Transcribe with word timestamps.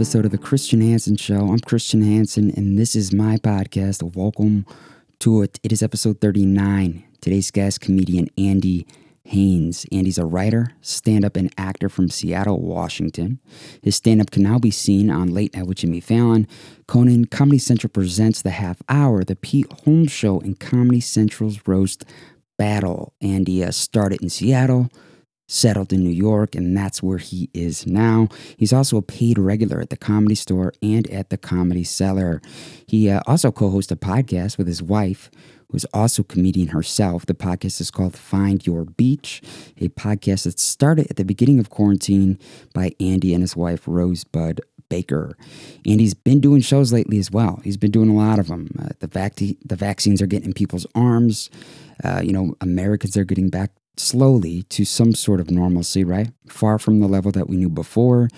episode 0.00 0.24
of 0.24 0.30
the 0.30 0.38
Christian 0.38 0.80
Hansen 0.80 1.14
Show. 1.16 1.48
I'm 1.48 1.58
Christian 1.60 2.02
Hansen, 2.02 2.50
and 2.56 2.78
this 2.78 2.96
is 2.96 3.12
my 3.12 3.36
podcast. 3.36 4.02
Welcome 4.16 4.64
to 5.18 5.42
it. 5.42 5.60
It 5.62 5.72
is 5.72 5.82
episode 5.82 6.20
39. 6.20 7.04
Today's 7.20 7.50
guest, 7.50 7.82
comedian 7.82 8.28
Andy 8.38 8.86
Haynes. 9.24 9.86
Andy's 9.92 10.18
a 10.18 10.24
writer, 10.24 10.72
stand 10.80 11.24
up, 11.24 11.36
and 11.36 11.52
actor 11.56 11.88
from 11.88 12.08
Seattle, 12.08 12.60
Washington. 12.60 13.38
His 13.82 13.96
stand 13.96 14.20
up 14.20 14.30
can 14.30 14.42
now 14.42 14.58
be 14.58 14.70
seen 14.70 15.10
on 15.10 15.32
Late 15.32 15.54
Night 15.54 15.66
with 15.66 15.78
Jimmy 15.78 16.00
Fallon. 16.00 16.48
Conan 16.86 17.26
Comedy 17.26 17.58
Central 17.58 17.90
presents 17.90 18.42
The 18.42 18.50
Half 18.50 18.82
Hour, 18.88 19.24
The 19.24 19.36
Pete 19.36 19.72
Holmes 19.84 20.10
Show, 20.10 20.40
and 20.40 20.58
Comedy 20.58 21.00
Central's 21.00 21.60
Roast 21.66 22.04
Battle. 22.58 23.14
Andy 23.20 23.62
uh, 23.62 23.70
started 23.70 24.22
in 24.22 24.30
Seattle 24.30 24.90
settled 25.50 25.92
in 25.92 26.02
New 26.02 26.10
York, 26.10 26.54
and 26.54 26.76
that's 26.76 27.02
where 27.02 27.18
he 27.18 27.50
is 27.52 27.86
now. 27.86 28.28
He's 28.56 28.72
also 28.72 28.96
a 28.96 29.02
paid 29.02 29.36
regular 29.36 29.80
at 29.80 29.90
the 29.90 29.96
Comedy 29.96 30.36
Store 30.36 30.72
and 30.80 31.10
at 31.10 31.30
the 31.30 31.36
Comedy 31.36 31.82
Cellar. 31.82 32.40
He 32.86 33.10
uh, 33.10 33.20
also 33.26 33.50
co 33.50 33.70
hosts 33.70 33.90
a 33.90 33.96
podcast 33.96 34.58
with 34.58 34.68
his 34.68 34.82
wife, 34.82 35.30
who's 35.70 35.84
also 35.86 36.22
a 36.22 36.24
comedian 36.24 36.68
herself. 36.68 37.26
The 37.26 37.34
podcast 37.34 37.80
is 37.80 37.90
called 37.90 38.16
Find 38.16 38.66
Your 38.66 38.84
Beach, 38.84 39.42
a 39.78 39.88
podcast 39.88 40.44
that 40.44 40.58
started 40.58 41.08
at 41.10 41.16
the 41.16 41.24
beginning 41.24 41.58
of 41.58 41.70
quarantine 41.70 42.38
by 42.74 42.92
Andy 43.00 43.34
and 43.34 43.42
his 43.42 43.56
wife, 43.56 43.82
Rosebud 43.86 44.60
Baker. 44.88 45.36
And 45.86 46.00
he's 46.00 46.14
been 46.14 46.40
doing 46.40 46.60
shows 46.60 46.92
lately 46.92 47.18
as 47.18 47.30
well. 47.30 47.60
He's 47.64 47.76
been 47.76 47.90
doing 47.90 48.10
a 48.10 48.14
lot 48.14 48.38
of 48.38 48.48
them. 48.48 48.68
Uh, 48.78 48.88
the, 48.98 49.06
vac- 49.06 49.36
the 49.36 49.76
vaccines 49.76 50.20
are 50.20 50.26
getting 50.26 50.48
in 50.48 50.52
people's 50.52 50.86
arms. 50.94 51.48
Uh, 52.04 52.20
you 52.22 52.32
know, 52.32 52.54
Americans 52.60 53.16
are 53.16 53.24
getting 53.24 53.48
back 53.48 53.70
slowly 53.96 54.62
to 54.64 54.84
some 54.84 55.14
sort 55.14 55.40
of 55.40 55.50
normalcy, 55.50 56.04
right? 56.04 56.30
Far 56.48 56.78
from 56.78 57.00
the 57.00 57.06
level 57.06 57.30
that 57.32 57.48
we 57.48 57.56
knew 57.56 57.68
before, 57.68 58.28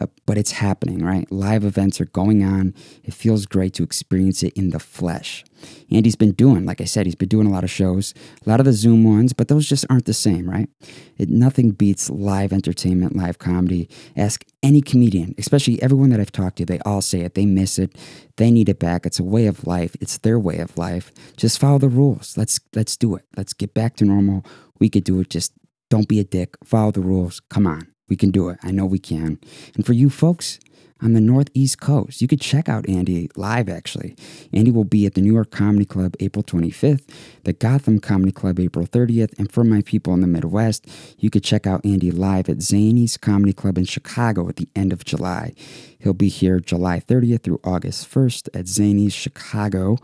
uh, 0.00 0.06
but 0.26 0.38
it's 0.38 0.52
happening, 0.52 1.04
right? 1.04 1.30
Live 1.30 1.64
events 1.64 2.00
are 2.00 2.06
going 2.06 2.44
on. 2.44 2.74
It 3.04 3.14
feels 3.14 3.46
great 3.46 3.74
to 3.74 3.82
experience 3.82 4.42
it 4.42 4.52
in 4.54 4.70
the 4.70 4.78
flesh. 4.78 5.44
And 5.90 6.06
he's 6.06 6.16
been 6.16 6.32
doing, 6.32 6.64
like 6.64 6.80
I 6.80 6.84
said, 6.84 7.06
he's 7.06 7.14
been 7.14 7.28
doing 7.28 7.46
a 7.46 7.50
lot 7.50 7.64
of 7.64 7.70
shows, 7.70 8.14
a 8.46 8.48
lot 8.48 8.60
of 8.60 8.66
the 8.66 8.72
Zoom 8.72 9.02
ones, 9.04 9.32
but 9.32 9.48
those 9.48 9.68
just 9.68 9.84
aren't 9.90 10.04
the 10.04 10.14
same, 10.14 10.48
right? 10.48 10.68
It, 11.16 11.28
nothing 11.28 11.72
beats 11.72 12.08
live 12.08 12.52
entertainment, 12.52 13.16
live 13.16 13.38
comedy. 13.38 13.88
Ask 14.16 14.44
any 14.62 14.80
comedian, 14.80 15.34
especially 15.38 15.82
everyone 15.82 16.10
that 16.10 16.20
I've 16.20 16.32
talked 16.32 16.58
to, 16.58 16.64
they 16.64 16.78
all 16.80 17.02
say 17.02 17.22
it. 17.22 17.34
They 17.34 17.46
miss 17.46 17.78
it. 17.78 17.96
They 18.36 18.50
need 18.50 18.68
it 18.68 18.78
back. 18.78 19.04
It's 19.04 19.18
a 19.18 19.24
way 19.24 19.46
of 19.46 19.66
life. 19.66 19.96
It's 20.00 20.18
their 20.18 20.38
way 20.38 20.58
of 20.58 20.78
life. 20.78 21.10
Just 21.36 21.58
follow 21.58 21.78
the 21.78 21.88
rules. 21.88 22.36
Let's 22.36 22.60
let's 22.74 22.96
do 22.96 23.16
it. 23.16 23.24
Let's 23.36 23.52
get 23.52 23.74
back 23.74 23.96
to 23.96 24.04
normal. 24.04 24.44
We 24.78 24.88
could 24.88 25.04
do 25.04 25.20
it. 25.20 25.30
Just 25.30 25.52
don't 25.90 26.08
be 26.08 26.20
a 26.20 26.24
dick. 26.24 26.56
Follow 26.64 26.92
the 26.92 27.00
rules. 27.00 27.40
Come 27.50 27.66
on. 27.66 27.88
We 28.08 28.16
can 28.16 28.30
do 28.30 28.48
it. 28.48 28.58
I 28.62 28.70
know 28.70 28.86
we 28.86 28.98
can. 28.98 29.38
And 29.74 29.84
for 29.84 29.92
you 29.92 30.10
folks 30.10 30.58
on 31.00 31.12
the 31.12 31.20
Northeast 31.20 31.80
Coast, 31.80 32.20
you 32.20 32.26
could 32.26 32.40
check 32.40 32.68
out 32.68 32.88
Andy 32.88 33.30
live 33.36 33.68
actually. 33.68 34.16
Andy 34.52 34.70
will 34.70 34.84
be 34.84 35.06
at 35.06 35.14
the 35.14 35.20
New 35.20 35.32
York 35.32 35.50
Comedy 35.50 35.84
Club 35.84 36.16
April 36.18 36.42
25th, 36.42 37.08
the 37.44 37.52
Gotham 37.52 38.00
Comedy 38.00 38.32
Club 38.32 38.58
April 38.58 38.86
30th, 38.86 39.38
and 39.38 39.50
for 39.52 39.62
my 39.62 39.82
people 39.82 40.12
in 40.14 40.20
the 40.20 40.26
Midwest, 40.26 40.86
you 41.18 41.30
could 41.30 41.44
check 41.44 41.66
out 41.66 41.84
Andy 41.84 42.10
live 42.10 42.48
at 42.48 42.62
Zany's 42.62 43.16
Comedy 43.16 43.52
Club 43.52 43.78
in 43.78 43.84
Chicago 43.84 44.48
at 44.48 44.56
the 44.56 44.68
end 44.74 44.92
of 44.92 45.04
July. 45.04 45.54
He'll 46.00 46.14
be 46.14 46.28
here 46.28 46.58
July 46.58 47.00
30th 47.00 47.42
through 47.42 47.60
August 47.62 48.10
1st 48.10 48.48
at 48.54 48.66
Zany's 48.66 49.14
Chicago. 49.14 49.98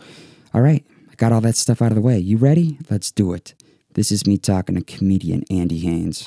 All 0.52 0.60
right, 0.60 0.86
I 1.10 1.14
got 1.16 1.32
all 1.32 1.41
that 1.41 1.56
stuff 1.56 1.82
out 1.82 1.91
of 1.91 1.97
the 1.97 2.02
way. 2.02 2.19
You 2.19 2.36
ready? 2.36 2.78
Let's 2.88 3.10
do 3.10 3.32
it. 3.32 3.55
This 3.94 4.12
is 4.12 4.26
me 4.26 4.38
talking 4.38 4.75
to 4.76 4.82
comedian 4.82 5.44
Andy 5.50 5.78
Haynes. 5.78 6.26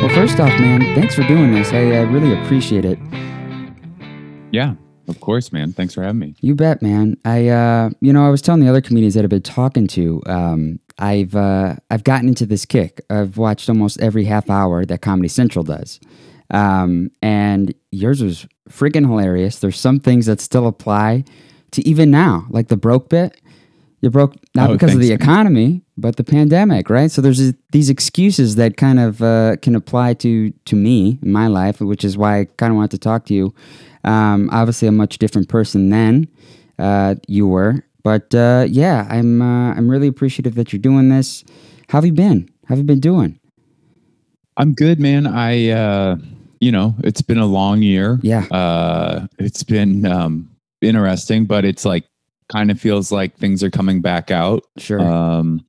Well, 0.00 0.08
first 0.10 0.40
off, 0.40 0.58
man, 0.60 0.80
thanks 0.94 1.14
for 1.14 1.22
doing 1.24 1.52
this. 1.52 1.72
I, 1.72 1.78
I 1.78 2.00
really 2.02 2.32
appreciate 2.40 2.84
it. 2.84 2.98
Yeah, 4.52 4.74
of 5.08 5.20
course, 5.20 5.52
man. 5.52 5.72
Thanks 5.72 5.94
for 5.94 6.02
having 6.02 6.18
me. 6.18 6.34
You 6.40 6.54
bet, 6.54 6.80
man. 6.80 7.16
I, 7.24 7.48
uh, 7.48 7.90
you 8.00 8.12
know, 8.12 8.24
I 8.26 8.30
was 8.30 8.40
telling 8.40 8.60
the 8.60 8.68
other 8.68 8.80
comedians 8.80 9.14
that 9.14 9.24
I've 9.24 9.30
been 9.30 9.42
talking 9.42 9.86
to. 9.88 10.22
Um, 10.26 10.80
I've, 10.98 11.34
uh, 11.34 11.76
I've 11.90 12.04
gotten 12.04 12.28
into 12.28 12.46
this 12.46 12.64
kick. 12.64 13.00
I've 13.10 13.36
watched 13.36 13.68
almost 13.68 14.00
every 14.00 14.24
half 14.24 14.48
hour 14.48 14.84
that 14.84 15.02
Comedy 15.02 15.28
Central 15.28 15.62
does, 15.64 16.00
um, 16.50 17.10
and 17.22 17.74
yours 17.90 18.22
was 18.22 18.46
freaking 18.68 19.06
hilarious. 19.06 19.58
There's 19.58 19.78
some 19.78 20.00
things 20.00 20.26
that 20.26 20.40
still 20.40 20.66
apply 20.66 21.24
to 21.72 21.86
even 21.86 22.10
now, 22.10 22.46
like 22.50 22.68
the 22.68 22.76
broke 22.76 23.08
bit. 23.08 23.40
You 24.00 24.10
broke 24.10 24.36
not 24.54 24.70
Oh, 24.70 24.72
because 24.74 24.94
of 24.94 25.00
the 25.00 25.10
economy, 25.12 25.82
but 25.96 26.16
the 26.16 26.24
pandemic, 26.24 26.88
right? 26.88 27.10
So 27.10 27.20
there's 27.20 27.52
these 27.72 27.90
excuses 27.90 28.54
that 28.54 28.76
kind 28.76 29.00
of 29.00 29.20
uh, 29.20 29.56
can 29.60 29.74
apply 29.74 30.14
to 30.14 30.50
to 30.50 30.76
me 30.76 31.18
in 31.20 31.32
my 31.32 31.48
life, 31.48 31.80
which 31.80 32.04
is 32.04 32.16
why 32.16 32.40
I 32.40 32.44
kind 32.58 32.70
of 32.70 32.76
wanted 32.76 32.92
to 32.92 32.98
talk 32.98 33.24
to 33.26 33.34
you. 33.34 33.52
Um, 34.04 34.48
obviously, 34.52 34.86
a 34.86 34.92
much 34.92 35.18
different 35.18 35.48
person 35.48 35.90
than 35.90 36.28
uh, 36.78 37.16
you 37.26 37.48
were, 37.48 37.84
but 38.04 38.32
uh, 38.36 38.66
yeah, 38.70 39.04
I'm 39.10 39.42
uh, 39.42 39.74
I'm 39.74 39.90
really 39.90 40.06
appreciative 40.06 40.54
that 40.54 40.72
you're 40.72 40.78
doing 40.80 41.08
this. 41.08 41.42
How 41.88 41.98
have 41.98 42.06
you 42.06 42.12
been? 42.12 42.48
How 42.66 42.76
have 42.76 42.78
you 42.78 42.84
been 42.84 43.00
doing? 43.00 43.40
I'm 44.56 44.74
good, 44.74 45.00
man. 45.00 45.26
I, 45.26 45.70
uh, 45.70 46.16
you 46.60 46.72
know, 46.72 46.94
it's 47.04 47.22
been 47.22 47.38
a 47.38 47.46
long 47.46 47.82
year. 47.82 48.18
Yeah. 48.22 48.44
Uh, 48.50 49.26
it's 49.38 49.62
been 49.62 50.04
um, 50.06 50.50
interesting, 50.80 51.44
but 51.44 51.64
it's 51.64 51.84
like 51.84 52.04
kind 52.50 52.70
of 52.70 52.80
feels 52.80 53.12
like 53.12 53.36
things 53.36 53.62
are 53.62 53.70
coming 53.70 54.00
back 54.00 54.30
out. 54.30 54.64
Sure. 54.78 55.00
Um, 55.00 55.64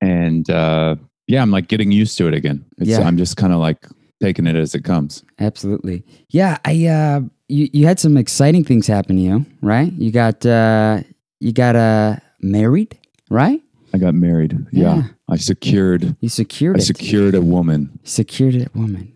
and 0.00 0.48
uh, 0.50 0.96
yeah, 1.26 1.42
I'm 1.42 1.50
like 1.50 1.68
getting 1.68 1.90
used 1.90 2.18
to 2.18 2.28
it 2.28 2.34
again. 2.34 2.64
It's, 2.78 2.90
Yeah. 2.90 3.00
I'm 3.00 3.16
just 3.16 3.36
kind 3.36 3.52
of 3.52 3.58
like 3.60 3.86
taking 4.22 4.46
it 4.46 4.56
as 4.56 4.74
it 4.74 4.84
comes. 4.84 5.24
Absolutely. 5.38 6.04
Yeah, 6.30 6.58
I 6.64 6.86
uh 6.86 7.20
you, 7.48 7.68
you 7.72 7.86
had 7.86 7.98
some 8.00 8.16
exciting 8.16 8.64
things 8.64 8.86
happen 8.86 9.16
to 9.16 9.22
you, 9.22 9.46
right? 9.60 9.92
You 9.92 10.10
got 10.10 10.44
uh 10.46 11.02
you 11.40 11.52
got 11.52 11.76
uh 11.76 12.16
married, 12.40 12.98
right? 13.30 13.60
I 13.92 13.98
got 13.98 14.14
married. 14.14 14.56
Yeah. 14.72 14.96
Yeah. 14.96 15.02
I 15.28 15.36
secured. 15.36 16.16
You 16.20 16.28
secured 16.28 16.76
I 16.76 16.78
it. 16.80 16.82
secured 16.82 17.34
a 17.34 17.40
woman. 17.40 17.98
secured 18.04 18.54
a 18.56 18.66
woman. 18.74 19.12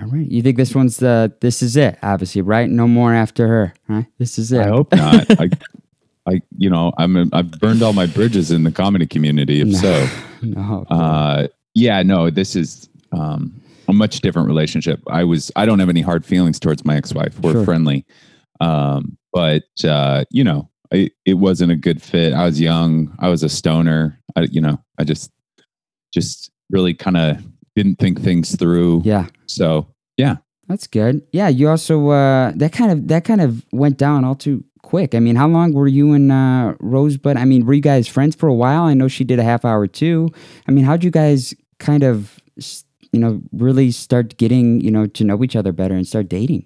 All 0.00 0.08
right. 0.08 0.26
You 0.26 0.42
think 0.42 0.56
this 0.56 0.74
one's 0.74 0.96
the 0.96 1.32
this 1.40 1.62
is 1.62 1.76
it, 1.76 1.98
obviously, 2.02 2.40
right? 2.42 2.68
No 2.70 2.88
more 2.88 3.12
after 3.14 3.46
her, 3.48 3.74
right? 3.88 4.06
This 4.18 4.38
is 4.38 4.50
it. 4.52 4.60
I 4.60 4.68
hope 4.68 4.92
not. 4.92 5.26
I, 5.40 5.50
I, 6.26 6.40
you 6.56 6.70
know, 6.70 6.92
I'm. 6.98 7.28
I've 7.32 7.50
burned 7.60 7.82
all 7.82 7.92
my 7.92 8.06
bridges 8.06 8.50
in 8.52 8.62
the 8.64 8.70
comedy 8.72 9.06
community. 9.06 9.60
If 9.60 9.68
No. 9.68 9.78
so, 9.78 10.08
no. 10.42 10.86
uh 10.90 11.46
yeah 11.74 12.02
no 12.02 12.28
this 12.28 12.54
is 12.54 12.88
um 13.12 13.50
a 13.88 13.92
much 13.94 14.20
different 14.20 14.46
relationship 14.46 15.00
i 15.06 15.24
was 15.24 15.50
i 15.56 15.64
don't 15.64 15.78
have 15.78 15.88
any 15.88 16.02
hard 16.02 16.22
feelings 16.22 16.60
towards 16.60 16.84
my 16.84 16.96
ex-wife 16.96 17.38
we're 17.40 17.52
Sure. 17.52 17.64
friendly 17.64 18.04
um 18.60 19.16
but 19.32 19.62
uh 19.84 20.22
you 20.30 20.44
know 20.44 20.68
I, 20.92 21.08
it 21.24 21.34
wasn't 21.34 21.72
a 21.72 21.76
good 21.76 22.02
fit 22.02 22.34
i 22.34 22.44
was 22.44 22.60
young 22.60 23.14
i 23.20 23.28
was 23.30 23.42
a 23.42 23.48
stoner 23.48 24.20
I, 24.36 24.42
you 24.50 24.60
know 24.60 24.78
i 24.98 25.04
just 25.04 25.30
just 26.12 26.50
really 26.70 26.92
kind 26.92 27.16
of 27.16 27.42
didn't 27.74 27.96
think 27.96 28.20
things 28.20 28.56
through 28.56 29.02
yeah. 29.04 29.26
so 29.46 29.86
yeah. 30.16 30.36
That's 30.68 30.86
good. 30.86 31.22
Yeah, 31.32 31.48
you 31.48 31.68
also 31.68 32.08
uh 32.10 32.52
that 32.56 32.72
kind 32.72 32.92
of 32.92 33.08
that 33.08 33.24
kind 33.24 33.40
of 33.40 33.64
went 33.72 33.98
down 33.98 34.24
all 34.24 34.34
too 34.34 34.64
quick. 34.82 35.14
I 35.14 35.18
mean, 35.18 35.36
how 35.36 35.48
long 35.48 35.72
were 35.72 35.88
you 35.88 36.12
and 36.12 36.30
uh 36.30 36.74
Rosebud? 36.80 37.36
I 37.36 37.44
mean, 37.44 37.66
were 37.66 37.74
you 37.74 37.82
guys 37.82 38.08
friends 38.08 38.36
for 38.36 38.48
a 38.48 38.54
while? 38.54 38.84
I 38.84 38.94
know 38.94 39.08
she 39.08 39.24
did 39.24 39.38
a 39.38 39.42
half 39.42 39.64
hour 39.64 39.86
too. 39.86 40.28
I 40.68 40.70
mean, 40.70 40.84
how'd 40.84 41.04
you 41.04 41.10
guys 41.10 41.54
kind 41.78 42.02
of 42.02 42.38
you 43.12 43.20
know, 43.20 43.42
really 43.52 43.90
start 43.90 44.38
getting, 44.38 44.80
you 44.80 44.90
know, 44.90 45.06
to 45.06 45.24
know 45.24 45.42
each 45.44 45.54
other 45.54 45.72
better 45.72 45.94
and 45.94 46.06
start 46.06 46.28
dating? 46.28 46.64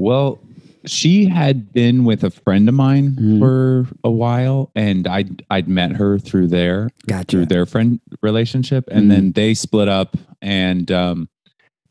well 0.00 0.38
she 0.86 1.26
had 1.26 1.72
been 1.72 2.04
with 2.04 2.24
a 2.24 2.30
friend 2.30 2.68
of 2.68 2.74
mine 2.74 3.12
Mhm. 3.12 3.38
for 3.38 3.86
a 4.04 4.10
while 4.10 4.70
and 4.74 5.06
i'd 5.06 5.44
i'd 5.50 5.68
met 5.68 5.92
her 5.92 6.18
through 6.18 6.46
there 6.48 6.88
Gotcha. 7.06 7.26
through 7.26 7.46
their 7.46 7.66
friend 7.66 8.00
relationship 8.22 8.84
and 8.90 9.04
Mhm. 9.04 9.08
then 9.08 9.32
they 9.32 9.54
split 9.54 9.88
up 9.88 10.16
and 10.40 10.90
um 10.90 11.28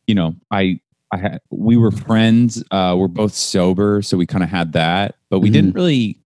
you 0.08 0.16
know 0.16 0.36
i 0.52 0.80
i 1.12 1.18
had 1.18 1.40
we 1.52 1.78
were 1.78 1.92
friends 1.92 2.64
uh 2.72 2.96
we're 2.98 3.08
both 3.08 3.34
sober 3.34 4.02
so 4.02 4.18
we 4.18 4.26
kind 4.26 4.44
of 4.44 4.50
had 4.50 4.74
that 4.74 5.16
but 5.30 5.40
we 5.40 5.50
Mhm. 5.50 5.54
didn't 5.54 5.74
really 5.76 6.18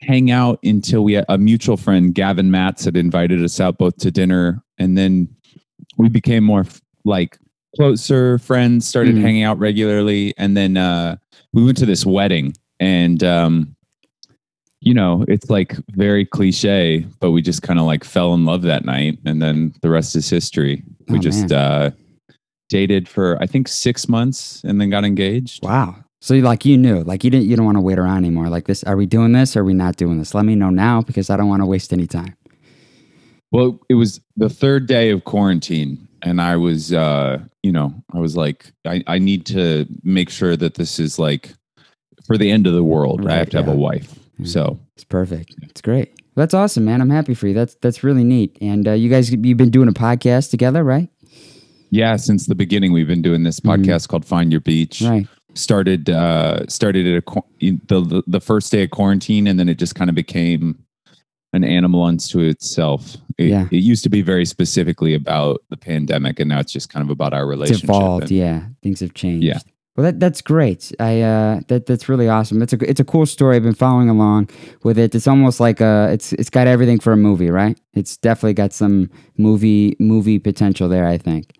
hang 0.00 0.30
out 0.30 0.58
until 0.64 1.04
we 1.04 1.12
had 1.12 1.26
a 1.28 1.38
mutual 1.38 1.76
friend 1.76 2.14
gavin 2.14 2.50
matz 2.50 2.84
had 2.86 2.96
invited 2.96 3.42
us 3.42 3.60
out 3.60 3.78
both 3.78 3.96
to 3.98 4.10
dinner 4.10 4.62
and 4.78 4.96
then 4.98 5.28
we 5.96 6.08
became 6.08 6.42
more 6.42 6.64
like 7.04 7.38
closer 7.76 8.38
friends 8.38 8.86
started 8.86 9.14
Mhm. 9.14 9.20
hanging 9.22 9.42
out 9.42 9.58
regularly 9.58 10.34
and 10.36 10.56
then 10.56 10.76
uh 10.76 11.16
we 11.52 11.64
went 11.64 11.76
to 11.78 11.86
this 11.86 12.04
wedding 12.06 12.52
and 12.80 13.22
um 13.24 13.74
you 14.82 14.94
know, 14.94 15.26
it's 15.28 15.50
like 15.50 15.76
very 15.90 16.24
cliche, 16.24 17.04
but 17.20 17.32
we 17.32 17.42
just 17.42 17.60
kind 17.60 17.78
of 17.78 17.84
like 17.84 18.02
fell 18.02 18.32
in 18.32 18.46
love 18.46 18.62
that 18.62 18.86
night, 18.86 19.18
and 19.26 19.42
then 19.42 19.74
the 19.82 19.90
rest 19.90 20.16
is 20.16 20.30
history. 20.30 20.82
We 21.08 21.18
Oh, 21.18 21.20
just 21.20 21.52
uh, 21.52 21.90
dated 22.70 23.06
for 23.06 23.36
I 23.42 23.46
think 23.46 23.68
six 23.68 24.08
months, 24.08 24.62
and 24.64 24.80
then 24.80 24.88
got 24.88 25.04
engaged. 25.04 25.62
Wow. 25.62 25.96
So 26.22 26.32
you 26.32 26.40
like 26.40 26.64
you 26.64 26.78
knew, 26.78 27.02
like 27.02 27.24
you 27.24 27.28
didn't 27.30 27.46
you 27.50 27.56
don't 27.56 27.66
want 27.66 27.76
to 27.76 27.82
wait 27.82 27.98
around 27.98 28.16
anymore. 28.24 28.48
Like 28.48 28.68
this, 28.68 28.82
are 28.84 28.96
we 28.96 29.04
doing 29.04 29.32
this? 29.32 29.54
Or 29.54 29.60
are 29.60 29.64
we 29.64 29.74
not 29.74 29.96
doing 29.96 30.18
this? 30.18 30.34
Let 30.34 30.46
me 30.46 30.54
know 30.54 30.70
now 30.70 31.02
because 31.02 31.28
I 31.28 31.36
don't 31.36 31.48
want 31.48 31.60
to 31.60 31.66
waste 31.66 31.92
any 31.92 32.06
time. 32.06 32.34
Well, 33.52 33.78
it 33.90 33.96
was 33.96 34.18
the 34.38 34.48
third 34.48 34.86
day 34.86 35.10
of 35.10 35.24
quarantine, 35.24 36.08
and 36.22 36.40
I 36.40 36.56
was, 36.56 36.92
uh, 36.92 37.38
you 37.62 37.72
know, 37.72 37.94
I 38.14 38.18
was 38.18 38.36
like, 38.36 38.72
I, 38.86 39.02
I 39.06 39.18
need 39.18 39.46
to 39.46 39.86
make 40.02 40.30
sure 40.30 40.56
that 40.56 40.74
this 40.74 40.98
is 40.98 41.18
like 41.18 41.54
for 42.26 42.36
the 42.38 42.50
end 42.50 42.66
of 42.66 42.74
the 42.74 42.84
world. 42.84 43.24
Right, 43.24 43.34
I 43.34 43.38
have 43.38 43.50
to 43.50 43.56
have 43.56 43.68
a 43.68 43.74
wife. 43.76 44.14
Mhm. 44.40 44.48
So 44.48 44.78
It's 44.94 45.04
perfect. 45.04 45.54
It's 45.62 45.80
great. 45.80 46.12
That's 46.36 46.54
awesome, 46.54 46.84
man. 46.84 47.00
I'm 47.00 47.10
happy 47.10 47.34
for 47.34 47.48
you. 47.48 47.54
That's 47.54 47.74
that's 47.82 48.02
really 48.04 48.24
neat. 48.24 48.56
And 48.60 48.86
uh, 48.88 48.92
you 48.92 49.08
guys, 49.10 49.30
you've 49.30 49.56
been 49.58 49.70
doing 49.70 49.88
a 49.88 49.92
podcast 49.92 50.50
together, 50.50 50.82
right? 50.84 51.08
yeah, 51.92 52.14
since 52.16 52.46
the 52.46 52.54
beginning, 52.54 52.92
we've 52.92 53.08
been 53.08 53.20
doing 53.22 53.42
this 53.42 53.58
Mhm. 53.60 53.84
podcast 53.84 54.08
called 54.08 54.24
Find 54.24 54.52
Your 54.52 54.60
Beach. 54.60 55.02
Right. 55.02 55.26
Started 55.54 56.08
uh, 56.08 56.64
started 56.68 57.06
at 57.08 57.16
a, 57.18 57.22
qu- 57.22 57.42
in 57.58 57.80
the, 57.88 58.00
the 58.00 58.22
the 58.28 58.40
first 58.40 58.70
day 58.70 58.84
of 58.84 58.90
quarantine, 58.90 59.48
and 59.48 59.58
then 59.58 59.68
it 59.68 59.76
just 59.78 59.96
kind 59.96 60.08
of 60.08 60.14
became 60.14 60.78
an 61.52 61.64
animal 61.64 62.02
unto 62.04 62.38
itself. 62.40 63.16
It, 63.38 63.46
Yeah. 63.48 63.66
it 63.70 63.76
used 63.82 64.02
to 64.04 64.08
be 64.10 64.22
very 64.22 64.44
specifically 64.44 65.14
about 65.14 65.62
the 65.70 65.76
pandemic, 65.76 66.38
and 66.40 66.48
now 66.48 66.60
it's 66.60 66.72
just 66.72 66.88
kind 66.92 67.02
of 67.04 67.10
about 67.10 67.32
our 67.34 67.42
It's 67.42 67.58
relationship. 67.60 67.84
evolved. 67.84 68.22
and- 68.24 68.30
yeah, 68.32 68.62
things 68.82 69.00
have 69.00 69.14
changed. 69.14 69.44
Yeah. 69.46 69.58
Well, 69.96 70.04
that 70.04 70.20
that's 70.20 70.40
great. 70.40 70.92
I 71.00 71.20
uh, 71.20 71.60
that 71.68 71.84
that's 71.86 72.08
really 72.08 72.28
awesome. 72.28 72.62
It's 72.62 72.72
a 72.72 72.78
it's 72.88 73.00
a 73.00 73.04
cool 73.04 73.26
story. 73.26 73.56
I've 73.56 73.64
been 73.64 73.74
following 73.74 74.08
along 74.08 74.48
with 74.84 74.96
it. 74.98 75.14
It's 75.14 75.26
almost 75.26 75.58
like 75.60 75.80
a 75.80 76.08
it's 76.12 76.32
it's 76.34 76.48
got 76.48 76.68
everything 76.68 77.00
for 77.00 77.12
a 77.12 77.16
movie, 77.16 77.50
right? 77.50 77.78
It's 77.92 78.16
definitely 78.16 78.54
got 78.54 78.72
some 78.72 79.10
movie 79.36 79.96
movie 79.98 80.38
potential 80.38 80.88
there. 80.88 81.06
I 81.06 81.18
think. 81.18 81.52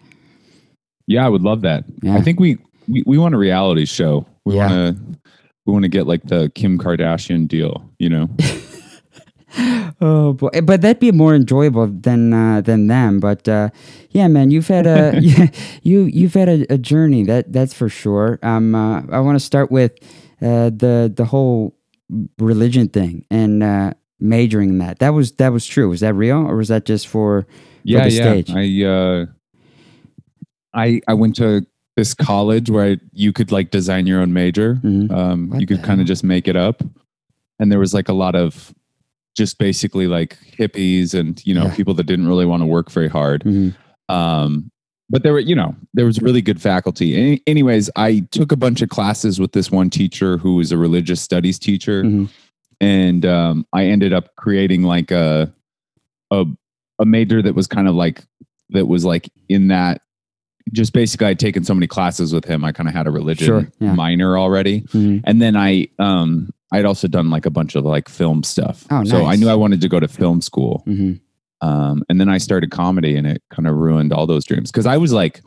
Yeah, 1.08 1.26
I 1.26 1.28
would 1.28 1.42
love 1.42 1.62
that. 1.62 1.84
Yeah. 2.02 2.14
I 2.16 2.22
think 2.22 2.38
we, 2.38 2.56
we 2.88 3.02
we 3.04 3.18
want 3.18 3.34
a 3.34 3.38
reality 3.38 3.84
show. 3.84 4.24
We 4.46 4.54
Yeah. 4.54 4.70
want 4.70 4.96
to 4.96 5.18
we 5.66 5.72
want 5.72 5.82
to 5.82 5.88
get 5.88 6.06
like 6.06 6.22
the 6.22 6.50
Kim 6.54 6.78
Kardashian 6.78 7.48
deal, 7.48 7.84
you 7.98 8.08
know. 8.08 8.28
Oh 10.02 10.32
boy, 10.32 10.48
but 10.62 10.80
that'd 10.80 10.98
be 10.98 11.12
more 11.12 11.34
enjoyable 11.34 11.86
than 11.86 12.32
uh, 12.32 12.62
than 12.62 12.86
them. 12.86 13.20
But 13.20 13.46
uh, 13.46 13.68
yeah, 14.10 14.28
man, 14.28 14.50
you've 14.50 14.68
had 14.68 14.86
a 14.86 15.20
you 15.82 16.04
you've 16.04 16.32
had 16.32 16.48
a, 16.48 16.72
a 16.72 16.78
journey 16.78 17.24
that 17.24 17.52
that's 17.52 17.74
for 17.74 17.90
sure. 17.90 18.38
Um, 18.42 18.74
uh, 18.74 19.02
I 19.10 19.20
want 19.20 19.36
to 19.36 19.44
start 19.44 19.70
with 19.70 19.92
uh, 20.40 20.70
the 20.70 21.12
the 21.14 21.26
whole 21.26 21.76
religion 22.38 22.88
thing 22.88 23.26
and 23.30 23.62
uh, 23.62 23.92
majoring 24.18 24.70
in 24.70 24.78
that. 24.78 25.00
That 25.00 25.10
was 25.10 25.32
that 25.32 25.52
was 25.52 25.66
true. 25.66 25.90
Was 25.90 26.00
that 26.00 26.14
real, 26.14 26.38
or 26.46 26.56
was 26.56 26.68
that 26.68 26.86
just 26.86 27.06
for? 27.06 27.46
yeah, 27.84 28.04
the 28.04 28.10
yeah. 28.12 28.22
stage. 28.22 28.50
I 28.50 28.84
uh 28.86 29.26
I 30.74 31.00
I 31.08 31.14
went 31.14 31.36
to 31.36 31.66
this 31.96 32.14
college 32.14 32.70
where 32.70 32.96
you 33.12 33.32
could 33.32 33.52
like 33.52 33.70
design 33.70 34.06
your 34.06 34.20
own 34.20 34.32
major. 34.32 34.76
Mhm. 34.76 35.10
Um 35.10 35.54
you 35.58 35.66
could 35.66 35.82
kind 35.82 36.00
of 36.00 36.06
just 36.06 36.24
make 36.24 36.48
it 36.48 36.56
up. 36.56 36.82
And 37.58 37.70
there 37.70 37.78
was 37.78 37.92
like 37.92 38.08
a 38.08 38.14
lot 38.14 38.34
of 38.34 38.74
just 39.40 39.58
basically 39.58 40.06
like 40.06 40.36
hippies 40.58 41.14
and 41.18 41.40
you 41.46 41.54
know 41.54 41.64
Yeah. 41.64 41.74
people 41.74 41.94
that 41.94 42.04
didn't 42.04 42.28
really 42.28 42.44
want 42.44 42.60
to 42.62 42.66
work 42.66 42.90
very 42.90 43.08
hard. 43.08 43.42
Mhm. 43.44 43.74
Um, 44.10 44.70
but 45.08 45.22
there 45.22 45.32
were, 45.32 45.40
you 45.40 45.56
know, 45.56 45.74
there 45.94 46.04
was 46.04 46.20
really 46.20 46.42
good 46.42 46.60
faculty. 46.60 47.16
Any, 47.16 47.40
anyways, 47.46 47.88
I 47.96 48.20
took 48.30 48.52
a 48.52 48.56
bunch 48.56 48.82
of 48.82 48.90
classes 48.90 49.40
with 49.40 49.52
this 49.52 49.70
one 49.70 49.88
teacher 49.90 50.36
who 50.36 50.56
was 50.56 50.70
a 50.72 50.76
religious 50.78 51.20
studies 51.22 51.58
teacher, 51.58 52.04
Mhm. 52.04 52.28
and 52.80 53.24
um, 53.26 53.66
I 53.72 53.86
ended 53.86 54.12
up 54.12 54.36
creating 54.36 54.82
like 54.82 55.10
a 55.10 55.50
a 56.30 56.44
a 56.98 57.06
major 57.06 57.40
that 57.42 57.54
was 57.54 57.66
kind 57.66 57.88
of 57.88 57.94
like 57.94 58.22
that 58.70 58.86
was 58.86 59.04
like 59.06 59.30
in 59.48 59.68
that. 59.68 60.02
Just 60.72 60.92
basically, 60.92 61.26
I'd 61.28 61.38
taken 61.40 61.64
so 61.64 61.74
many 61.74 61.86
classes 61.88 62.32
with 62.34 62.44
him. 62.44 62.62
I 62.64 62.70
kind 62.72 62.88
of 62.88 62.94
had 62.94 63.06
a 63.06 63.10
religion 63.10 63.46
Sure, 63.46 63.72
yeah. 63.80 63.94
minor 63.94 64.36
already, 64.38 64.82
Mhm. 64.92 65.22
and 65.24 65.40
then 65.42 65.56
I 65.56 65.88
um 65.98 66.50
I'd 66.72 66.84
also 66.84 67.08
done 67.08 67.30
like 67.30 67.46
a 67.46 67.50
bunch 67.50 67.74
of 67.74 67.84
like 67.84 68.08
film 68.08 68.42
stuff. 68.42 68.86
Oh, 68.90 69.04
So 69.04 69.24
I 69.26 69.36
knew 69.36 69.48
I 69.48 69.54
wanted 69.54 69.80
to 69.80 69.88
go 69.88 69.98
to 70.00 70.08
film 70.08 70.40
school. 70.40 70.82
Mhm. 70.86 71.20
Um, 71.62 72.02
and 72.08 72.20
then 72.20 72.28
I 72.28 72.38
started 72.38 72.70
comedy 72.70 73.16
and 73.16 73.26
it 73.26 73.42
kind 73.50 73.66
of 73.68 73.74
ruined 73.76 74.12
all 74.12 74.26
those 74.26 74.44
dreams. 74.44 74.70
Cause 74.70 74.86
I 74.86 74.96
was 74.96 75.12
like, 75.12 75.42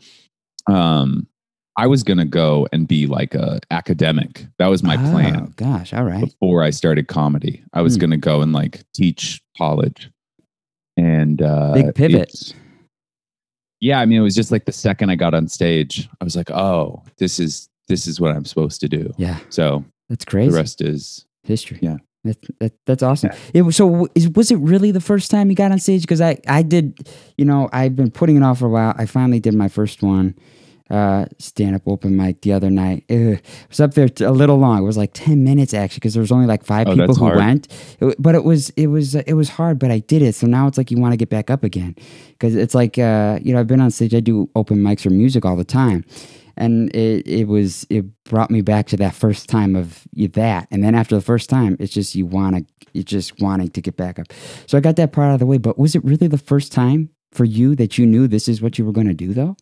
um, 0.68 1.28
I 1.75 1.88
was 1.88 2.04
going 2.04 2.20
to 2.20 2.25
go 2.25 2.68
and 2.72 2.88
be 2.88 3.08
like 3.08 3.34
a 3.34 3.60
academic. 3.72 4.46
That 4.60 4.68
was 4.68 4.84
my 4.84 4.96
plan. 4.96 5.36
Oh, 5.36 5.40
plan 5.40 5.54
Gosh, 5.56 5.92
all 5.94 6.04
right. 6.04 6.22
before 6.25 6.62
I 6.62 6.70
started 6.70 7.08
comedy. 7.08 7.64
I 7.74 7.81
was 7.81 7.96
Hmm. 7.96 8.02
going 8.02 8.12
to 8.12 8.18
go 8.18 8.42
and 8.42 8.54
like 8.54 8.84
teach 8.94 9.42
college 9.58 10.12
and, 10.98 11.42
uh, 11.42 11.74
Big 11.74 11.96
pivot. 11.96 12.54
Yeah. 13.80 14.00
I 14.00 14.06
mean, 14.06 14.20
it 14.20 14.24
was 14.24 14.36
just 14.36 14.52
like 14.52 14.66
the 14.66 14.72
second 14.72 15.10
I 15.10 15.16
got 15.16 15.34
on 15.34 15.48
stage, 15.48 16.08
I 16.22 16.24
was 16.24 16.36
like, 16.36 16.52
oh, 16.52 17.02
this 17.18 17.40
is, 17.40 17.70
this 17.88 18.06
is 18.08 18.20
what 18.22 18.36
I'm 18.36 18.46
supposed 18.46 18.80
to 18.81 18.88
do. 18.88 19.12
Yeah, 19.18 19.40
So 19.50 19.84
that's 20.09 20.25
crazy. 20.25 20.51
the 20.51 20.57
rest 20.57 20.81
is, 20.81 21.25
history. 21.44 21.79
Yeah. 21.81 21.97
That, 22.25 22.38
that, 22.59 22.73
that's 22.85 23.03
awesome. 23.03 23.31
It 23.53 23.63
was, 23.63 23.75
so 23.75 24.07
is, 24.15 24.29
was 24.29 24.50
it 24.50 24.55
really 24.59 24.91
the 24.91 25.01
first 25.01 25.29
time 25.29 25.50
you 25.50 25.55
got 25.55 25.73
on 25.73 25.79
stage? 25.79 26.03
Because 26.03 26.21
I, 26.21 26.38
I 26.47 26.61
did, 26.63 27.09
you 27.38 27.44
know, 27.44 27.69
I've 27.73 27.97
been 27.97 28.11
putting 28.11 28.38
it 28.38 28.44
off 28.44 28.59
for 28.59 28.67
a 28.67 28.69
while. 28.69 28.94
I 28.97 29.05
finally 29.05 29.41
did 29.41 29.53
my 29.53 29.67
first 29.67 30.01
one, 30.01 30.35
uh, 30.89 31.25
stand 31.38 31.75
up 31.75 31.81
open 31.85 32.15
mic 32.15 32.39
the 32.41 32.53
other 32.53 32.69
night. 32.69 33.03
Ugh. 33.09 33.17
It 33.17 33.41
was 33.67 33.81
up 33.81 33.94
there 33.95 34.07
t- 34.07 34.23
a 34.23 34.31
little 34.31 34.55
long. 34.57 34.77
It 34.79 34.85
was 34.85 34.95
like 34.95 35.11
10 35.13 35.44
minutes 35.44 35.73
actually, 35.73 35.97
because 35.97 36.13
there 36.13 36.21
was 36.21 36.31
only 36.31 36.45
like 36.45 36.63
five 36.63 36.88
Oh, 36.88 36.95
people 36.95 37.13
who 37.15 37.25
hard. 37.25 37.38
went. 37.38 37.67
It 38.00 38.15
but 38.17 38.35
it 38.35 38.45
was, 38.45 38.69
it 38.77 38.88
was, 38.88 39.17
uh, 39.17 39.23
it 39.27 39.33
was 39.33 39.50
hard, 39.50 39.77
but 39.77 39.91
I 39.91 40.00
did 40.00 40.21
it. 40.21 40.33
So 40.35 40.47
now 40.47 40.65
it's 40.67 40.77
like 40.77 40.91
you 40.91 40.97
want 40.97 41.11
to 41.11 41.17
get 41.17 41.29
back 41.29 41.50
up 41.50 41.65
again. 41.65 41.94
Because 42.29 42.55
it's 42.55 42.73
like, 42.73 42.97
uh, 42.97 43.39
you 43.41 43.53
know, 43.53 43.59
I've 43.59 43.67
been 43.67 43.81
on 43.81 43.91
stage, 43.91 44.15
I 44.15 44.21
do 44.21 44.50
open 44.55 44.77
mics 44.77 45.01
for 45.01 45.09
music 45.09 45.44
all 45.44 45.57
the 45.57 45.65
time 45.65 46.05
and 46.57 46.89
it, 46.95 47.27
it 47.27 47.47
was 47.47 47.85
it 47.89 48.05
brought 48.25 48.51
me 48.51 48.61
back 48.61 48.88
to 48.88 48.97
that 48.97 49.13
first 49.15 49.50
time 49.50 49.75
of 49.75 50.03
that 50.15 50.67
and 50.71 50.83
then 50.83 50.95
after 50.95 51.15
the 51.15 51.21
first 51.21 51.50
time 51.50 51.75
it's 51.79 51.94
just 51.94 52.15
you 52.15 52.25
want 52.25 52.55
to 52.55 52.65
you 52.94 53.03
just 53.03 53.39
wanting 53.41 53.69
to 53.69 53.81
get 53.81 53.97
back 53.97 54.19
up 54.19 54.27
so 54.67 54.77
i 54.77 54.81
got 54.81 54.95
that 54.95 55.11
part 55.11 55.29
out 55.29 55.33
of 55.33 55.39
the 55.39 55.45
way 55.45 55.57
but 55.57 55.77
was 55.79 55.95
it 55.95 56.03
really 56.03 56.27
the 56.27 56.38
first 56.38 56.71
time 56.71 57.09
for 57.31 57.44
you 57.45 57.75
that 57.75 57.97
you 57.97 58.05
knew 58.05 58.27
this 58.27 58.47
is 58.47 58.61
what 58.61 58.77
you 58.77 58.85
were 58.85 58.91
going 58.91 59.07
to 59.07 59.13
do 59.13 59.33
though 59.33 59.55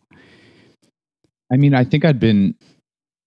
I 1.52 1.56
mean, 1.58 1.74
I 1.74 1.84
think 1.84 2.04
I'd 2.06 2.18
been, 2.18 2.54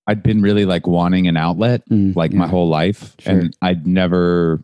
I'd 0.07 0.23
been 0.23 0.41
really 0.41 0.65
like 0.65 0.87
wanting 0.87 1.27
an 1.27 1.37
outlet 1.37 1.87
Mm, 1.89 2.15
like 2.15 2.31
yeah. 2.31 2.39
my 2.39 2.47
whole 2.47 2.67
life 2.67 3.15
Sure. 3.19 3.37
and 3.39 3.55
I'd 3.61 3.85
never 3.85 4.63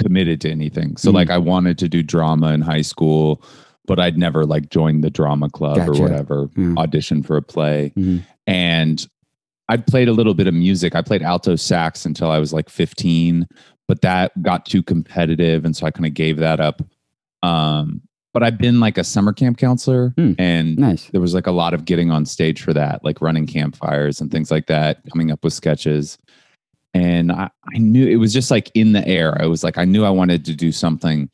committed 0.00 0.40
to 0.42 0.50
anything. 0.50 0.96
So 0.96 1.10
Mm. 1.10 1.14
like 1.14 1.30
I 1.30 1.38
wanted 1.38 1.78
to 1.78 1.88
do 1.88 2.02
drama 2.04 2.52
in 2.52 2.60
high 2.60 2.82
school, 2.82 3.42
but 3.86 3.98
I'd 3.98 4.16
never 4.16 4.44
like 4.44 4.70
joined 4.70 5.02
the 5.04 5.10
drama 5.10 5.50
club 5.50 5.76
Gotcha. 5.76 5.90
or 5.90 6.02
whatever, 6.02 6.46
Mm. 6.48 6.78
audition 6.78 7.22
for 7.22 7.36
a 7.36 7.42
play. 7.42 7.92
Mhm. 7.96 8.22
And 8.46 9.06
I'd 9.68 9.86
played 9.86 10.08
a 10.08 10.12
little 10.12 10.34
bit 10.34 10.46
of 10.46 10.54
music. 10.54 10.94
I 10.94 11.02
played 11.02 11.22
alto 11.22 11.56
sax 11.56 12.04
until 12.04 12.30
I 12.30 12.38
was 12.38 12.52
like 12.52 12.68
15, 12.68 13.46
but 13.88 14.00
that 14.02 14.40
got 14.42 14.66
too 14.66 14.82
competitive 14.82 15.64
and 15.64 15.74
so 15.76 15.86
I 15.86 15.90
kind 15.90 16.06
of 16.06 16.14
gave 16.14 16.36
that 16.38 16.60
up. 16.60 16.82
Um 17.42 18.02
but 18.34 18.42
I've 18.42 18.56
been 18.56 18.80
like 18.80 18.96
a 18.96 19.04
summer 19.04 19.32
camp 19.34 19.58
counselor 19.58 20.10
Mm. 20.16 20.36
and 20.38 20.78
nice 20.78 21.08
there 21.10 21.20
was 21.20 21.34
like 21.34 21.46
a 21.46 21.52
lot 21.52 21.74
of 21.74 21.84
getting 21.84 22.10
on 22.10 22.24
stage 22.24 22.62
for 22.62 22.72
that, 22.72 23.04
like 23.04 23.20
running 23.20 23.46
campfires 23.46 24.20
and 24.20 24.30
things 24.30 24.50
like 24.50 24.68
that, 24.68 25.00
coming 25.10 25.30
up 25.30 25.44
with 25.44 25.52
sketches. 25.52 26.16
And 26.94 27.30
I, 27.32 27.50
I 27.74 27.78
knew 27.78 28.06
it 28.06 28.16
was 28.16 28.32
just 28.32 28.50
like 28.50 28.70
in 28.74 28.92
the 28.92 29.06
air. 29.08 29.40
I 29.40 29.46
was 29.46 29.62
like, 29.64 29.76
I 29.78 29.84
knew 29.84 30.04
I 30.04 30.10
wanted 30.10 30.44
to 30.46 30.54
do 30.54 30.72
something. 30.72 31.30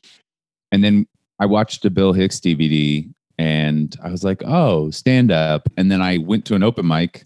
And 0.71 0.83
then 0.83 1.05
I 1.39 1.45
watched 1.45 1.85
a 1.85 1.89
Bill 1.89 2.13
Hicks 2.13 2.39
DVD 2.39 3.09
and 3.37 3.95
I 4.03 4.09
was 4.11 4.23
like, 4.23 4.41
oh, 4.45 4.91
stand 4.91 5.31
up. 5.31 5.69
And 5.77 5.91
then 5.91 6.01
I 6.01 6.17
went 6.17 6.45
to 6.45 6.55
an 6.55 6.63
open 6.63 6.87
mic 6.87 7.25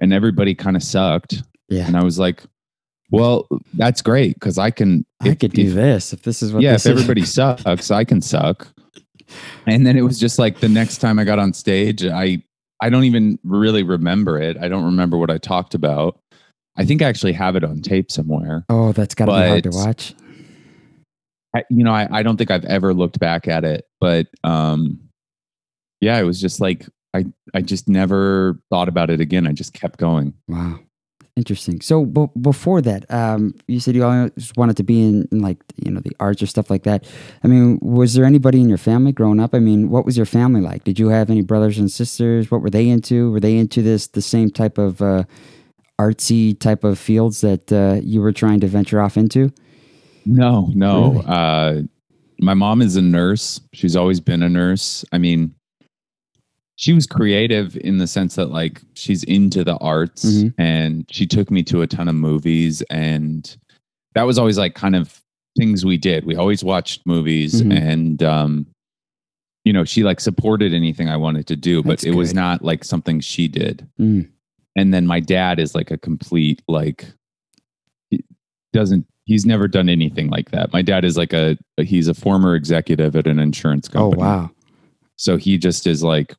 and 0.00 0.12
everybody 0.12 0.54
kind 0.54 0.76
of 0.76 0.82
sucked. 0.82 1.42
yeah 1.68 1.86
And 1.86 1.96
I 1.96 2.04
was 2.04 2.18
like, 2.18 2.42
well, 3.10 3.48
that's 3.74 4.02
great 4.02 4.34
because 4.34 4.56
I 4.58 4.70
can. 4.70 5.04
i 5.20 5.34
could 5.34 5.52
do 5.52 5.62
if- 5.68 5.74
this 5.74 6.12
if 6.12 6.22
this 6.22 6.42
is 6.42 6.52
what 6.52 6.62
yeah, 6.62 6.70
if 6.74 6.76
is. 6.76 6.86
everybody 6.86 7.22
sucks, 7.24 7.90
I 7.90 8.04
can 8.04 8.20
suck. 8.22 8.68
And 9.66 9.86
then 9.86 9.96
it 9.96 10.02
was 10.02 10.18
just 10.18 10.38
like 10.38 10.60
the 10.60 10.68
next 10.68 10.98
time 10.98 11.18
I 11.18 11.24
got 11.24 11.38
on 11.38 11.52
stage, 11.52 12.04
I 12.04 12.42
I 12.82 12.88
don't 12.88 13.04
even 13.04 13.38
really 13.44 13.82
remember 13.82 14.40
it. 14.40 14.56
I 14.58 14.68
don't 14.68 14.84
remember 14.84 15.18
what 15.18 15.30
I 15.30 15.38
talked 15.38 15.74
about. 15.74 16.18
I 16.76 16.84
think 16.84 17.02
I 17.02 17.06
actually 17.06 17.32
have 17.34 17.56
it 17.56 17.64
on 17.64 17.82
tape 17.82 18.10
somewhere. 18.12 18.64
oh 18.68 18.92
that's 18.92 19.14
gotta 19.14 19.32
be 19.32 19.48
hard 19.48 19.64
to 19.64 19.70
watch 19.70 20.14
I, 21.54 21.64
you 21.70 21.84
know, 21.84 21.92
I, 21.92 22.08
I 22.10 22.22
don't 22.22 22.36
think 22.36 22.50
I've 22.50 22.64
ever 22.64 22.94
looked 22.94 23.18
back 23.18 23.48
at 23.48 23.64
it, 23.64 23.84
but 24.00 24.28
um, 24.44 25.00
yeah, 26.00 26.18
it 26.18 26.24
was 26.24 26.40
just 26.40 26.60
like 26.60 26.86
I 27.14 27.26
I 27.54 27.62
just 27.62 27.88
never 27.88 28.60
thought 28.70 28.88
about 28.88 29.10
it 29.10 29.20
again. 29.20 29.46
I 29.46 29.52
just 29.52 29.72
kept 29.74 29.98
going. 29.98 30.34
wow. 30.48 30.78
Interesting. 31.36 31.80
So 31.80 32.04
b- 32.04 32.26
before 32.38 32.82
that 32.82 33.10
um 33.10 33.54
you 33.66 33.80
said 33.80 33.94
you 33.94 34.04
always 34.04 34.52
wanted 34.56 34.76
to 34.76 34.82
be 34.82 35.00
in, 35.02 35.28
in 35.32 35.40
like 35.40 35.62
you 35.76 35.90
know 35.90 36.00
the 36.00 36.14
arts 36.20 36.42
or 36.42 36.46
stuff 36.46 36.68
like 36.68 36.82
that. 36.82 37.06
I 37.42 37.48
mean 37.48 37.78
was 37.80 38.14
there 38.14 38.24
anybody 38.24 38.60
in 38.60 38.68
your 38.68 38.78
family 38.78 39.12
growing 39.12 39.40
up? 39.40 39.54
I 39.54 39.58
mean 39.58 39.88
what 39.88 40.04
was 40.04 40.16
your 40.16 40.26
family 40.26 40.60
like? 40.60 40.84
Did 40.84 40.98
you 40.98 41.08
have 41.08 41.30
any 41.30 41.40
brothers 41.40 41.78
and 41.78 41.90
sisters? 41.90 42.50
What 42.50 42.60
were 42.60 42.68
they 42.68 42.88
into? 42.88 43.30
Were 43.30 43.40
they 43.40 43.56
into 43.56 43.80
this 43.80 44.08
the 44.08 44.20
same 44.20 44.50
type 44.50 44.76
of 44.76 45.00
uh 45.00 45.24
artsy 45.98 46.58
type 46.58 46.84
of 46.84 46.98
fields 46.98 47.42
that 47.42 47.72
uh, 47.72 48.00
you 48.02 48.20
were 48.20 48.32
trying 48.32 48.58
to 48.60 48.66
venture 48.66 49.00
off 49.00 49.16
into 49.16 49.52
No, 50.30 50.70
no. 50.74 51.12
Really? 51.12 51.24
Uh, 51.26 51.82
my 52.40 52.54
mom 52.54 52.80
is 52.82 52.96
a 52.96 53.02
nurse. 53.02 53.60
She's 53.72 53.96
always 53.96 54.20
been 54.20 54.42
a 54.42 54.48
nurse. 54.48 55.04
I 55.12 55.18
mean, 55.18 55.54
she 56.76 56.92
was 56.94 57.06
creative 57.06 57.76
in 57.76 57.98
the 57.98 58.06
sense 58.06 58.36
that 58.36 58.46
like 58.50 58.80
she's 58.94 59.22
into 59.24 59.64
the 59.64 59.76
arts 59.78 60.24
Mhm. 60.24 60.54
and 60.56 61.04
she 61.10 61.26
took 61.26 61.50
me 61.50 61.62
to 61.64 61.82
a 61.82 61.86
ton 61.86 62.08
of 62.08 62.14
movies 62.14 62.80
and 62.90 63.54
that 64.14 64.22
was 64.22 64.38
always 64.38 64.56
like 64.56 64.74
kind 64.74 64.96
of 64.96 65.20
things 65.58 65.84
we 65.84 65.98
did. 65.98 66.24
We 66.24 66.36
always 66.36 66.64
watched 66.64 67.02
movies 67.06 67.60
Mhm. 67.62 67.76
and 67.78 68.22
um 68.22 68.66
you 69.66 69.74
know, 69.74 69.84
she 69.84 70.02
like 70.04 70.20
supported 70.20 70.72
anything 70.72 71.10
I 71.10 71.18
wanted 71.18 71.46
to 71.48 71.56
do, 71.56 71.82
but 71.82 71.90
That's 71.90 72.04
it 72.04 72.14
was 72.14 72.32
not 72.32 72.64
like 72.64 72.82
something 72.82 73.20
she 73.20 73.46
did. 73.46 73.86
Mm. 74.00 74.30
And 74.74 74.94
then 74.94 75.06
my 75.06 75.20
dad 75.20 75.58
is 75.60 75.74
like 75.74 75.90
a 75.90 75.98
complete 75.98 76.62
like 76.66 77.12
doesn't 78.72 79.04
he's 79.30 79.46
never 79.46 79.68
done 79.68 79.88
anything 79.88 80.28
like 80.28 80.50
that. 80.50 80.72
My 80.72 80.82
dad 80.82 81.04
is 81.04 81.16
like 81.16 81.32
a 81.32 81.56
he's 81.76 82.08
a 82.08 82.14
former 82.14 82.56
executive 82.56 83.14
at 83.14 83.28
an 83.28 83.38
insurance 83.38 83.88
oh, 83.90 84.10
company. 84.10 84.22
Oh 84.22 84.26
wow, 84.26 84.50
So 85.14 85.36
he 85.36 85.56
just 85.56 85.86
is 85.86 86.02
like 86.02 86.34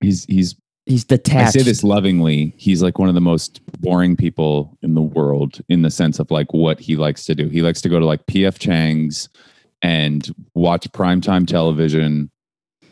he's 0.00 0.24
he's 0.24 0.56
he's 0.84 1.04
detached. 1.04 1.56
I 1.56 1.60
say 1.60 1.62
this 1.62 1.84
lovingly. 1.84 2.52
He's 2.56 2.82
like 2.82 2.98
one 2.98 3.08
of 3.08 3.14
the 3.14 3.20
most 3.20 3.60
boring 3.80 4.16
people 4.16 4.76
in 4.82 4.94
the 4.94 5.00
world 5.00 5.60
in 5.68 5.82
the 5.82 5.90
sense 5.90 6.18
of 6.18 6.32
like 6.32 6.52
what 6.52 6.80
he 6.80 6.96
likes 6.96 7.24
to 7.26 7.36
do. 7.36 7.48
He 7.48 7.62
likes 7.62 7.80
to 7.82 7.88
go 7.88 8.00
to 8.00 8.04
like 8.04 8.26
PF 8.26 8.58
Chang's 8.58 9.28
and 9.80 10.28
watch 10.56 10.90
primetime 10.90 11.46
television. 11.46 12.28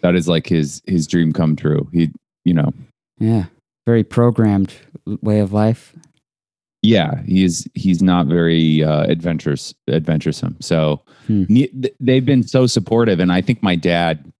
That 0.02 0.14
is 0.14 0.28
like 0.28 0.46
his 0.46 0.80
his 0.86 1.08
dream 1.08 1.32
come 1.32 1.56
true. 1.56 1.88
He, 1.92 2.12
you 2.44 2.54
know, 2.54 2.72
Yeah, 3.18 3.46
very 3.84 4.04
programmed 4.04 4.74
way 5.06 5.40
of 5.40 5.52
life. 5.52 5.92
Yeah, 6.82 7.22
he's 7.26 7.66
he's 7.74 8.02
not 8.02 8.26
very 8.26 8.82
uh, 8.82 9.02
adventurous 9.04 9.74
adventuresome. 9.88 10.56
So 10.60 11.02
Hmm. 11.26 11.44
they've 12.00 12.24
been 12.24 12.42
so 12.42 12.66
supportive, 12.66 13.20
and 13.20 13.30
I 13.30 13.40
think 13.40 13.62
my 13.62 13.76
dad 13.76 14.32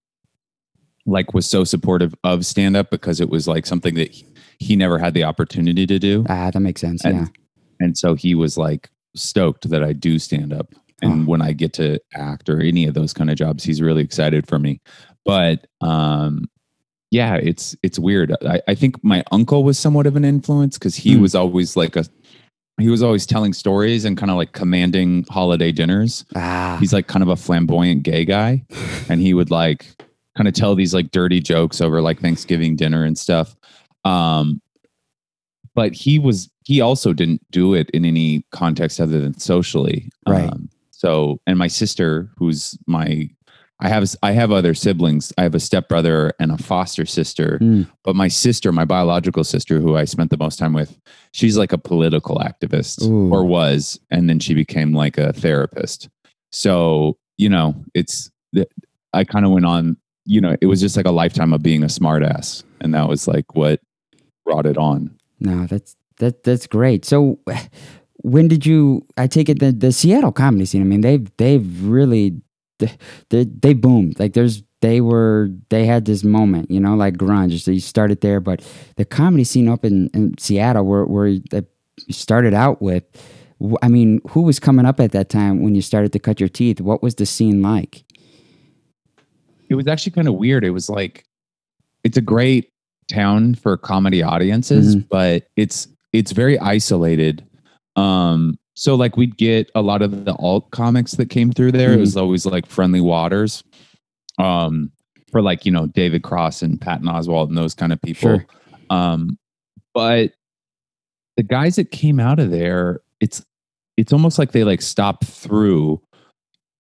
like 1.06 1.32
was 1.35 1.47
so 1.47 1.64
supportive 1.64 2.14
of 2.25 2.44
stand 2.44 2.76
up 2.76 2.90
because 2.90 3.20
it 3.20 3.28
was 3.30 3.47
like 3.49 3.64
something 3.66 3.94
that 3.94 4.11
he, 4.11 4.26
he 4.59 4.76
never 4.76 4.99
had 4.99 5.14
the 5.14 5.25
opportunity 5.25 5.87
to 5.87 5.99
do. 5.99 6.25
Ah, 6.28 6.50
that 6.50 6.61
makes 6.61 6.80
sense. 6.80 7.04
And- 7.04 7.16
yeah. 7.16 7.26
and 7.80 7.97
so 7.97 8.14
he 8.14 8.35
was 8.35 8.59
like 8.59 8.90
stoked 9.16 9.68
that 9.70 9.82
I 9.85 9.92
do 9.92 10.18
stand 10.18 10.52
up 10.52 10.75
and 11.02 11.23
Oh. 11.23 11.30
when 11.30 11.42
I 11.42 11.52
get 11.52 11.73
to 11.75 11.99
act 12.14 12.49
or 12.49 12.61
any 12.61 12.87
of 12.87 12.94
those 12.94 13.12
kind 13.12 13.30
of 13.30 13.37
jobs 13.37 13.64
he's 13.64 13.80
really 13.82 14.02
excited 14.02 14.47
for 14.47 14.59
me 14.59 14.80
but 15.25 15.66
um 15.80 16.49
yeah 17.11 17.35
it's 17.37 17.75
it's 17.82 17.99
weird 17.99 18.32
I, 18.47 18.61
I 18.68 18.75
think 18.76 19.02
my 19.02 19.25
uncle 19.32 19.64
was 19.64 19.78
somewhat 19.78 20.06
of 20.06 20.14
an 20.14 20.25
influence 20.25 20.78
because 20.78 20.94
he 20.94 21.14
Hmm. 21.14 21.23
was 21.23 21.35
always 21.35 21.76
like 21.76 21.97
a 21.97 22.04
he 22.81 22.89
was 22.89 23.03
always 23.03 23.27
telling 23.27 23.53
stories 23.53 24.05
and 24.05 24.17
kind 24.17 24.31
of 24.31 24.37
like 24.37 24.53
commanding 24.53 25.25
holiday 25.31 25.73
dinners 25.73 26.25
Ah, 26.35 26.77
he's 26.81 26.93
like 26.93 27.07
kind 27.07 27.23
of 27.23 27.29
a 27.29 27.37
flamboyant 27.37 28.03
gay 28.03 28.25
guy 28.25 28.65
and 29.09 29.21
he 29.21 29.35
would 29.35 29.51
like 29.51 29.87
kind 30.37 30.49
of 30.49 30.55
tell 30.55 30.75
these 30.75 30.95
like 30.95 31.11
dirty 31.11 31.41
jokes 31.41 31.81
over 31.81 32.01
like 32.01 32.21
Thanksgiving 32.21 32.77
dinner 32.77 33.05
and 33.05 33.19
stuff. 33.19 33.57
Um 34.05 34.61
but 35.75 35.93
he 35.93 36.19
was 36.19 36.51
he 36.65 36.81
also 36.81 37.13
didn't 37.13 37.43
do 37.51 37.75
it 37.75 37.91
in 37.91 38.05
any 38.05 38.45
context 38.53 39.01
other 39.01 39.21
than 39.21 39.39
socially. 39.39 40.11
Right. 40.27 40.51
Um, 40.51 40.69
so 40.91 41.41
and 41.47 41.59
my 41.59 41.69
sister 41.69 42.31
who's 42.37 42.79
my 42.87 43.29
I 43.81 43.89
have 43.89 44.15
I 44.23 44.33
have 44.33 44.53
other 44.53 44.75
siblings. 44.75 45.33
I 45.39 45.43
have 45.43 45.55
a 45.55 45.61
stepbrother 45.61 46.33
and 46.39 46.53
a 46.53 46.59
foster 46.59 47.07
sister. 47.07 47.59
Mm. 47.61 47.89
But 48.05 48.15
my 48.15 48.29
sister, 48.29 48.73
my 48.73 48.85
biological 48.85 49.43
sister, 49.43 49.81
who 49.81 49.97
I 49.97 50.05
spent 50.05 50.31
the 50.31 50.37
most 50.37 50.59
time 50.59 50.75
with, 50.75 50.99
she's 51.33 51.57
like 51.57 51.73
a 51.73 51.79
political 51.79 52.37
activist 52.37 53.03
Ooh. 53.03 53.33
or 53.33 53.45
was, 53.45 53.99
and 54.11 54.29
then 54.29 54.39
she 54.39 54.55
became 54.55 54.93
like 54.93 55.17
a 55.17 55.33
therapist. 55.33 56.09
So, 56.53 57.17
you 57.39 57.49
know, 57.49 57.75
it's, 57.95 58.31
I 59.13 59.25
kind 59.25 59.47
of 59.47 59.53
went 59.53 59.67
on, 59.67 59.97
you 60.27 60.41
know, 60.41 60.57
it 60.61 60.67
was 60.67 60.81
just 60.81 60.97
like 60.97 61.07
a 61.07 61.13
lifetime 61.13 61.53
of 61.53 61.63
being 61.63 61.83
a 61.83 61.87
smartass. 61.87 62.63
And 62.81 62.95
that 62.95 63.09
was 63.09 63.27
like 63.27 63.55
what 63.55 63.81
brought 64.45 64.67
it 64.67 64.77
on. 64.77 65.17
no, 65.41 65.67
that's 65.67 65.97
that 66.19 66.43
that's 66.45 66.67
great. 66.67 67.05
So, 67.05 67.41
when 68.17 68.49
did 68.49 68.67
you? 68.67 69.07
I 69.17 69.27
take 69.27 69.49
it 69.49 69.59
the 69.59 69.73
the 69.73 69.93
Seattle 69.93 70.33
comedy 70.33 70.67
scene. 70.67 70.83
I 70.83 70.85
mean, 70.85 71.01
they've 71.01 71.31
they've 71.39 71.83
really 71.83 72.41
they 72.81 72.97
they, 73.29 73.45
they 73.45 73.75
boomed. 73.75 74.19
Like 74.19 74.33
there's 74.33 74.65
they 74.81 75.01
were 75.01 75.51
they 75.69 75.87
had 75.87 76.05
this 76.05 76.25
moment, 76.25 76.71
you 76.71 76.81
know, 76.81 76.97
like 76.97 77.15
grunge. 77.17 77.61
So 77.61 77.71
you 77.71 77.81
started 77.81 78.21
there, 78.21 78.41
but 78.41 78.67
the 78.97 79.05
comedy 79.05 79.45
scene 79.45 79.69
up 79.69 79.85
in, 79.85 80.11
in 80.13 80.37
Seattle, 80.39 80.85
where 80.85 81.05
where 81.05 81.29
you 81.29 81.43
started 82.11 82.53
out 82.53 82.83
with. 82.83 83.05
I 83.83 83.89
mean, 83.89 84.23
who 84.31 84.41
was 84.41 84.59
coming 84.59 84.87
up 84.87 85.01
at 85.01 85.13
that 85.13 85.29
time 85.29 85.63
when 85.63 85.75
you 85.75 85.83
started 85.83 86.15
to 86.15 86.19
cut 86.19 86.41
your 86.41 86.49
teeth? 86.49 86.81
What 86.81 87.03
was 87.03 87.17
the 87.17 87.27
scene 87.27 87.61
like? 87.61 88.05
It 89.69 89.75
was 89.75 89.87
actually 89.87 90.13
kind 90.13 90.29
of 90.29 90.35
weird. 90.37 90.65
It 90.65 90.71
was 90.71 90.89
like, 90.89 91.27
it's 92.03 92.17
a 92.17 92.23
great 92.23 92.73
town 93.13 93.55
for 93.57 93.77
comedy 93.77 94.23
audiences, 94.23 94.97
but 94.97 95.51
it's, 95.57 95.89
it's 96.15 96.33
very 96.33 96.59
isolated. 96.59 97.47
Um, 97.97 98.59
so 98.81 98.95
like 98.95 99.15
we'd 99.19 99.37
get 99.37 99.71
a 99.75 99.83
lot 99.83 100.01
of 100.01 100.25
the 100.25 100.35
alt 100.37 100.71
comics 100.71 101.13
that 101.13 101.29
came 101.29 101.53
through 101.53 101.71
there. 101.71 101.93
It 101.93 101.99
was 102.01 102.17
always 102.17 102.47
like 102.47 102.65
friendly 102.65 103.03
waters. 103.03 103.63
Um, 104.39 104.91
for 105.31 105.43
like, 105.43 105.67
you 105.67 105.71
know, 105.71 105.87
David 105.87 106.23
Cross 106.23 106.63
and 106.63 106.81
Patton 106.81 107.07
Oswalt 107.07 107.49
and 107.49 107.59
those 107.59 107.75
kind 107.75 107.93
of 107.93 108.01
people. 108.01 108.39
Sure. 108.39 108.47
Um, 108.89 109.39
but 109.93 110.33
the 111.37 111.43
guys 111.43 111.77
that 111.77 111.91
came 111.91 112.19
out 112.19 112.39
of 112.39 112.51
there, 112.51 113.03
it's 113.21 113.45
it's 113.99 114.15
almost 114.15 114.39
like 114.39 114.53
they 114.53 114.65
like 114.65 114.81
stopped 114.81 115.25
through 115.27 116.01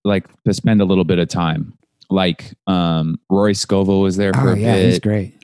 like 0.02 0.24
to 0.44 0.54
spend 0.54 0.80
a 0.80 0.86
little 0.86 1.04
bit 1.04 1.18
of 1.18 1.28
time. 1.28 1.74
Like 2.08 2.54
um 2.66 3.20
Rory 3.28 3.52
Scovel 3.54 4.00
was 4.00 4.16
there 4.16 4.32
for 4.32 4.48
Oh 4.48 4.52
a 4.54 4.56
yeah, 4.56 4.74
bit. 4.74 4.86
he's 4.86 4.98
great. 5.00 5.34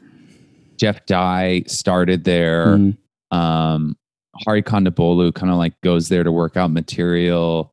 Jeff 0.78 1.04
Dye 1.04 1.64
started 1.66 2.24
there. 2.24 2.66
Mhm. 2.78 2.96
Um, 3.30 3.96
Hari 4.44 4.62
Kondabolu 4.62 5.34
kind 5.34 5.50
of 5.50 5.58
like 5.58 5.80
goes 5.82 6.08
there 6.08 6.22
to 6.24 6.32
work 6.32 6.56
out 6.56 6.70
material. 6.70 7.72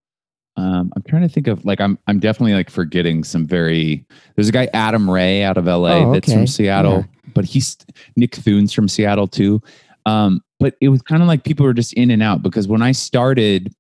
Um, 0.55 0.91
I'm 0.95 1.01
trying 1.07 1.23
to 1.23 1.29
think 1.29 1.47
of 1.47 1.65
like 1.65 1.81
I'm 1.81 1.97
I'm 2.07 2.19
definitely 2.19 2.53
like 2.53 2.69
forgetting 2.69 3.23
some 3.23 3.45
very. 3.47 4.05
There's 4.35 4.49
a 4.49 4.51
guy 4.51 4.69
Adam 4.73 5.09
Ray 5.09 5.43
out 5.43 5.57
of 5.57 5.65
LA 5.65 5.97
Oh, 5.97 6.13
that's 6.13 6.31
from 6.31 6.45
Seattle, 6.47 7.05
but 7.33 7.45
he's 7.45 7.75
Nick 8.15 8.35
Thune's 8.35 8.71
from 8.71 8.87
Seattle 8.87 9.27
too. 9.27 9.61
Um, 10.05 10.41
but 10.59 10.75
it 10.79 10.89
was 10.89 11.01
kind 11.01 11.21
of 11.21 11.27
like 11.27 11.43
people 11.43 11.65
were 11.65 11.73
just 11.73 11.93
in 11.93 12.11
and 12.11 12.21
out 12.21 12.43
because 12.43 12.67
when 12.67 12.81
I 12.83 12.91
started, 12.91 13.73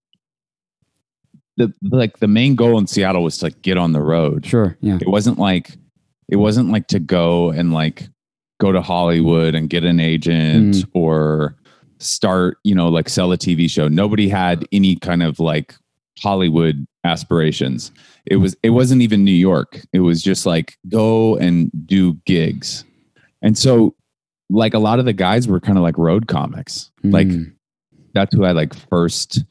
the 1.57 1.71
like 1.83 2.17
the 2.19 2.27
main 2.27 2.55
goal 2.55 2.77
in 2.79 2.87
Seattle 2.87 3.23
was 3.23 3.37
to 3.37 3.45
like 3.45 3.61
get 3.61 3.77
on 3.77 3.91
the 3.91 4.01
road 4.01 4.45
Sure. 4.45 4.75
Yeah. 4.81 4.97
it 4.99 5.07
wasn't 5.07 5.37
like 5.37 5.77
it 6.27 6.37
wasn't 6.37 6.69
like 6.71 6.87
to 6.87 6.99
go 6.99 7.51
and 7.51 7.71
like 7.73 8.07
go 8.59 8.71
to 8.71 8.81
hollywood 8.81 9.53
and 9.55 9.69
get 9.69 9.83
an 9.83 9.99
agent 9.99 10.75
Mm. 10.75 10.89
or 10.93 11.55
start 12.03 12.57
you 12.63 12.75
know 12.75 12.89
like 12.89 13.09
sell 13.09 13.31
a 13.31 13.37
tv 13.37 13.69
show. 13.69 13.87
Nobody 13.87 14.29
had 14.29 14.65
any 14.71 14.95
kind 14.95 15.23
of 15.23 15.39
like 15.39 15.75
hollywood 16.19 16.85
aspirations. 17.03 17.91
It 18.25 18.37
was 18.37 18.55
it 18.63 18.69
wasn't 18.71 19.01
even 19.01 19.23
new 19.23 19.31
york. 19.31 19.81
It 19.93 19.99
was 20.01 20.21
just 20.21 20.45
like 20.45 20.77
go 20.89 21.35
and 21.37 21.71
do 21.85 22.13
gigs. 22.25 22.85
And 23.41 23.57
so 23.57 23.95
like 24.49 24.73
a 24.73 24.79
lot 24.79 24.99
of 24.99 25.05
the 25.05 25.13
guys 25.13 25.47
were 25.47 25.59
kind 25.59 25.77
of 25.77 25.83
like 25.83 25.97
road 25.97 26.27
comics. 26.27 26.91
Like 27.03 27.27
Mm. 27.27 27.53
that's 28.13 28.33
who 28.35 28.45
I 28.45 28.51
like 28.51 28.73
first 28.89 29.43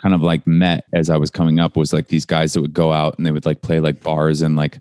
kind 0.00 0.14
of 0.14 0.20
like 0.22 0.46
met 0.46 0.84
as 0.92 1.10
I 1.10 1.16
was 1.16 1.30
coming 1.30 1.58
up 1.58 1.76
was 1.76 1.92
like 1.92 2.08
these 2.08 2.24
guys 2.26 2.52
that 2.52 2.60
would 2.60 2.72
go 2.72 2.92
out 2.92 3.16
and 3.18 3.26
they 3.26 3.30
would 3.30 3.46
like 3.46 3.62
play 3.62 3.80
like 3.80 4.00
bars 4.02 4.42
in 4.42 4.54
like 4.56 4.78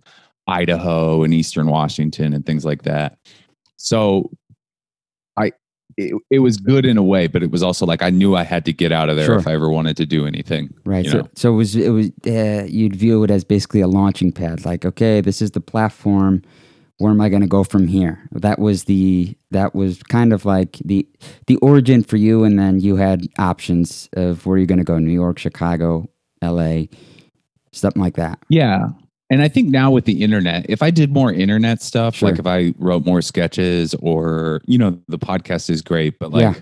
Idaho 0.47 1.23
and 1.23 1.33
Eastern 1.33 1.67
Washington 1.67 2.33
and 2.33 2.45
things 2.45 2.63
like 2.65 2.83
that. 2.83 3.17
So 3.77 4.31
it, 5.95 6.13
it 6.29 6.39
was 6.39 6.57
good 6.57 6.85
in 6.85 6.97
a 6.97 7.03
way, 7.03 7.27
but 7.27 7.41
it 7.43 7.51
was 7.51 7.63
also 7.63 7.85
like 7.85 8.01
I 8.01 8.09
knew 8.09 8.35
I 8.35 8.43
had 8.43 8.65
to 8.65 8.73
get 8.73 8.91
out 8.91 9.09
of 9.09 9.15
there 9.15 9.25
Sure. 9.25 9.37
if 9.37 9.47
I 9.47 9.53
ever 9.53 9.69
wanted 9.69 9.97
to 9.97 10.05
do 10.05 10.25
anything. 10.25 10.73
Right. 10.85 11.05
So, 11.05 11.19
know. 11.19 11.29
so 11.35 11.53
it 11.53 11.55
was 11.55 11.75
it 11.75 11.89
was 11.89 12.11
uh, 12.27 12.65
you'd 12.67 12.95
view 12.95 13.23
it 13.23 13.31
as 13.31 13.43
basically 13.43 13.81
a 13.81 13.87
launching 13.87 14.31
pad. 14.31 14.65
Like, 14.65 14.85
okay, 14.85 15.21
this 15.21 15.41
is 15.41 15.51
the 15.51 15.61
platform. 15.61 16.43
Where 16.99 17.11
am 17.11 17.21
I 17.21 17.29
going 17.29 17.43
to 17.43 17.47
go 17.47 17.63
from 17.63 17.87
here? 17.87 18.27
That 18.31 18.57
was 18.57 18.85
the 18.85 19.37
that 19.51 19.75
was 19.75 20.01
kind 20.03 20.33
of 20.33 20.45
like 20.45 20.77
the 20.83 21.07
the 21.45 21.57
origin 21.57 22.03
for 22.03 22.17
you, 22.17 22.43
and 22.43 22.57
then 22.57 22.79
you 22.79 22.95
had 22.95 23.27
options 23.37 24.09
of 24.13 24.45
where 24.45 24.57
you're 24.57 24.67
going 24.67 24.79
to 24.79 24.83
go: 24.83 24.97
New 24.97 25.11
York, 25.11 25.37
Chicago, 25.37 26.09
L.A., 26.41 26.89
something 27.71 28.01
like 28.01 28.15
that. 28.15 28.39
Yeah. 28.49 28.89
And 29.29 29.41
I 29.41 29.49
think 29.49 29.67
now 29.69 29.91
with 29.91 30.05
the 30.05 30.23
internet, 30.23 30.65
if 30.69 30.81
I 30.81 30.89
did 30.89 31.11
more 31.11 31.31
internet 31.33 31.81
stuff, 31.81 32.15
Sure. 32.15 32.29
like 32.29 32.39
if 32.39 32.47
I 32.47 32.73
wrote 32.77 33.05
more 33.05 33.21
sketches 33.21 33.93
or, 33.95 34.61
you 34.67 34.77
know, 34.77 34.97
the 35.09 35.19
podcast 35.19 35.69
is 35.69 35.81
great, 35.81 36.17
but 36.17 36.31
like 36.31 36.41
Yeah. 36.43 36.53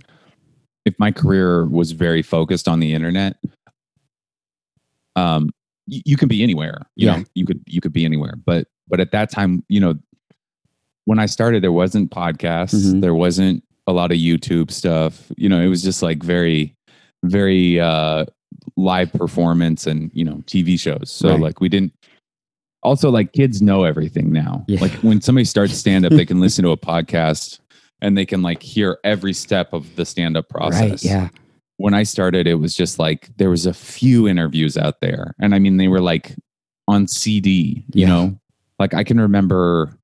if 0.85 0.95
my 0.97 1.11
career 1.11 1.65
was 1.65 1.91
very 1.91 2.23
focused 2.23 2.67
on 2.67 2.79
the 2.79 2.93
internet, 2.93 3.37
um, 5.15 5.51
y- 5.87 6.01
you 6.05 6.17
can 6.17 6.27
be 6.27 6.41
anywhere, 6.41 6.81
you 6.95 7.07
Yeah. 7.07 7.17
know, 7.17 7.23
you 7.35 7.45
could, 7.45 7.61
you 7.67 7.81
could 7.81 7.93
be 7.93 8.03
anywhere. 8.05 8.33
But, 8.43 8.67
but 8.87 8.99
at 8.99 9.11
that 9.11 9.29
time, 9.29 9.63
you 9.69 9.79
know, 9.79 9.95
when 11.05 11.19
I 11.19 11.27
started, 11.27 11.63
there 11.63 11.71
wasn't 11.71 12.09
podcasts, 12.09 12.73
Mhm. 12.93 13.01
there 13.01 13.13
wasn't 13.13 13.63
a 13.87 13.93
lot 13.93 14.11
of 14.11 14.17
YouTube 14.17 14.71
stuff, 14.71 15.31
you 15.37 15.47
know, 15.47 15.61
it 15.61 15.67
was 15.67 15.83
just 15.83 16.01
like 16.01 16.23
very, 16.23 16.75
very, 17.23 17.79
uh, 17.79 18.25
live 18.77 19.11
performance 19.13 19.85
and 19.85 20.09
you 20.13 20.23
know 20.23 20.41
TV 20.47 20.77
shows. 20.79 21.11
So 21.11 21.29
Right. 21.29 21.39
like 21.39 21.61
we 21.61 21.69
didn't. 21.69 21.93
Also, 22.85 23.09
like 23.09 23.33
kids 23.33 23.61
know 23.61 23.83
everything 23.83 24.31
now. 24.31 24.63
Yeah. 24.67 24.79
Like 24.79 24.91
when 25.03 25.19
somebody 25.21 25.43
starts 25.45 25.73
stand 25.75 26.05
up, 26.05 26.11
they 26.13 26.25
can 26.25 26.39
listen 26.45 26.63
to 26.63 26.71
a 26.71 26.77
podcast 26.77 27.59
and 28.01 28.17
they 28.17 28.25
can 28.25 28.41
like 28.41 28.61
hear 28.61 28.99
every 29.03 29.33
step 29.33 29.73
of 29.73 29.95
the 29.95 30.05
stand 30.05 30.37
up 30.37 30.47
process 30.49 30.81
Right. 30.91 31.03
Yeah. 31.03 31.29
when 31.77 31.93
I 31.93 32.03
started, 32.03 32.45
it 32.47 32.55
was 32.55 32.75
just 32.75 32.99
like 32.99 33.29
there 33.37 33.49
was 33.49 33.65
a 33.65 33.73
few 33.73 34.27
interviews 34.27 34.77
out 34.77 35.01
there, 35.01 35.33
and 35.39 35.53
I 35.55 35.59
mean 35.59 35.77
they 35.77 35.87
were 35.87 36.01
like 36.01 36.35
on 36.87 37.07
CD. 37.07 37.83
You 37.93 38.01
Yeah. 38.01 38.07
know, 38.07 38.39
like 38.79 38.93
I 38.93 39.03
can 39.03 39.19
remember, 39.19 39.97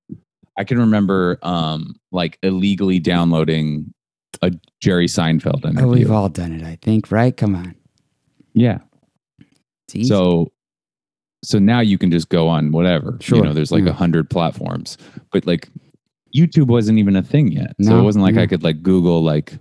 I 0.57 0.63
can 0.63 0.79
remember, 0.79 1.38
um, 1.43 1.95
like 2.11 2.38
illegally 2.43 3.00
downloading 3.00 3.93
a 4.41 4.51
Jerry 4.81 5.07
Seinfeld 5.07 5.63
interview. 5.65 5.85
Oh, 5.85 5.91
we've 5.91 6.11
all 6.11 6.29
done 6.29 6.53
it, 6.53 6.63
I 6.63 6.77
think, 6.81 7.11
right? 7.11 7.35
Come 7.35 7.53
on. 7.55 7.75
yeah. 8.53 8.79
So, 10.03 10.51
so 11.43 11.60
now 11.60 11.79
you 11.79 11.98
can 11.98 12.12
just 12.12 12.29
go 12.29 12.48
on 12.48 12.71
whatever. 12.71 13.17
Sure, 13.21 13.38
You 13.38 13.43
know, 13.43 13.53
there's 13.53 13.71
like 13.71 13.83
a 13.83 13.88
yeah. 13.88 13.91
hundred 13.93 14.29
platforms, 14.29 14.98
but 15.31 15.45
like 15.45 15.69
YouTube 16.36 16.67
wasn't 16.67 16.98
even 17.00 17.15
a 17.15 17.24
thing 17.24 17.51
yet. 17.51 17.75
so 17.81 17.98
it 18.00 18.03
wasn't 18.03 18.24
like 18.24 18.36
no. 18.36 18.41
I 18.43 18.48
could 18.48 18.63
like 18.63 18.81
Google 18.83 19.21
like 19.24 19.53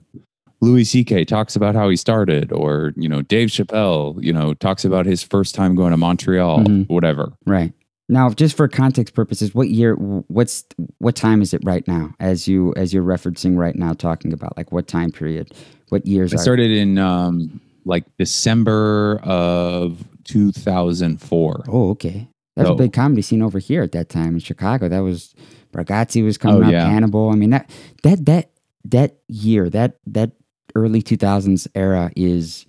Louis 0.62 0.84
C.K. 0.84 1.24
talks 1.24 1.56
about 1.56 1.74
how 1.74 1.88
he 1.88 1.96
started, 1.96 2.52
or 2.52 2.92
you 2.96 3.08
know 3.08 3.22
Dave 3.22 3.48
Chappelle, 3.48 4.22
you 4.22 4.32
know 4.32 4.52
talks 4.54 4.84
about 4.84 5.06
his 5.06 5.22
first 5.22 5.54
time 5.54 5.74
going 5.74 5.90
to 5.92 5.96
Montreal, 5.96 6.60
Mhm. 6.64 6.88
whatever. 6.88 7.32
Right. 7.46 7.72
Now, 8.10 8.28
just 8.30 8.56
for 8.56 8.66
context 8.68 9.14
purposes, 9.14 9.54
what 9.54 9.68
year 9.70 9.94
what's 9.94 10.64
what 10.98 11.14
time 11.16 11.40
is 11.42 11.54
it 11.54 11.62
right 11.64 11.86
now 11.88 12.12
as 12.20 12.46
you 12.48 12.74
as 12.76 12.92
you're 12.92 13.04
referencing 13.04 13.56
right 13.56 13.74
now 13.76 13.92
talking 13.94 14.32
about 14.32 14.56
like 14.56 14.70
what 14.72 14.86
time 14.88 15.12
period? 15.12 15.52
What 15.90 16.04
years 16.06 16.34
I 16.34 16.36
started 16.36 16.70
in 16.72 16.98
um 16.98 17.60
like 17.86 18.04
December 18.18 19.18
of 19.22 20.04
2004. 20.30 21.64
Oh, 21.68 21.90
okay. 21.90 22.28
That 22.56 22.62
was 22.62 22.68
So- 22.68 22.74
a 22.74 22.76
big 22.78 22.92
comedy 22.92 23.22
scene 23.22 23.42
over 23.42 23.58
here 23.58 23.82
at 23.82 23.92
that 23.92 24.08
time 24.08 24.34
in 24.34 24.40
Chicago. 24.40 24.88
That 24.88 25.00
was 25.00 25.34
Bragazzi 25.72 26.24
was 26.24 26.36
coming 26.38 26.62
Oh, 26.64 26.66
up, 26.66 26.72
yeah. 26.72 26.88
Hannibal. 26.88 27.30
I 27.30 27.36
mean 27.36 27.50
that 27.50 27.70
that 28.02 28.24
that 28.26 28.50
that 28.84 29.18
year, 29.28 29.68
that 29.70 29.98
that 30.06 30.32
early 30.74 31.02
2000s 31.02 31.66
era 31.74 32.10
is 32.16 32.66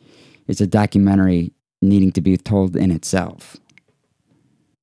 is 0.48 0.62
a 0.62 0.68
documentary 0.68 1.52
needing 1.82 2.12
to 2.12 2.22
be 2.22 2.38
told 2.38 2.76
in 2.76 2.92
itself. 2.92 3.58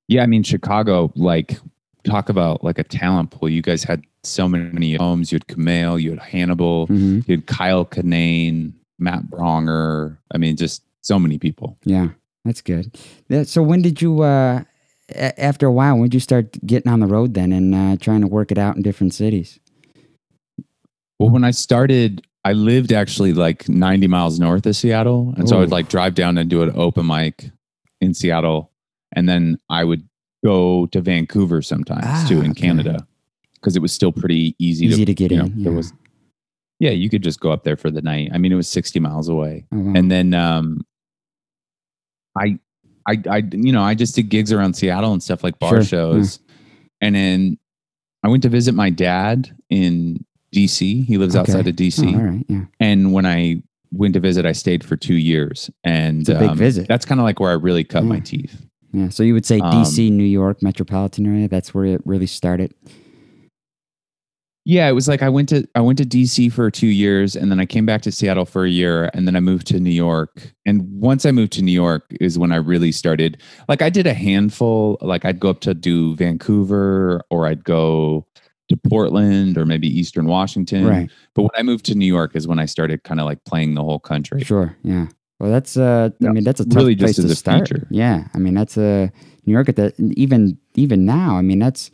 Yeah, 0.08 0.22
I 0.22 0.26
mean 0.26 0.42
Chicago, 0.42 1.12
like 1.14 1.58
talk 2.04 2.28
about 2.28 2.64
like 2.64 2.78
a 2.78 2.84
talent 2.84 3.30
pool. 3.30 3.48
You 3.48 3.62
guys 3.62 3.84
had 3.84 4.02
so 4.24 4.48
many 4.48 4.94
homes. 4.96 5.30
You 5.30 5.36
had 5.36 5.46
Kumail, 5.46 6.00
you 6.00 6.10
had 6.10 6.20
Hannibal, 6.20 6.86
hmm 6.86 7.20
you 7.26 7.36
had 7.36 7.46
Kyle 7.46 7.84
Kinane, 7.84 8.72
Matt 8.98 9.24
Braunger. 9.30 10.16
I 10.34 10.38
mean, 10.38 10.56
just 10.56 10.82
so 11.02 11.18
many 11.18 11.38
people. 11.38 11.78
Yeah, 11.84 12.08
that's 12.48 12.60
good. 12.62 12.96
That- 13.28 13.46
so 13.48 13.62
when 13.62 13.82
did 13.82 14.02
you 14.02 14.22
uh 14.22 14.64
a- 15.10 15.40
after 15.40 15.66
a 15.66 15.72
while, 15.72 15.94
when 15.94 16.04
did 16.08 16.14
you 16.14 16.20
start 16.20 16.56
getting 16.66 16.90
on 16.90 17.00
the 17.00 17.06
road 17.06 17.34
then 17.34 17.52
and 17.52 17.74
uh, 17.74 17.96
trying 18.00 18.20
to 18.22 18.26
work 18.26 18.50
it 18.50 18.58
out 18.58 18.76
in 18.76 18.82
different 18.82 19.14
cities? 19.14 19.58
Well, 21.18 21.30
when 21.30 21.44
I 21.44 21.50
started, 21.50 22.26
I 22.44 22.52
lived 22.52 22.92
actually 22.92 23.32
like 23.32 23.68
90 23.68 24.06
miles 24.06 24.38
north 24.38 24.66
of 24.66 24.76
Seattle. 24.76 25.34
And 25.36 25.48
so 25.48 25.56
I 25.56 25.60
would 25.60 25.70
like 25.70 25.88
drive 25.88 26.14
down 26.14 26.38
and 26.38 26.48
do 26.48 26.62
an 26.62 26.72
open 26.76 27.06
mic 27.06 27.50
in 28.00 28.14
Seattle. 28.14 28.70
And 29.12 29.28
then 29.28 29.58
I 29.68 29.82
would 29.84 30.06
go 30.44 30.86
to 30.86 31.00
Vancouver 31.00 31.60
sometimes 31.62 32.04
Ah, 32.06 32.26
too 32.28 32.40
in 32.42 32.50
okay. 32.52 32.60
Canada 32.68 33.06
because 33.54 33.74
it 33.74 33.82
was 33.82 33.92
still 33.92 34.12
pretty 34.12 34.54
easy, 34.60 34.86
Easy 34.86 35.04
to 35.04 35.14
get 35.14 35.32
you 35.32 35.38
know, 35.38 35.44
in. 35.46 35.62
there 35.64 35.72
yeah. 35.72 35.76
was, 35.76 35.92
yeah, 36.78 36.90
you 36.90 37.10
could 37.10 37.22
just 37.22 37.40
go 37.40 37.50
up 37.50 37.64
there 37.64 37.76
for 37.76 37.90
the 37.90 38.02
night. 38.02 38.30
I 38.32 38.38
mean, 38.38 38.52
it 38.52 38.56
was 38.56 38.68
60 38.68 39.00
miles 39.00 39.28
away. 39.28 39.64
Oh, 39.72 39.78
wow. 39.78 39.92
And 39.96 40.10
then, 40.10 40.34
um, 40.34 40.86
I, 42.36 42.58
I, 43.06 43.22
I, 43.30 43.36
you 43.52 43.72
know, 43.72 43.82
I 43.82 43.94
just 43.94 44.14
did 44.14 44.28
gigs 44.28 44.52
around 44.52 44.74
Seattle 44.74 45.12
and 45.12 45.22
stuff 45.22 45.42
like 45.44 45.58
bar 45.58 45.74
Sure, 45.76 45.84
shows. 45.84 46.40
And 47.00 47.14
then 47.14 47.58
I 48.24 48.28
went 48.28 48.42
to 48.42 48.48
visit 48.48 48.74
my 48.74 48.90
dad 48.90 49.56
in 49.70 50.24
DC. 50.54 51.04
He 51.04 51.18
lives 51.18 51.36
Okay. 51.36 51.40
outside 51.52 51.68
of 51.68 51.76
DC. 51.76 52.04
Oh, 52.14 52.18
all 52.18 52.24
right, 52.24 52.44
yeah. 52.48 52.64
And 52.80 53.12
when 53.12 53.24
I 53.26 53.62
went 53.92 54.14
to 54.14 54.20
visit, 54.20 54.44
I 54.44 54.52
stayed 54.52 54.84
for 54.84 54.96
two 54.96 55.14
years. 55.14 55.70
And 55.84 56.20
It's 56.20 56.28
a 56.30 56.34
big 56.38 56.50
um, 56.50 56.58
visit. 56.58 56.88
That's 56.88 57.04
kind 57.04 57.20
of 57.20 57.24
like 57.24 57.40
where 57.40 57.50
I 57.50 57.54
really 57.54 57.84
cut 57.84 58.04
my 58.04 58.20
teeth. 58.20 58.60
Yeah, 58.92 59.08
so 59.10 59.22
you 59.22 59.34
would 59.34 59.46
say 59.46 59.60
Um, 59.60 59.70
DC, 59.84 60.10
New 60.10 60.24
York 60.24 60.62
metropolitan 60.62 61.26
area. 61.26 61.48
That's 61.48 61.74
where 61.74 61.84
it 61.84 62.00
really 62.04 62.26
started. 62.26 62.74
Yeah, 64.68 64.86
it 64.86 64.92
was 64.92 65.08
like 65.08 65.22
I 65.22 65.30
went 65.30 65.48
to 65.48 65.66
I 65.74 65.80
went 65.80 65.96
to 65.96 66.04
DC 66.04 66.52
for 66.52 66.70
two 66.70 66.88
years, 66.88 67.34
and 67.34 67.50
then 67.50 67.58
I 67.58 67.64
came 67.64 67.86
back 67.86 68.02
to 68.02 68.12
Seattle 68.12 68.44
for 68.44 68.66
a 68.66 68.68
year, 68.68 69.08
and 69.14 69.26
then 69.26 69.34
I 69.34 69.40
moved 69.40 69.66
to 69.68 69.80
New 69.80 69.88
York. 69.88 70.52
And 70.66 70.82
once 71.00 71.24
I 71.24 71.30
moved 71.30 71.54
to 71.54 71.62
New 71.62 71.72
York 71.72 72.04
is 72.20 72.38
when 72.38 72.52
I 72.52 72.56
really 72.56 72.92
started. 72.92 73.40
Like 73.66 73.80
I 73.80 73.88
did 73.88 74.06
a 74.06 74.12
handful. 74.12 74.98
Like 75.00 75.24
I'd 75.24 75.40
go 75.40 75.48
up 75.48 75.60
to 75.60 75.72
do 75.72 76.14
Vancouver, 76.16 77.22
or 77.30 77.46
I'd 77.46 77.64
go 77.64 78.26
to 78.68 78.76
Portland, 78.76 79.56
or 79.56 79.64
maybe 79.64 79.88
Eastern 79.88 80.26
Washington. 80.26 80.86
Right. 80.86 81.10
But 81.32 81.44
when 81.44 81.50
I 81.56 81.62
moved 81.62 81.86
to 81.86 81.94
New 81.94 82.04
York 82.04 82.36
is 82.36 82.46
when 82.46 82.58
I 82.58 82.66
started 82.66 83.04
kind 83.04 83.20
of 83.20 83.24
like 83.24 83.42
playing 83.44 83.72
the 83.72 83.82
whole 83.82 84.00
country. 84.00 84.44
Sure. 84.44 84.76
Yeah. 84.82 85.06
Well, 85.40 85.50
that's 85.50 85.78
uh, 85.78 86.10
I 86.22 86.28
mean, 86.28 86.44
that's 86.44 86.60
a 86.60 86.66
tough 86.66 86.76
really 86.76 86.94
place 86.94 87.16
just 87.16 87.20
to 87.20 87.24
as 87.24 87.30
a 87.30 87.36
start. 87.36 87.68
feature. 87.68 87.86
Yeah. 87.90 88.28
I 88.34 88.38
mean, 88.38 88.52
that's 88.52 88.76
a 88.76 89.10
New 89.46 89.54
York 89.54 89.70
at 89.70 89.76
that. 89.76 89.98
Even 89.98 90.58
even 90.74 91.06
now, 91.06 91.38
I 91.38 91.40
mean, 91.40 91.58
that's 91.58 91.90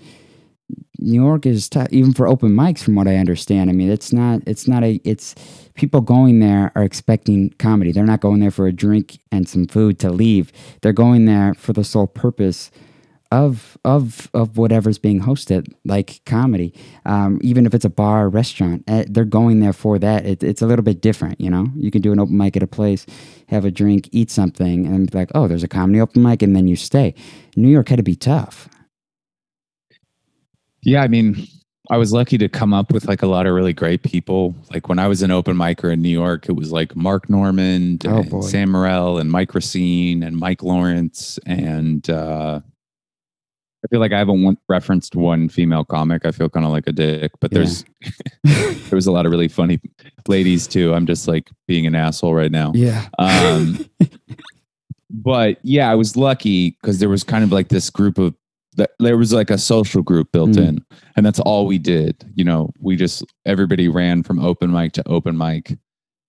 New 0.99 1.23
York 1.23 1.45
is 1.45 1.69
tough, 1.69 1.89
even 1.91 2.13
for 2.15 2.27
open 2.27 2.51
mics, 2.51 2.83
from 2.83 2.95
what 2.95 3.07
I 3.07 3.17
understand. 3.17 3.69
I 3.69 3.75
mean, 3.75 3.91
it's 3.91 4.13
not. 4.13 4.43
It's 4.47 4.67
not 4.67 4.83
a. 4.83 5.01
It's 5.05 5.35
people 5.75 6.01
going 6.01 6.41
there 6.41 6.73
are 6.75 6.83
expecting 6.83 7.51
comedy. 7.59 7.93
They're 7.93 8.05
not 8.07 8.21
going 8.21 8.41
there 8.41 8.51
for 8.51 8.67
a 8.67 8.73
drink 8.73 9.19
and 9.31 9.49
some 9.49 9.67
food 9.67 9.99
to 10.01 10.11
leave. 10.11 10.53
They're 10.81 10.93
going 10.93 11.27
there 11.27 11.55
for 11.55 11.73
the 11.73 11.85
sole 11.85 12.07
purpose 12.07 12.71
of 13.35 13.77
of 13.85 14.31
of 14.33 14.57
whatever's 14.57 14.99
being 14.99 15.21
hosted, 15.21 15.73
like 15.85 16.21
comedy. 16.25 16.73
Um, 17.05 17.41
even 17.43 17.67
if 17.67 17.75
it's 17.75 17.85
a 17.85 17.91
bar 17.91 18.27
or 18.27 18.29
restaurant, 18.29 18.85
eh, 18.87 19.05
they're 19.09 19.25
going 19.25 19.61
there 19.61 19.73
for 19.73 19.99
that. 19.99 20.25
It, 20.25 20.43
it's 20.43 20.63
a 20.63 20.67
little 20.67 20.85
bit 20.85 21.01
different, 21.01 21.41
you 21.41 21.51
know. 21.51 21.67
You 21.77 21.91
can 21.91 22.01
do 22.01 22.13
an 22.13 22.21
open 22.21 22.37
mic 22.37 22.57
at 22.57 22.63
a 22.63 22.69
place, 22.69 23.05
have 23.49 23.65
a 23.65 23.71
drink, 23.71 24.09
eat 24.13 24.31
something, 24.31 24.87
and 24.87 25.11
be 25.11 25.19
like, 25.19 25.31
oh, 25.35 25.49
there's 25.49 25.65
a 25.65 25.69
comedy 25.69 26.01
open 26.01 26.23
mic, 26.23 26.43
and 26.43 26.55
then 26.55 26.69
you 26.69 26.77
stay. 26.77 27.15
New 27.57 27.69
York 27.69 27.89
had 27.89 27.97
to 27.97 28.05
be 28.05 28.17
tough. 28.17 28.69
Yeah, 30.85 31.03
I 31.03 31.09
mean, 31.09 31.47
I 31.91 31.97
was 31.99 32.13
lucky 32.13 32.39
to 32.39 32.49
come 32.49 32.73
up 32.73 32.93
with 32.93 33.07
like 33.07 33.23
a 33.23 33.27
lot 33.27 33.47
of 33.47 33.55
really 33.55 33.73
great 33.73 34.03
people. 34.03 34.55
Like 34.73 34.89
when 34.89 34.99
I 34.99 35.07
was 35.09 35.23
an 35.23 35.31
open 35.31 35.57
micer 35.57 35.93
in 35.93 36.01
New 36.03 36.09
York, 36.09 36.49
it 36.49 36.53
was 36.53 36.73
like 36.73 36.95
Mark 36.97 37.29
Normand 37.29 38.07
Oh, 38.07 38.19
and 38.19 38.31
boy. 38.31 38.41
Sam 38.43 38.71
Morril 38.71 39.19
and 39.21 39.31
Mike 39.31 39.55
Recine 39.55 40.23
and 40.23 40.37
Mike 40.37 40.63
Lawrence. 40.63 41.39
And 41.47 42.09
uh, 42.09 42.61
I 43.85 43.87
feel 43.89 44.01
like 44.01 44.13
I 44.13 44.19
haven't 44.19 44.43
one, 44.43 44.57
referenced 44.69 45.15
one 45.15 45.49
female 45.51 45.85
comic. 45.85 46.25
I 46.25 46.31
feel 46.31 46.49
kind 46.49 46.65
of 46.65 46.73
like 46.73 46.87
a 46.87 46.93
dick, 46.93 47.33
but 47.41 47.53
Yeah. 47.53 47.59
there's 47.59 47.85
there 48.89 48.97
was 48.97 49.07
a 49.07 49.13
lot 49.13 49.27
of 49.27 49.33
really 49.33 49.49
funny 49.49 49.79
ladies 50.27 50.67
too. 50.67 50.95
I'm 50.95 51.05
just 51.07 51.29
like 51.29 51.51
being 51.69 51.87
an 51.87 51.95
asshole 51.95 52.35
right 52.35 52.51
now. 52.53 52.73
Yeah. 52.75 53.07
Um, 53.19 53.85
but 55.11 55.59
yeah, 55.63 55.91
I 55.91 55.95
was 55.95 56.17
lucky 56.17 56.71
because 56.81 56.99
there 56.99 57.09
was 57.11 57.25
kind 57.25 57.45
of 57.45 57.53
like 57.53 57.69
this 57.69 57.91
group 57.91 58.17
of 58.19 58.35
that 58.77 58.91
there 58.99 59.17
was 59.17 59.33
like 59.33 59.51
a 59.51 59.59
social 59.59 60.03
group 60.03 60.33
built 60.33 60.51
Mm. 60.51 60.69
in, 60.69 60.85
and 61.17 61.25
that's 61.27 61.41
all 61.41 61.67
we 61.67 61.79
did. 61.79 62.25
You 62.35 62.45
know, 62.45 62.71
we 62.81 62.97
just 62.97 63.25
everybody 63.47 63.89
ran 63.89 64.23
from 64.23 64.39
open 64.41 64.71
mic 64.73 64.93
to 64.93 65.09
open 65.09 65.37
mic, 65.37 65.77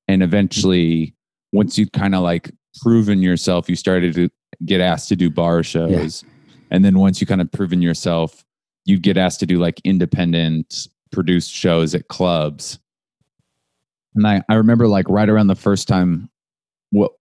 and 0.07 0.21
eventually, 0.23 1.15
once 1.51 1.77
you 1.77 1.87
kind 1.89 2.13
of 2.15 2.21
like 2.21 2.51
proven 2.81 3.21
yourself, 3.21 3.69
you 3.69 3.75
started 3.75 4.13
to 4.15 4.29
get 4.65 4.81
asked 4.81 5.09
to 5.09 5.15
do 5.15 5.29
bar 5.29 5.63
shows, 5.63 6.23
and 6.71 6.83
then 6.85 6.99
once 6.99 7.19
you 7.21 7.27
kind 7.27 7.41
of 7.41 7.51
proven 7.51 7.81
yourself, 7.81 8.43
you'd 8.85 9.01
get 9.01 9.17
asked 9.17 9.39
to 9.39 9.45
do 9.45 9.57
like 9.59 9.81
independent 9.83 10.87
produced 11.11 11.51
shows 11.51 11.95
at 11.95 12.07
clubs. 12.09 12.77
And 14.15 14.25
I, 14.27 14.41
I 14.49 14.55
remember 14.55 14.87
like 14.87 15.09
right 15.09 15.27
around 15.29 15.47
the 15.47 15.55
first 15.55 15.87
time, 15.87 16.29
what 16.91 17.11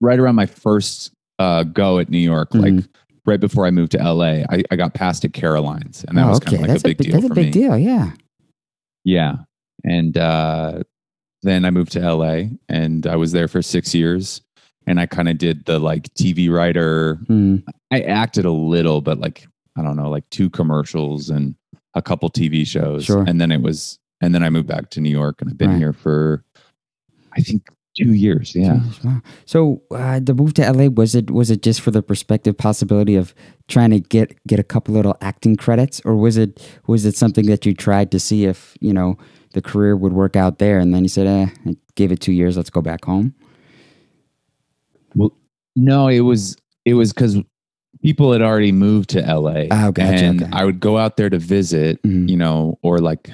right 0.00 0.18
around 0.18 0.34
my 0.34 0.46
first 0.46 1.12
uh, 1.38 1.62
go 1.64 1.98
at 1.98 2.08
New 2.10 2.18
York, 2.18 2.50
Mhm. 2.52 2.62
like 2.78 2.84
right 3.26 3.40
before 3.40 3.66
I 3.66 3.70
moved 3.70 3.92
to 3.92 3.98
LA, 3.98 4.44
I, 4.50 4.62
I 4.70 4.76
got 4.76 4.94
passed 4.94 5.24
at 5.24 5.32
Caroline's, 5.32 6.04
and 6.04 6.16
that 6.16 6.24
Oh, 6.26 6.30
was 6.30 6.40
kind 6.40 6.54
of 6.54 6.60
like 6.62 6.68
that's 6.70 6.82
a 6.84 6.88
big 6.88 6.98
big, 6.98 7.06
deal 7.08 7.14
That's 7.20 7.26
for 7.26 7.32
a 7.32 7.34
big 7.36 7.46
me. 7.46 7.50
deal. 7.50 7.76
Yeah. 7.78 8.12
Yeah, 9.04 9.36
and 9.84 10.16
uh, 10.16 10.82
then 11.42 11.64
I 11.64 11.70
moved 11.70 11.92
to 11.92 12.00
LA, 12.00 12.44
and 12.68 13.06
I 13.06 13.14
was 13.16 13.30
there 13.32 13.46
for 13.48 13.62
six 13.62 13.94
years, 13.94 14.40
and 14.86 14.98
I 14.98 15.06
kind 15.06 15.28
of 15.28 15.38
did 15.38 15.64
the 15.66 15.78
like 15.78 16.12
TV 16.14 16.50
writer. 16.50 17.16
Mm. 17.28 17.62
I 17.92 18.00
acted 18.00 18.44
a 18.46 18.50
little, 18.50 19.00
but 19.00 19.18
like 19.18 19.46
I 19.76 19.82
don't 19.82 19.96
know, 19.96 20.10
like 20.10 20.28
two 20.30 20.50
commercials 20.50 21.30
and 21.30 21.54
a 21.94 22.02
couple 22.02 22.28
TV 22.30 22.66
shows, 22.66 23.04
Sure. 23.04 23.22
and 23.26 23.40
then 23.40 23.52
it 23.52 23.62
was, 23.62 23.98
and 24.20 24.34
then 24.34 24.42
I 24.42 24.50
moved 24.50 24.66
back 24.66 24.90
to 24.90 25.00
New 25.00 25.10
York, 25.10 25.40
and 25.40 25.50
I've 25.50 25.58
been 25.58 25.70
Right. 25.70 25.78
here 25.78 25.92
for, 25.92 26.44
I 27.36 27.40
think, 27.42 27.68
two 27.96 28.12
years. 28.14 28.54
Yeah. 28.54 28.74
Jeez, 28.74 29.04
wow. 29.04 29.22
So 29.46 29.82
uh, 29.90 30.20
the 30.22 30.34
move 30.34 30.54
to 30.54 30.70
LA 30.72 30.86
was 30.88 31.14
it 31.14 31.30
was 31.30 31.50
it 31.50 31.62
just 31.62 31.80
for 31.80 31.90
the 31.90 32.02
perspective 32.02 32.56
possibility 32.56 33.14
of 33.16 33.34
trying 33.68 33.90
to 33.90 34.00
get 34.00 34.36
get 34.46 34.58
a 34.60 34.64
couple 34.64 34.94
little 34.94 35.16
acting 35.20 35.56
credits, 35.56 36.00
or 36.04 36.16
was 36.16 36.36
it 36.36 36.60
was 36.86 37.04
it 37.04 37.16
something 37.16 37.46
that 37.46 37.64
you 37.66 37.74
tried 37.74 38.10
to 38.12 38.20
see 38.20 38.44
if 38.44 38.76
you 38.80 38.92
know 38.92 39.16
the 39.54 39.62
career 39.62 39.96
would 39.96 40.12
work 40.12 40.36
out 40.36 40.58
there, 40.58 40.78
and 40.78 40.92
then 40.92 41.02
you 41.02 41.08
said, 41.08 41.26
eh, 41.26 41.46
I 41.70 41.76
gave 41.94 42.12
it 42.12 42.20
two 42.20 42.32
years, 42.32 42.56
let's 42.58 42.68
go 42.70 42.82
back 42.82 43.04
home. 43.06 43.34
Well, 45.14 45.32
no, 45.74 46.08
it 46.08 46.20
was 46.20 46.56
it 46.84 46.94
was 46.94 47.12
because 47.12 47.38
people 48.02 48.32
had 48.32 48.42
already 48.42 48.72
moved 48.72 49.10
to 49.10 49.20
LA. 49.20 49.66
Oh, 49.70 49.92
gotcha, 49.92 50.24
and 50.24 50.42
okay. 50.42 50.52
I 50.52 50.64
would 50.64 50.80
go 50.80 50.98
out 50.98 51.16
there 51.16 51.30
to 51.30 51.38
visit, 51.38 52.02
Mhm. 52.02 52.28
you 52.28 52.36
know, 52.36 52.78
or 52.82 52.98
like 52.98 53.30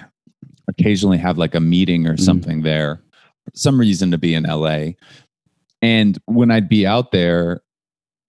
occasionally 0.69 1.19
have 1.19 1.39
like 1.39 1.55
a 1.55 1.61
meeting 1.61 2.07
or 2.07 2.15
Mhm. 2.15 2.21
something 2.21 2.63
there. 2.63 3.03
Some 3.55 3.79
reason 3.79 4.11
to 4.13 4.19
be 4.19 4.35
in 4.35 4.45
LA. 4.45 4.93
And 5.81 6.19
when 6.27 6.51
I'd 6.51 6.69
be 6.69 6.87
out 6.87 7.13
there, 7.13 7.63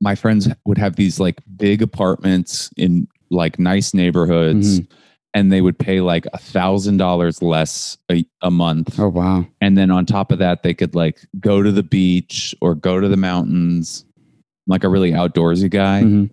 my 0.02 0.16
friends 0.16 0.48
would 0.66 0.78
have 0.78 0.96
these 0.96 1.20
like 1.20 1.40
big 1.56 1.82
apartments 1.82 2.70
in 2.78 3.08
like 3.30 3.58
nice 3.60 3.94
neighborhoods. 3.94 4.80
Mm-hmm. 4.82 4.94
And 5.36 5.52
they 5.52 5.62
would 5.62 5.80
pay 5.80 6.00
like 6.02 6.28
a 6.34 6.38
thousand 6.38 6.98
dollars 6.98 7.42
less 7.42 7.98
a, 8.12 8.24
a 8.44 8.52
month 8.52 9.00
Oh 9.00 9.08
wow. 9.10 9.48
and 9.62 9.76
then 9.76 9.90
on 9.90 10.06
top 10.06 10.32
of 10.32 10.38
that 10.38 10.62
they 10.62 10.76
could 10.76 10.94
like 10.94 11.22
go 11.40 11.64
to 11.64 11.72
the 11.72 11.82
beach 11.82 12.54
or 12.62 12.76
go 12.76 13.00
to 13.00 13.08
the 13.08 13.18
mountains 13.18 14.06
I'm 14.16 14.34
like 14.68 14.84
a 14.84 14.90
really 14.90 15.10
outdoorsy 15.12 15.72
guy 15.72 16.04
Mhm. 16.04 16.30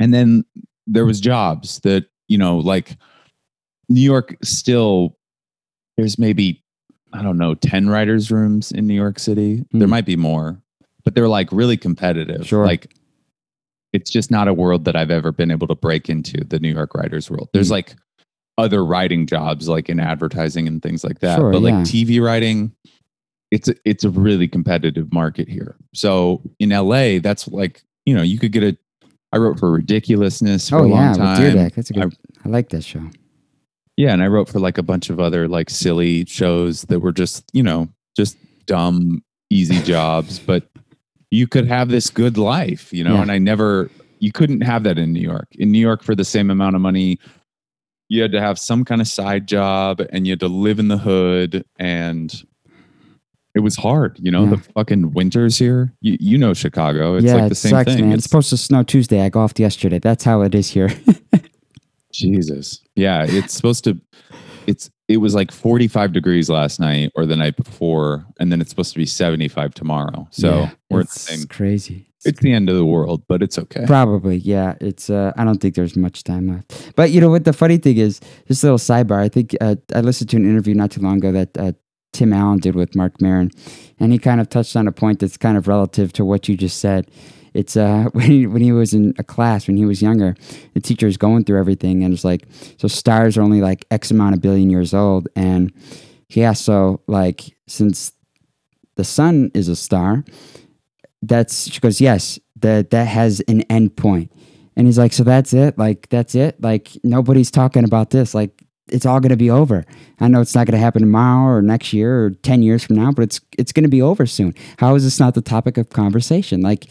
and 0.00 0.12
then 0.12 0.44
there 0.88 1.04
was 1.06 1.20
jobs 1.20 1.78
that 1.84 2.06
you 2.26 2.36
know 2.36 2.58
like 2.58 2.96
new 3.88 4.00
york 4.02 4.34
still 4.42 5.16
there's 5.96 6.18
maybe 6.18 6.64
i 7.12 7.22
don't 7.22 7.38
know 7.38 7.54
10 7.54 7.88
writers 7.88 8.30
rooms 8.30 8.70
in 8.72 8.86
new 8.86 8.94
york 8.94 9.18
city 9.18 9.64
there 9.72 9.86
Hmm. 9.86 9.90
might 9.90 10.06
be 10.06 10.16
more 10.16 10.60
but 11.04 11.14
they're 11.14 11.28
like 11.28 11.50
really 11.52 11.76
competitive 11.76 12.46
Sure. 12.46 12.64
like 12.66 12.94
it's 13.92 14.10
just 14.10 14.30
not 14.30 14.48
a 14.48 14.54
world 14.54 14.84
that 14.84 14.96
i've 14.96 15.10
ever 15.10 15.32
been 15.32 15.50
able 15.50 15.66
to 15.66 15.74
break 15.74 16.08
into 16.08 16.44
the 16.44 16.58
new 16.60 16.72
york 16.72 16.94
writers 16.94 17.30
world 17.30 17.48
there's 17.52 17.68
Hmm. 17.68 17.74
like 17.74 17.96
other 18.58 18.84
writing 18.84 19.26
jobs 19.26 19.68
like 19.68 19.88
in 19.88 19.98
advertising 20.00 20.68
and 20.68 20.82
things 20.82 21.02
like 21.04 21.20
that 21.20 21.38
Sure, 21.38 21.50
but 21.52 21.62
like 21.62 21.72
yeah. 21.72 21.82
tv 21.82 22.22
writing 22.24 22.72
it's 23.50 23.68
a, 23.68 23.74
it's 23.84 24.04
a 24.04 24.10
really 24.10 24.46
competitive 24.46 25.12
market 25.12 25.48
here 25.48 25.76
so 25.94 26.40
in 26.58 26.70
la 26.70 27.18
that's 27.20 27.48
like 27.48 27.82
you 28.06 28.14
know 28.14 28.22
you 28.22 28.38
could 28.38 28.52
get 28.52 28.62
a 28.62 28.76
i 29.32 29.38
wrote 29.38 29.58
for 29.58 29.72
ridiculousness 29.72 30.68
for 30.68 30.76
Oh 30.78 30.84
a 30.84 30.86
long 30.86 30.90
yeah, 31.00 31.10
with 31.10 31.18
time 31.18 31.40
Dyrdek. 31.56 31.74
That's 31.74 31.90
a 31.90 31.92
good. 31.94 32.16
I, 32.44 32.48
like 32.48 32.68
that 32.70 32.84
show. 32.84 33.02
Yeah 34.00 34.12
and 34.12 34.22
i 34.22 34.26
wrote 34.26 34.48
for 34.48 34.58
like 34.60 34.78
a 34.78 34.82
bunch 34.82 35.10
of 35.10 35.20
other 35.20 35.46
like 35.48 35.68
silly 35.68 36.24
shows 36.24 36.82
that 36.88 37.00
were 37.00 37.12
just 37.12 37.44
you 37.52 37.62
know 37.62 37.88
just 38.16 38.36
dumb 38.66 39.22
easy 39.50 39.80
jobs 39.94 40.38
but 40.38 40.62
you 41.30 41.46
could 41.46 41.66
have 41.66 41.88
this 41.90 42.08
good 42.10 42.36
life 42.38 42.92
you 42.92 43.04
know 43.04 43.14
Yeah. 43.14 43.22
and 43.22 43.30
i 43.32 43.38
never 43.38 43.90
you 44.18 44.32
couldn't 44.32 44.62
have 44.62 44.82
that 44.84 44.96
in 44.98 45.12
new 45.12 45.20
york 45.32 45.48
in 45.58 45.70
new 45.70 45.78
york 45.90 46.02
for 46.02 46.14
the 46.14 46.24
same 46.24 46.50
amount 46.50 46.76
of 46.76 46.82
money 46.82 47.18
you 48.08 48.22
had 48.22 48.32
to 48.32 48.40
have 48.40 48.58
some 48.58 48.84
kind 48.84 49.00
of 49.00 49.06
side 49.06 49.46
job 49.46 50.00
and 50.12 50.26
you 50.26 50.32
had 50.32 50.40
to 50.40 50.48
live 50.48 50.78
in 50.80 50.88
the 50.88 50.98
hood 50.98 51.64
and 51.78 52.42
it 53.54 53.60
was 53.60 53.76
hard 53.76 54.18
you 54.20 54.30
know 54.30 54.44
Yeah. 54.44 54.50
the 54.50 54.58
fucking 54.74 55.12
winters 55.12 55.58
here 55.58 55.92
you, 56.00 56.16
you 56.20 56.38
know 56.38 56.54
chicago 56.54 57.16
it's 57.16 57.26
yeah, 57.26 57.34
like 57.34 57.44
it 57.46 57.48
the 57.50 57.54
same 57.54 57.70
sucks, 57.70 57.94
thing 57.94 58.04
man. 58.08 58.14
It's, 58.14 58.24
supposed 58.24 58.50
to 58.50 58.56
snow 58.56 58.82
Tuesday. 58.82 59.20
I 59.20 59.28
golfed 59.28 59.58
yesterday. 59.60 59.98
That's 59.98 60.24
how 60.24 60.42
it 60.42 60.54
is 60.54 60.70
here. 60.70 60.90
Jesus. 62.20 62.80
Yeah, 62.96 63.24
it's 63.28 63.54
supposed 63.54 63.84
to 63.84 64.00
it's 64.66 64.90
it 65.08 65.16
was 65.16 65.34
like 65.34 65.50
45 65.50 66.12
degrees 66.12 66.48
last 66.48 66.78
night 66.78 67.10
or 67.16 67.26
the 67.26 67.34
night 67.36 67.56
before 67.56 68.24
and 68.38 68.52
then 68.52 68.60
it's 68.60 68.70
supposed 68.70 68.92
to 68.92 68.98
be 68.98 69.06
75 69.06 69.74
tomorrow. 69.74 70.28
So 70.30 70.48
Yeah, 70.60 70.70
we're 70.90 70.98
the 70.98 71.04
it's 71.04 71.20
same 71.22 71.46
crazy. 71.48 72.06
it's 72.24 72.40
the 72.40 72.52
end 72.52 72.68
of 72.68 72.76
the 72.76 72.84
world, 72.84 73.22
but 73.26 73.42
it's 73.42 73.58
okay. 73.58 73.84
Probably, 73.86 74.36
yeah. 74.36 74.74
It's 74.80 75.08
uh, 75.10 75.32
I 75.36 75.44
don't 75.44 75.58
think 75.60 75.74
there's 75.74 75.96
much 75.96 76.22
time 76.24 76.46
left. 76.48 76.92
But 76.94 77.10
you 77.10 77.20
know 77.20 77.30
what? 77.30 77.44
The 77.44 77.52
funny 77.54 77.78
thing 77.78 77.96
is, 77.96 78.20
just 78.46 78.62
a 78.62 78.66
little 78.66 78.78
sidebar. 78.78 79.18
I 79.20 79.28
think 79.28 79.56
uh, 79.60 79.76
I 79.94 80.00
listened 80.02 80.30
to 80.30 80.36
an 80.36 80.44
interview 80.44 80.74
not 80.74 80.90
too 80.92 81.00
long 81.00 81.16
ago 81.16 81.32
that 81.32 81.56
uh, 81.58 81.72
Tim 82.12 82.32
Allen 82.32 82.58
did 82.58 82.74
with 82.76 82.94
Marc 82.94 83.20
Maron, 83.22 83.50
and 83.98 84.12
he 84.12 84.18
kind 84.18 84.40
of 84.40 84.48
touched 84.50 84.76
on 84.76 84.86
a 84.86 84.92
point 84.92 85.18
that's 85.20 85.36
kind 85.38 85.56
of 85.56 85.66
relative 85.66 86.12
to 86.14 86.24
what 86.24 86.48
you 86.48 86.56
just 86.56 86.78
said. 86.78 87.10
It's 87.54 87.76
uh, 87.76 88.04
when 88.12 88.26
he, 88.26 88.46
when 88.46 88.62
he 88.62 88.72
was 88.72 88.94
in 88.94 89.14
a 89.18 89.24
class 89.24 89.66
when 89.66 89.76
he 89.76 89.84
was 89.84 90.02
younger, 90.02 90.36
the 90.74 90.80
teacher 90.80 91.06
is 91.06 91.16
going 91.16 91.44
through 91.44 91.58
everything, 91.58 92.04
and 92.04 92.12
it's 92.14 92.24
like, 92.24 92.46
so 92.78 92.88
stars 92.88 93.36
are 93.36 93.42
only 93.42 93.60
like 93.60 93.86
X 93.90 94.10
amount 94.10 94.34
of 94.34 94.40
billion 94.40 94.70
years 94.70 94.94
old, 94.94 95.28
and 95.36 95.72
he 96.28 96.44
asked, 96.44 96.64
so 96.64 97.00
like 97.06 97.56
since 97.66 98.12
the 98.96 99.04
sun 99.04 99.50
is 99.54 99.68
a 99.68 99.76
star, 99.76 100.24
that's 101.22 101.70
she 101.70 101.80
goes, 101.80 102.00
yes, 102.00 102.38
that 102.56 102.90
that 102.90 103.06
has 103.06 103.40
an 103.48 103.62
end 103.62 103.96
point. 103.96 104.32
And 104.76 104.86
he's 104.86 104.98
like, 104.98 105.12
so 105.12 105.24
that's 105.24 105.52
it? 105.52 105.76
Like 105.76 106.08
that's 106.08 106.34
it? 106.34 106.60
Like 106.62 106.90
nobody's 107.02 107.50
talking 107.50 107.84
about 107.84 108.10
this. 108.10 108.34
Like 108.34 108.59
it's 108.92 109.06
all 109.06 109.20
going 109.20 109.30
to 109.30 109.36
be 109.36 109.50
over. 109.50 109.84
I 110.20 110.28
know 110.28 110.40
it's 110.40 110.54
not 110.54 110.66
going 110.66 110.72
to 110.78 110.82
happen 110.82 111.02
tomorrow 111.02 111.56
or 111.56 111.62
next 111.62 111.92
year 111.92 112.24
or 112.26 112.30
10 112.30 112.62
years 112.62 112.84
from 112.84 112.96
now, 112.96 113.10
but 113.12 113.22
it's 113.22 113.40
it's 113.58 113.72
going 113.72 113.84
to 113.84 113.88
be 113.90 114.02
over 114.02 114.26
soon. 114.26 114.54
How 114.78 114.94
is 114.94 115.04
this 115.04 115.18
not 115.20 115.34
the 115.34 115.40
topic 115.42 115.78
of 115.78 115.90
conversation? 115.90 116.60
Like 116.60 116.86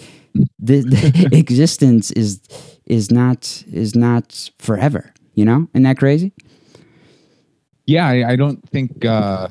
the, 0.60 0.82
the 0.82 1.30
existence 1.38 2.12
is 2.12 2.42
is 2.86 3.12
not 3.12 3.64
is 3.72 3.96
not 3.96 4.50
forever, 4.60 5.14
you 5.36 5.46
know? 5.46 5.68
Isn't 5.74 5.84
that 5.84 5.98
crazy? 5.98 6.32
Yeah, 7.86 8.08
I, 8.08 8.32
I 8.32 8.36
don't 8.36 8.68
think 8.70 9.04
uh 9.06 9.48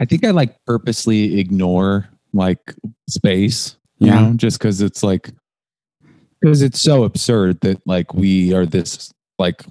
I 0.00 0.04
think 0.04 0.24
I 0.24 0.30
like 0.30 0.56
purposely 0.66 1.38
ignore 1.38 2.08
like 2.32 2.74
space, 3.08 3.76
you 3.98 4.06
Yeah. 4.08 4.20
know, 4.28 4.34
just 4.34 4.58
because 4.58 4.80
it's 4.80 5.02
like 5.02 5.30
because 6.40 6.62
it's 6.62 6.80
so 6.80 7.04
absurd 7.04 7.60
that 7.60 7.80
like 7.86 8.14
we 8.14 8.52
are 8.52 8.66
this 8.66 9.12
like 9.38 9.64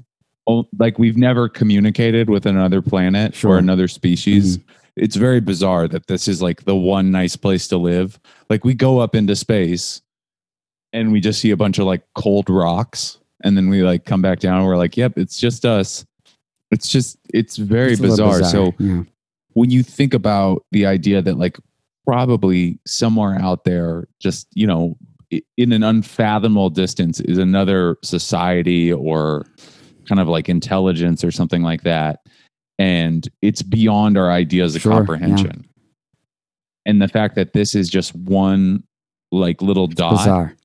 Oh, 0.47 0.67
like 0.79 0.97
we've 0.97 1.17
never 1.17 1.47
communicated 1.47 2.29
with 2.29 2.45
another 2.45 2.81
planet 2.81 3.35
Sure. 3.35 3.51
or 3.51 3.57
another 3.57 3.87
species. 3.87 4.57
Mm-hmm. 4.57 4.71
It's 4.97 5.15
very 5.15 5.39
bizarre 5.39 5.87
that 5.87 6.07
this 6.07 6.27
is 6.27 6.41
like 6.41 6.65
the 6.65 6.75
one 6.75 7.11
nice 7.11 7.35
place 7.35 7.67
to 7.69 7.77
live. 7.77 8.19
Like 8.49 8.65
we 8.65 8.73
go 8.73 8.99
up 8.99 9.15
into 9.15 9.35
space 9.35 10.01
and 10.93 11.11
we 11.11 11.21
just 11.21 11.39
see 11.39 11.51
a 11.51 11.57
bunch 11.57 11.79
of 11.79 11.85
like 11.85 12.03
cold 12.15 12.49
rocks 12.49 13.17
and 13.43 13.55
then 13.55 13.69
we 13.69 13.83
like 13.83 14.05
come 14.05 14.21
back 14.21 14.39
down 14.39 14.57
and 14.57 14.67
we're 14.67 14.77
like, 14.77 14.97
yep, 14.97 15.17
it's 15.17 15.39
just 15.39 15.63
us. 15.65 16.05
It's 16.71 16.87
just 16.87 17.17
it's 17.33 17.57
very 17.57 17.93
It's 17.93 18.01
little 18.01 18.15
bizarre. 18.17 18.43
So 18.43 18.73
yeah. 18.79 19.03
when 19.53 19.69
you 19.69 19.83
think 19.83 20.13
about 20.13 20.65
the 20.71 20.85
idea 20.85 21.21
that 21.21 21.37
like 21.37 21.57
probably 22.05 22.79
somewhere 22.85 23.39
out 23.39 23.63
there 23.63 24.07
just 24.19 24.47
you 24.53 24.65
know 24.65 24.97
in 25.55 25.71
an 25.71 25.83
unfathomable 25.83 26.69
distance 26.69 27.19
is 27.21 27.37
another 27.37 27.97
society 28.03 28.91
or 28.91 29.45
kind 30.07 30.19
of 30.19 30.27
like 30.27 30.49
intelligence 30.49 31.23
or 31.23 31.31
something 31.31 31.61
like 31.63 31.83
that 31.83 32.19
and 32.79 33.27
it's 33.41 33.61
beyond 33.61 34.17
our 34.17 34.31
ideas 34.31 34.75
of 34.75 34.81
Sure, 34.81 34.91
yeah. 34.91 34.97
comprehension 34.97 35.65
and 36.85 37.01
the 37.01 37.07
fact 37.07 37.35
that 37.35 37.53
this 37.53 37.75
is 37.75 37.89
just 37.89 38.15
one 38.15 38.83
like 39.31 39.61
little 39.61 39.87
dot 39.87 40.17
bizarre. 40.17 40.55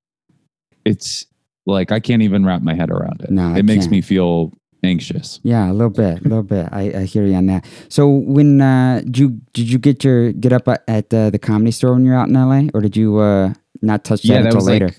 it's 0.84 1.26
like 1.66 1.92
i 1.92 2.00
can't 2.00 2.22
even 2.22 2.44
wrap 2.44 2.62
my 2.62 2.74
head 2.74 2.90
around 2.90 3.20
it 3.22 3.30
No, 3.30 3.48
I 3.54 3.58
it 3.58 3.64
makes 3.64 3.84
can't. 3.84 3.92
me 3.92 4.00
feel 4.00 4.52
anxious 4.82 5.40
Yeah, 5.42 5.70
a 5.70 5.74
little 5.74 5.90
bit, 5.90 6.20
a 6.20 6.22
little 6.28 6.42
bit. 6.44 6.68
I, 6.70 6.82
I 7.00 7.04
hear 7.04 7.24
you 7.26 7.34
on 7.34 7.46
that. 7.46 7.64
So 7.88 8.08
when 8.08 8.60
uh, 8.60 9.00
did 9.04 9.18
you 9.18 9.40
did 9.52 9.68
you 9.70 9.78
get 9.78 10.04
your 10.04 10.30
get 10.32 10.52
up 10.52 10.68
at, 10.68 11.12
uh, 11.12 11.30
the 11.30 11.38
comedy 11.40 11.72
store 11.72 11.92
when 11.94 12.04
you're 12.04 12.14
out 12.14 12.28
in 12.28 12.34
LA, 12.34 12.68
or 12.72 12.80
did 12.82 12.96
you 12.96 13.18
uh, 13.18 13.52
not 13.82 14.04
touch 14.04 14.22
that 14.24 14.44
until 14.44 14.56
was 14.58 14.66
later? 14.68 14.86
Like, 14.86 14.98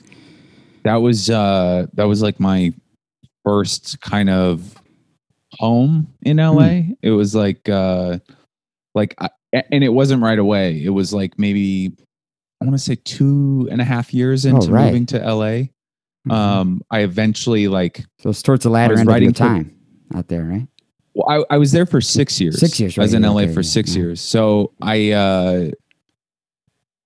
that 0.84 0.96
was 0.98 1.30
uh 1.30 1.88
that 1.94 2.04
was 2.06 2.22
like 2.22 2.38
my 2.40 2.74
first 3.48 4.02
kind 4.02 4.30
of 4.30 4.76
home 5.54 6.14
in. 6.24 6.38
LA. 6.38 6.82
It 7.02 7.12
was 7.12 7.34
like 7.34 7.70
uh 7.70 8.20
like 8.94 9.16
I, 9.20 9.30
and 9.72 9.84
it 9.84 9.90
wasn't 9.90 10.22
right 10.22 10.38
away. 10.40 10.84
It 10.84 10.90
was 10.90 11.14
like 11.14 11.40
maybe 11.40 11.92
I 12.62 12.66
want 12.66 12.76
to 12.78 12.84
say 12.84 12.96
two 12.96 13.68
and 13.72 13.80
a 13.80 13.86
half 13.86 14.14
years 14.14 14.46
into 14.46 14.68
Oh, 14.68 14.72
right. 14.72 14.86
moving 14.88 15.06
to 15.08 15.18
LA. 15.20 15.70
Mhm. 16.28 16.32
Um 16.32 16.82
I 16.92 17.00
eventually 17.02 17.68
like 17.70 18.04
so 18.20 18.30
it's 18.32 18.42
towards 18.42 18.64
the 18.64 18.70
latter 18.70 18.94
end 18.94 19.02
of 19.02 19.06
your 19.06 19.14
writing 19.14 19.34
for- 19.34 19.40
time 19.40 19.76
out 20.14 20.28
there, 20.28 20.44
right? 20.44 20.68
well, 21.14 21.46
I, 21.50 21.56
I 21.56 21.58
was 21.58 21.72
there 21.72 21.86
for 21.86 22.00
six 22.02 22.40
years. 22.42 22.60
Six 22.60 22.80
years, 22.80 22.98
I 22.98 23.02
was 23.02 23.14
in 23.14 23.24
LA 23.24 23.48
for 23.48 23.64
six 23.64 23.96
yeah. 23.96 24.02
years. 24.04 24.20
So 24.22 24.74
I 24.82 25.12
uh 25.12 25.70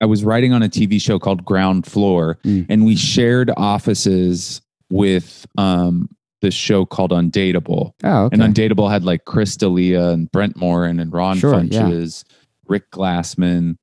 I 0.00 0.06
was 0.06 0.24
writing 0.24 0.52
on 0.52 0.62
a 0.64 0.68
TV 0.68 1.00
show 1.00 1.18
called 1.20 1.44
Ground 1.44 1.86
Floor, 1.86 2.38
Mm. 2.44 2.66
and 2.68 2.84
we 2.84 2.96
shared 2.96 3.50
offices 3.56 4.60
with 4.90 5.46
um 5.56 6.08
this 6.42 6.52
show 6.54 6.84
called 6.84 7.10
Undateable. 7.12 7.92
Oh, 8.04 8.24
okay. 8.24 8.34
And 8.38 8.42
Undateable 8.54 8.90
had 8.90 9.04
like 9.04 9.24
Chris 9.24 9.56
D'Elia 9.56 10.10
and 10.10 10.30
Brent 10.30 10.56
Morin 10.56 11.00
and 11.00 11.10
Ron 11.12 11.38
Sure, 11.38 11.54
yeah. 11.62 11.82
Funches, 11.82 12.24
Rick 12.68 12.90
Glassman. 12.90 13.76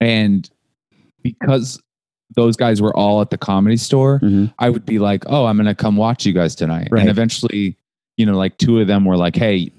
And 0.00 0.48
because 1.22 1.82
those 2.36 2.56
guys 2.56 2.80
were 2.80 2.94
all 2.96 3.20
at 3.20 3.30
the 3.30 3.38
comedy 3.38 3.76
store, 3.76 4.20
Mhm. 4.20 4.52
I 4.58 4.70
would 4.70 4.84
be 4.86 4.98
like, 4.98 5.24
oh, 5.26 5.46
I'm 5.46 5.56
going 5.56 5.66
to 5.66 5.74
come 5.74 5.96
watch 5.96 6.24
you 6.26 6.32
guys 6.32 6.54
tonight. 6.54 6.88
Right. 6.90 7.00
And 7.00 7.10
eventually, 7.10 7.76
you 8.16 8.26
know, 8.26 8.36
like 8.36 8.58
two 8.58 8.78
of 8.80 8.86
them 8.86 9.04
were 9.04 9.16
like, 9.16 9.34
hey, 9.34 9.72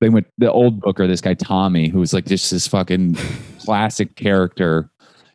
they 0.00 0.08
went, 0.08 0.26
the 0.38 0.50
old 0.50 0.80
booker, 0.80 1.06
this 1.06 1.20
guy, 1.20 1.34
Tommy, 1.34 1.88
who 1.88 2.00
was 2.00 2.12
like 2.12 2.24
just 2.24 2.50
this 2.50 2.66
fucking 2.66 3.14
classic 3.64 4.16
character. 4.16 4.90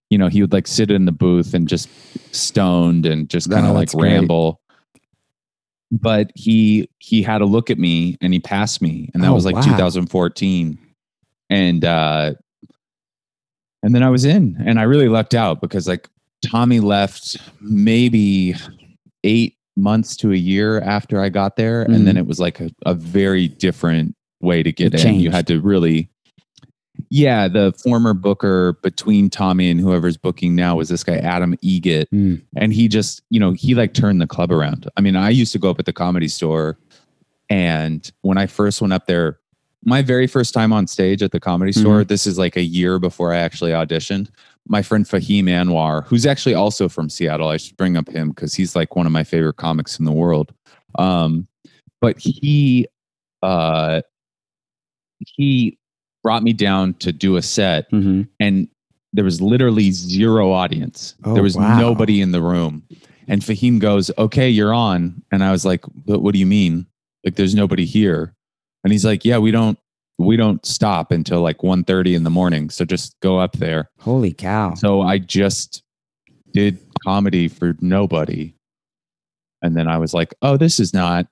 You 0.10 0.18
know, 0.18 0.28
he 0.30 0.42
would 0.42 0.52
like 0.52 0.68
sit 0.68 0.90
in 0.90 1.06
the 1.06 1.12
booth 1.12 1.54
and 1.54 1.68
just 1.68 1.90
stoned 2.36 3.06
and 3.06 3.30
just 3.30 3.50
kind 3.52 3.66
Oh, 3.66 3.70
of 3.70 3.76
like 3.76 3.92
great. 3.92 4.14
ramble. 4.14 4.60
But 5.92 6.32
he 6.36 6.90
he 7.00 7.22
had 7.22 7.42
a 7.42 7.46
look 7.46 7.70
at 7.70 7.78
me 7.80 8.18
and 8.22 8.34
he 8.34 8.40
passed 8.40 8.82
me, 8.82 9.10
and 9.14 9.24
that 9.24 9.30
Oh, 9.30 9.34
was 9.36 9.46
like 9.46 9.56
wow. 9.56 9.62
2014. 9.62 10.78
And 11.50 11.86
uh 11.86 12.34
and 13.84 13.96
then 13.96 14.04
I 14.04 14.10
was 14.10 14.26
in, 14.26 14.58
and 14.66 14.80
I 14.80 14.84
really 14.84 15.08
lucked 15.08 15.34
out 15.36 15.62
because 15.62 15.88
like 15.88 16.10
Tommy 16.46 16.80
left 16.80 17.38
maybe 17.62 18.56
eight 19.24 19.56
months 19.78 20.16
to 20.18 20.32
a 20.34 20.36
year 20.36 20.82
after 20.82 21.22
I 21.22 21.30
got 21.30 21.56
there. 21.56 21.84
And 21.84 22.08
then 22.08 22.16
Mhm. 22.16 22.20
it 22.20 22.28
was 22.28 22.40
like 22.40 22.60
a, 22.60 22.70
a 22.86 22.94
very 22.94 23.48
different 23.48 24.16
way 24.42 24.64
to 24.64 24.72
get 24.72 24.94
It 24.94 25.06
in. 25.06 25.20
You 25.20 25.30
had 25.32 25.48
to 25.48 25.62
really, 25.62 26.10
yeah, 27.10 27.48
the 27.48 27.74
former 27.84 28.14
booker 28.14 28.74
between 28.84 29.30
Tommy 29.30 29.70
and 29.70 29.80
whoever's 29.80 30.18
booking 30.18 30.56
now 30.56 30.76
was 30.76 30.90
this 30.90 31.04
guy, 31.04 31.18
Adam 31.18 31.56
Egit, 31.58 32.08
Mm. 32.14 32.42
And 32.56 32.74
he 32.74 32.88
just, 32.88 33.22
you 33.30 33.40
know, 33.40 33.52
he 33.52 33.76
like 33.76 33.94
turned 33.94 34.22
the 34.22 34.28
club 34.28 34.52
around. 34.52 34.90
I 34.98 35.02
mean, 35.02 35.16
I 35.16 35.30
used 35.30 35.52
to 35.54 35.60
go 35.60 35.70
up 35.70 35.80
at 35.80 35.86
the 35.86 35.94
comedy 35.94 36.28
store. 36.28 36.78
And 37.50 38.10
when 38.22 38.38
I 38.38 38.46
first 38.46 38.82
went 38.82 38.94
up 38.94 39.06
there, 39.08 39.40
my 39.86 40.02
very 40.02 40.28
first 40.28 40.54
time 40.54 40.74
on 40.74 40.88
stage 40.88 41.22
at 41.22 41.32
the 41.32 41.40
comedy 41.40 41.72
store, 41.72 42.04
this 42.04 42.28
is 42.28 42.38
like 42.38 42.58
a 42.58 42.64
year 42.64 43.00
before 43.00 43.34
I 43.34 43.38
actually 43.38 43.72
auditioned. 43.72 44.30
My 44.68 44.82
friend 44.82 45.06
Fahim 45.06 45.46
Anwar, 45.46 46.06
who's 46.06 46.26
actually 46.26 46.56
also 46.56 46.90
from 46.90 47.10
Seattle, 47.10 47.48
I 47.48 47.58
should 47.58 47.78
bring 47.78 47.96
up 47.96 48.10
him 48.10 48.30
because 48.30 48.54
he's 48.54 48.76
like 48.76 48.96
one 48.96 49.06
of 49.06 49.12
my 49.14 49.24
favorite 49.24 49.56
comics 49.56 50.00
in 50.00 50.06
the 50.06 50.12
world. 50.12 50.54
Um, 51.00 51.48
but 52.02 52.18
he, 52.20 52.88
uh, 53.42 54.02
he 55.20 55.78
brought 56.28 56.44
me 56.44 56.52
down 56.52 56.94
to 56.96 57.14
do 57.14 57.38
a 57.38 57.42
set, 57.42 57.90
hmm 57.90 58.24
and 58.42 58.68
there 59.14 59.24
was 59.24 59.42
literally 59.42 59.92
zero 59.92 60.52
audience. 60.52 61.16
Oh, 61.24 61.34
there 61.34 61.42
was 61.42 61.56
wow. 61.56 61.80
nobody 61.80 62.20
in 62.20 62.34
the 62.34 62.42
room. 62.42 62.84
And 63.30 63.42
Fahim 63.42 63.80
goes, 63.80 64.12
"Okay, 64.18 64.50
you're 64.50 64.74
on." 64.74 65.24
And 65.32 65.42
I 65.42 65.52
was 65.52 65.64
like, 65.64 65.86
"But 66.06 66.22
what 66.22 66.34
do 66.34 66.40
you 66.40 66.46
mean? 66.46 66.86
Like, 67.24 67.36
there's 67.36 67.56
nobody 67.56 67.86
here?" 67.86 68.36
And 68.84 68.92
he's 68.92 69.06
like, 69.06 69.24
"Yeah, 69.24 69.38
we 69.38 69.52
don't." 69.52 69.80
We 70.20 70.36
don't 70.36 70.66
stop 70.66 71.12
until 71.12 71.42
like 71.42 71.60
1.30 71.60 72.16
in 72.16 72.24
the 72.24 72.32
morning. 72.32 72.72
So 72.72 72.86
just 72.86 73.16
go 73.20 73.38
up 73.38 73.54
there. 73.54 73.92
Holy 74.00 74.34
cow. 74.34 74.74
So 74.74 75.02
I 75.04 75.20
just 75.20 75.84
did 76.54 76.80
comedy 77.06 77.48
for 77.48 77.76
nobody. 77.82 78.56
And 79.62 79.78
then 79.78 79.88
I 79.88 80.00
was 80.00 80.16
like, 80.16 80.34
oh, 80.42 80.58
this 80.58 80.80
is 80.80 80.92
not. 80.92 81.28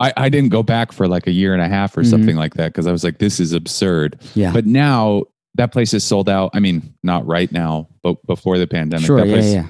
I, 0.00 0.12
I 0.16 0.28
didn't 0.28 0.50
go 0.50 0.62
back 0.62 0.92
for 0.92 1.08
like 1.08 1.26
a 1.26 1.32
year 1.32 1.52
and 1.52 1.62
a 1.62 1.68
half 1.68 1.96
or 1.96 2.02
Mhm. 2.02 2.10
something 2.10 2.36
like 2.36 2.54
that 2.54 2.68
because 2.72 2.86
I 2.86 2.92
was 2.92 3.02
like, 3.04 3.18
this 3.18 3.40
is 3.40 3.52
absurd. 3.52 4.20
yeah. 4.34 4.52
But 4.52 4.64
now 4.66 5.24
that 5.56 5.72
place 5.72 5.92
is 5.92 6.04
sold 6.04 6.28
out. 6.28 6.50
I 6.54 6.60
mean, 6.60 6.94
not 7.02 7.26
right 7.26 7.50
now, 7.50 7.88
but 8.02 8.24
before 8.26 8.58
the 8.58 8.66
pandemic, 8.68 9.06
sure. 9.06 9.16
that 9.18 9.26
Yeah, 9.26 9.34
place, 9.34 9.52
yeah. 9.54 9.66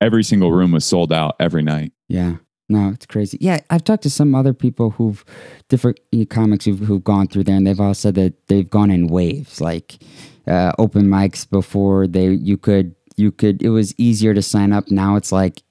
every 0.00 0.24
single 0.24 0.50
room 0.50 0.72
was 0.72 0.84
sold 0.84 1.12
out 1.12 1.36
every 1.38 1.62
night. 1.62 1.92
Yeah. 2.08 2.36
No, 2.68 2.88
it's 2.88 3.06
crazy. 3.06 3.38
Yeah, 3.40 3.60
I've 3.70 3.84
talked 3.84 4.02
to 4.02 4.10
some 4.10 4.34
other 4.34 4.52
people 4.52 4.90
who've 4.90 5.24
different 5.68 6.00
comics 6.30 6.64
who've, 6.64 6.80
who've 6.80 7.04
gone 7.04 7.28
through 7.28 7.44
there, 7.44 7.54
and 7.56 7.64
they've 7.64 7.78
all 7.80 7.94
said 7.94 8.16
that 8.16 8.34
they've 8.48 8.68
gone 8.68 8.90
in 8.90 9.06
waves, 9.06 9.60
like 9.60 9.98
uh, 10.48 10.72
open 10.76 11.06
mics 11.06 11.48
before 11.48 12.08
they 12.08 12.30
you 12.32 12.56
could 12.56 12.96
you 13.16 13.30
could 13.30 13.62
it 13.62 13.68
was 13.70 13.94
easier 13.98 14.34
to 14.34 14.42
sign 14.42 14.72
up. 14.72 14.90
Now 14.90 15.14
it's 15.14 15.30
like 15.30 15.62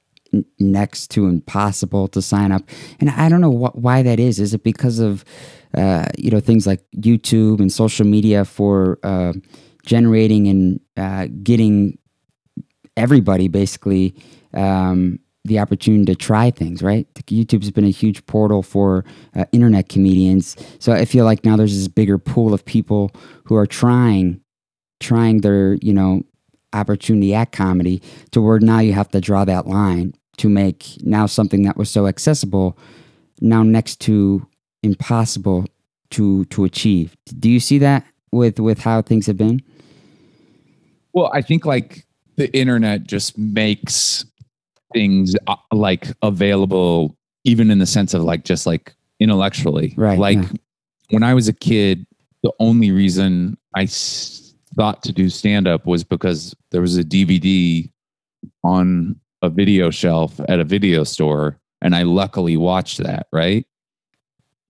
next 0.59 1.11
to 1.11 1.27
impossible 1.27 2.07
to 2.09 2.21
sign 2.21 2.51
up, 2.51 2.63
and 2.99 3.09
I 3.09 3.29
don't 3.29 3.41
know 3.41 3.51
wh- 3.51 3.75
why 3.75 4.01
that 4.01 4.19
is. 4.19 4.39
Is 4.39 4.53
it 4.53 4.63
because 4.63 4.99
of 4.99 5.23
uh, 5.77 6.05
you 6.17 6.31
know 6.31 6.39
things 6.39 6.65
like 6.65 6.81
YouTube 6.95 7.59
and 7.59 7.71
social 7.71 8.05
media 8.05 8.43
for 8.43 8.99
uh, 9.03 9.33
generating 9.85 10.47
and 10.47 10.79
uh, 10.97 11.27
getting 11.43 11.97
everybody 12.97 13.47
basically 13.47 14.15
um, 14.53 15.19
the 15.45 15.59
opportunity 15.59 16.05
to 16.05 16.15
try 16.15 16.49
things, 16.49 16.81
right? 16.81 17.07
YouTube's 17.13 17.71
been 17.71 17.85
a 17.85 17.91
huge 17.91 18.25
portal 18.25 18.63
for 18.63 19.05
uh, 19.35 19.45
internet 19.51 19.89
comedians. 19.89 20.55
So 20.79 20.91
I 20.91 21.05
feel 21.05 21.23
like 21.23 21.45
now 21.45 21.55
there's 21.55 21.75
this 21.75 21.87
bigger 21.87 22.17
pool 22.17 22.53
of 22.53 22.65
people 22.65 23.11
who 23.43 23.55
are 23.55 23.67
trying, 23.67 24.41
trying 24.99 25.41
their, 25.41 25.75
you 25.75 25.93
know, 25.93 26.23
opportunity 26.73 27.33
at 27.33 27.51
comedy 27.51 28.01
to 28.31 28.41
where 28.41 28.59
now 28.59 28.79
you 28.79 28.93
have 28.93 29.09
to 29.09 29.21
draw 29.21 29.45
that 29.45 29.67
line 29.67 30.13
to 30.37 30.49
make 30.49 30.97
now 31.01 31.25
something 31.25 31.63
that 31.63 31.77
was 31.77 31.89
so 31.89 32.07
accessible 32.07 32.77
now 33.41 33.63
next 33.63 33.99
to 34.01 34.47
impossible 34.83 35.65
to 36.11 36.45
to 36.45 36.63
achieve. 36.63 37.15
Do 37.39 37.49
you 37.49 37.59
see 37.59 37.77
that 37.79 38.05
with 38.31 38.59
with 38.59 38.79
how 38.79 39.01
things 39.01 39.27
have 39.27 39.37
been? 39.37 39.61
Well, 41.13 41.31
I 41.33 41.41
think 41.41 41.65
like 41.65 42.05
the 42.35 42.53
internet 42.57 43.03
just 43.03 43.37
makes 43.37 44.25
things 44.93 45.35
uh, 45.47 45.55
like 45.71 46.07
available, 46.21 47.17
even 47.43 47.71
in 47.71 47.79
the 47.79 47.85
sense 47.85 48.13
of 48.13 48.23
like 48.23 48.43
just 48.43 48.65
like 48.65 48.93
intellectually. 49.19 49.93
Right, 49.97 50.19
Like 50.19 50.37
yeah. 50.37 50.49
when 51.11 51.23
I 51.23 51.33
was 51.33 51.47
a 51.47 51.53
kid, 51.53 52.05
the 52.43 52.51
only 52.59 52.91
reason 52.91 53.57
I 53.75 53.87
thought 54.75 55.03
to 55.03 55.11
do 55.11 55.29
stand 55.29 55.67
up 55.67 55.85
was 55.85 56.03
because 56.03 56.53
there 56.71 56.81
was 56.81 56.97
a 56.97 57.03
DVD 57.03 57.89
on 58.63 59.19
a 59.41 59.49
video 59.49 59.89
shelf 59.89 60.39
at 60.47 60.59
a 60.59 60.63
video 60.63 61.03
store. 61.03 61.59
And 61.81 61.95
I 61.95 62.03
luckily 62.03 62.57
watched 62.57 62.99
that. 62.99 63.27
Right. 63.31 63.65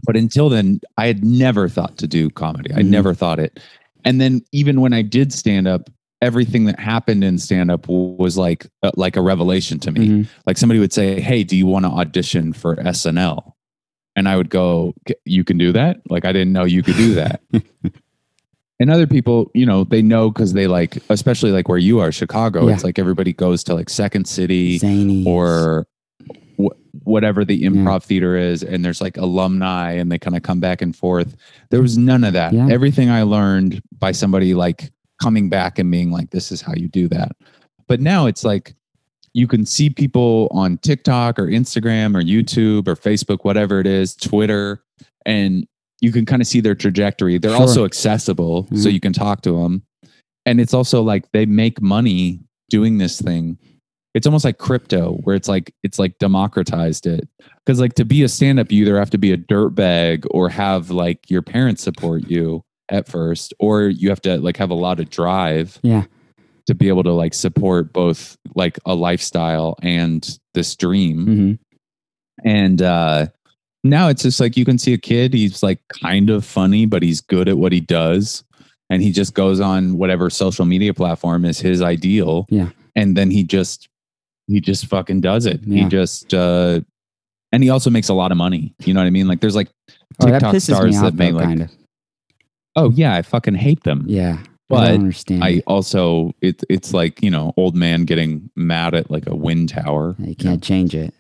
But 0.03 0.17
until 0.17 0.49
then, 0.49 0.81
I 0.97 1.07
had 1.07 1.23
never 1.23 1.69
thought 1.69 1.97
to 1.97 2.07
do 2.07 2.29
comedy. 2.29 2.73
I 2.73 2.79
Mhm. 2.81 2.87
never 2.89 3.13
thought 3.13 3.39
it. 3.39 3.59
And 4.03 4.19
then 4.19 4.41
even 4.51 4.81
when 4.81 4.93
I 4.93 5.01
did 5.01 5.31
stand 5.33 5.67
up, 5.67 5.89
everything 6.21 6.65
that 6.65 6.79
happened 6.79 7.23
in 7.23 7.37
stand 7.37 7.71
up 7.71 7.87
was 7.87 8.37
like 8.37 8.67
uh, 8.83 8.91
like 8.95 9.15
a 9.15 9.21
revelation 9.21 9.79
to 9.79 9.91
me. 9.91 10.07
Mhm. 10.07 10.27
Like 10.45 10.57
somebody 10.57 10.79
would 10.79 10.93
say, 10.93 11.19
"Hey, 11.21 11.43
do 11.43 11.55
you 11.55 11.65
want 11.65 11.85
to 11.85 11.91
audition 11.91 12.53
for 12.53 12.75
SNL?" 12.77 13.53
And 14.15 14.27
I 14.27 14.37
would 14.37 14.49
go, 14.49 14.93
"You 15.25 15.43
can 15.43 15.57
do 15.57 15.71
that?" 15.71 16.01
Like 16.09 16.25
I 16.25 16.31
didn't 16.33 16.53
know 16.53 16.63
you 16.65 16.83
could 16.83 16.95
do 16.97 17.13
that. 17.15 17.41
and 18.79 18.89
other 18.91 19.07
people, 19.07 19.49
you 19.53 19.65
know, 19.65 19.83
they 19.83 20.01
know 20.01 20.29
because 20.29 20.53
they 20.53 20.67
like, 20.67 20.97
especially 21.09 21.51
like 21.51 21.67
where 21.69 21.77
you 21.77 21.99
are, 21.99 22.11
Chicago. 22.11 22.67
Yeah. 22.67 22.73
It's 22.73 22.83
like 22.83 22.99
everybody 22.99 23.31
goes 23.33 23.63
to 23.65 23.73
like 23.73 23.89
Second 23.89 24.27
City 24.27 24.77
Zany 24.77 25.23
or 25.25 25.87
wh- 26.59 26.75
whatever 27.05 27.45
the 27.45 27.63
improv 27.63 28.03
theater 28.03 28.35
is 28.37 28.63
and 28.63 28.83
there's 28.83 29.01
like 29.01 29.17
alumni 29.17 29.91
and 29.91 30.11
they 30.11 30.17
kind 30.17 30.35
of 30.35 30.43
come 30.43 30.59
back 30.59 30.81
and 30.81 30.95
forth 30.95 31.35
there 31.69 31.81
was 31.81 31.97
none 31.97 32.23
of 32.23 32.33
that 32.33 32.53
Yeah. 32.53 32.67
everything 32.71 33.09
i 33.11 33.21
learned 33.21 33.81
by 33.99 34.11
somebody 34.13 34.53
like 34.55 34.91
coming 35.21 35.49
back 35.49 35.77
and 35.77 35.91
being 35.91 36.09
like 36.09 36.31
this 36.31 36.51
is 36.53 36.61
how 36.61 36.73
you 36.73 36.87
do 36.87 37.07
that 37.09 37.33
but 37.87 37.99
now 37.99 38.25
it's 38.27 38.43
like 38.45 38.73
you 39.33 39.45
can 39.45 39.65
see 39.65 39.89
people 39.89 40.47
on 40.51 40.77
tiktok 40.79 41.37
or 41.37 41.47
instagram 41.47 42.15
or 42.15 42.21
youtube 42.23 42.87
or 42.87 42.95
facebook 42.95 43.39
whatever 43.43 43.79
it 43.81 43.87
is 43.87 44.15
twitter 44.15 44.81
and 45.25 45.67
you 46.01 46.11
can 46.11 46.25
kind 46.25 46.41
of 46.41 46.47
see 46.47 46.59
their 46.61 46.75
trajectory 46.75 47.37
they're 47.37 47.51
Sure. 47.51 47.61
also 47.61 47.85
accessible 47.85 48.67
so 48.75 48.89
Mhm. 48.89 48.93
you 48.93 48.99
can 48.99 49.13
talk 49.13 49.41
to 49.41 49.51
them 49.61 49.83
and 50.45 50.59
it's 50.59 50.73
also 50.73 51.01
like 51.01 51.31
they 51.31 51.45
make 51.45 51.81
money 51.81 52.41
doing 52.69 52.97
this 52.97 53.21
thing 53.21 53.57
it's 54.13 54.25
almost 54.27 54.45
like 54.45 54.57
crypto 54.57 55.17
where 55.23 55.35
it's 55.35 55.47
like 55.49 55.73
it's 55.83 55.99
like 55.99 56.17
democratized 56.19 57.05
it 57.05 57.27
because 57.65 57.79
like 57.79 57.93
to 57.95 58.05
be 58.05 58.23
a 58.23 58.27
stand-up 58.29 58.71
you 58.71 58.83
either 58.85 58.97
have 58.99 59.09
to 59.09 59.17
be 59.17 59.31
a 59.31 59.37
dirtbag 59.37 60.25
or 60.31 60.49
have 60.49 60.89
like 60.91 61.29
your 61.29 61.41
parents 61.41 61.81
support 61.83 62.29
you 62.29 62.61
at 62.89 63.07
first 63.07 63.53
or 63.59 63.83
you 63.83 64.09
have 64.09 64.21
to 64.21 64.37
like 64.37 64.57
have 64.57 64.69
a 64.69 64.75
lot 64.75 64.99
of 64.99 65.09
drive 65.09 65.79
Yeah. 65.83 66.05
to 66.67 66.75
be 66.75 66.87
able 66.87 67.03
to 67.03 67.11
like 67.13 67.33
support 67.33 67.91
both 67.93 68.37
like 68.55 68.79
a 68.85 68.93
lifestyle 68.95 69.75
and 69.81 70.37
this 70.53 70.75
dream 70.75 71.25
hmm 71.25 71.53
and 72.43 72.81
uh 72.81 73.27
now 73.85 74.07
it's 74.09 74.23
just 74.23 74.39
like 74.39 74.57
you 74.57 74.65
can 74.65 74.77
see 74.77 74.93
a 74.93 74.97
kid 74.97 75.33
he's 75.33 75.61
like 75.63 75.79
kind 76.01 76.29
of 76.29 76.43
funny 76.43 76.85
but 76.85 77.01
he's 77.03 77.21
good 77.21 77.47
at 77.47 77.57
what 77.57 77.71
he 77.71 77.79
does 77.79 78.43
and 78.89 79.01
he 79.01 79.11
just 79.11 79.33
goes 79.33 79.59
on 79.59 79.97
whatever 79.97 80.29
social 80.29 80.65
media 80.65 80.93
platform 80.93 81.45
is 81.45 81.59
his 81.59 81.81
ideal 81.81 82.45
Yeah. 82.49 82.69
and 82.95 83.15
then 83.15 83.29
he 83.31 83.43
just 83.43 83.87
he 84.47 84.59
just 84.59 84.87
fucking 84.87 85.21
does 85.21 85.45
it 85.45 85.61
Yeah. 85.63 85.83
he 85.83 85.89
just 85.89 86.33
uh 86.33 86.81
and 87.51 87.63
he 87.63 87.69
also 87.69 87.89
makes 87.89 88.09
a 88.09 88.13
lot 88.13 88.31
of 88.31 88.37
money 88.37 88.73
you 88.85 88.93
know 88.93 88.99
what 89.01 89.07
i 89.07 89.11
mean 89.11 89.27
like 89.27 89.39
there's 89.39 89.55
like 89.55 89.69
Oh, 90.21 90.27
tiktok 90.27 90.55
pisses 90.55 90.73
stars 90.75 90.99
that 91.01 91.13
make 91.15 91.33
like 91.33 91.45
kind 91.45 91.61
of. 91.63 91.71
oh 92.75 92.89
yeah 92.91 93.13
i 93.15 93.21
fucking 93.21 93.55
hate 93.55 93.83
them 93.83 94.03
Yeah. 94.07 94.37
I 94.41 94.47
but 94.69 94.85
don't 94.87 94.99
understand. 95.01 95.43
i 95.43 95.61
also 95.67 96.33
it, 96.41 96.63
it's 96.69 96.91
like 96.93 97.21
you 97.21 97.29
know 97.29 97.53
old 97.55 97.75
man 97.75 98.05
getting 98.05 98.49
mad 98.55 98.95
at 98.95 99.11
like 99.11 99.27
a 99.27 99.35
wind 99.35 99.69
tower 99.69 100.15
Yeah, 100.17 100.25
you 100.25 100.35
you 100.39 100.45
know? 100.45 100.51
can't 100.51 100.63
change 100.63 100.95
it. 100.95 101.13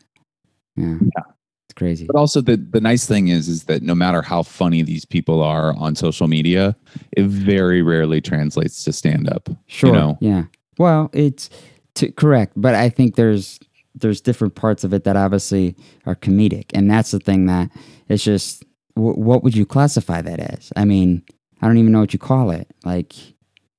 Yeah. 0.77 0.97
It's 1.01 1.34
crazy. 1.75 2.05
But 2.05 2.15
also 2.15 2.41
the 2.41 2.57
the 2.57 2.81
nice 2.81 3.05
thing 3.05 3.27
is 3.27 3.47
is 3.47 3.63
that 3.65 3.83
no 3.83 3.95
matter 3.95 4.21
how 4.21 4.43
funny 4.43 4.81
these 4.81 5.05
people 5.05 5.41
are 5.41 5.75
on 5.75 5.95
social 5.95 6.27
media, 6.27 6.75
it 7.11 7.25
very 7.25 7.81
rarely 7.81 8.21
translates 8.21 8.83
to 8.83 8.93
stand 8.93 9.29
up. 9.29 9.49
Sure. 9.67 9.93
know. 9.93 10.17
Yeah. 10.21 10.43
Well, 10.77 11.09
it's 11.13 11.49
to, 11.95 12.11
correct, 12.11 12.53
but 12.55 12.75
I 12.75 12.89
think 12.89 13.15
there's 13.15 13.59
there's 13.93 14.19
different 14.19 14.55
parts 14.55 14.83
of 14.83 14.93
it 14.93 15.05
that 15.05 15.15
obviously 15.15 15.75
are 16.05 16.15
comedic, 16.15 16.65
and 16.73 16.89
that's 16.89 17.11
the 17.11 17.19
thing 17.19 17.45
that 17.45 17.69
it's 18.09 18.23
just 18.23 18.63
wh- 18.95 19.17
what 19.17 19.43
would 19.43 19.55
you 19.55 19.65
classify 19.65 20.21
that 20.21 20.39
as? 20.39 20.73
I 20.75 20.85
mean, 20.85 21.23
I 21.61 21.67
don't 21.67 21.77
even 21.77 21.91
know 21.91 22.01
what 22.01 22.13
you 22.13 22.19
call 22.19 22.51
it. 22.51 22.67
Like 22.83 23.13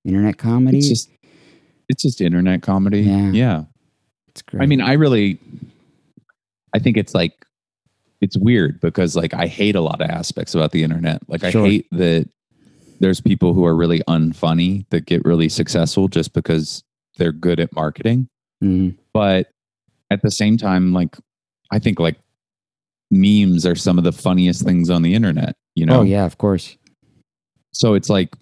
internet 0.05 0.39
comedy. 0.39 0.79
It's 0.79 0.89
just 0.89 1.11
it's 1.89 2.03
just 2.03 2.21
internet 2.21 2.63
comedy. 2.63 3.03
Yeah. 3.03 3.31
yeah. 3.31 3.65
It's 4.29 4.43
great. 4.43 4.63
I 4.63 4.67
mean, 4.67 4.81
I 4.81 4.95
really 4.95 5.39
I 6.75 6.79
think 6.79 6.97
it's 6.97 7.15
like 7.15 7.46
it's 8.21 8.37
weird 8.37 8.81
because 8.81 9.15
like 9.17 9.35
I 9.35 9.47
hate 9.47 9.75
a 9.77 9.81
lot 9.81 10.01
of 10.01 10.09
aspects 10.11 10.55
about 10.55 10.73
the 10.73 10.83
internet. 10.83 11.21
Like 11.29 11.45
I 11.45 11.51
Sure. 11.51 11.65
hate 11.67 11.87
that 11.93 12.29
there's 13.01 13.21
people 13.21 13.53
who 13.53 13.65
are 13.67 13.77
really 13.77 14.01
unfunny 14.09 14.87
that 14.91 15.05
get 15.07 15.25
really 15.25 15.49
successful 15.51 16.09
just 16.09 16.33
because 16.33 16.83
they're 17.19 17.33
good 17.33 17.61
at 17.61 17.75
marketing. 17.75 18.29
Mhm. 18.65 18.97
but 19.13 19.51
at 20.11 20.23
the 20.23 20.31
same 20.31 20.57
time 20.57 20.95
like 20.95 21.15
i 21.71 21.79
think 21.79 22.01
like 22.01 22.17
memes 23.11 23.67
are 23.67 23.75
some 23.75 23.99
of 23.99 24.05
the 24.05 24.13
funniest 24.13 24.63
things 24.65 24.89
on 24.89 25.03
the 25.03 25.13
internet 25.15 25.57
you 25.75 25.85
know 25.85 26.01
Oh 26.01 26.03
yeah, 26.03 26.25
of 26.25 26.39
course. 26.39 26.77
so 27.73 27.93
it's 27.95 28.09
like 28.09 28.35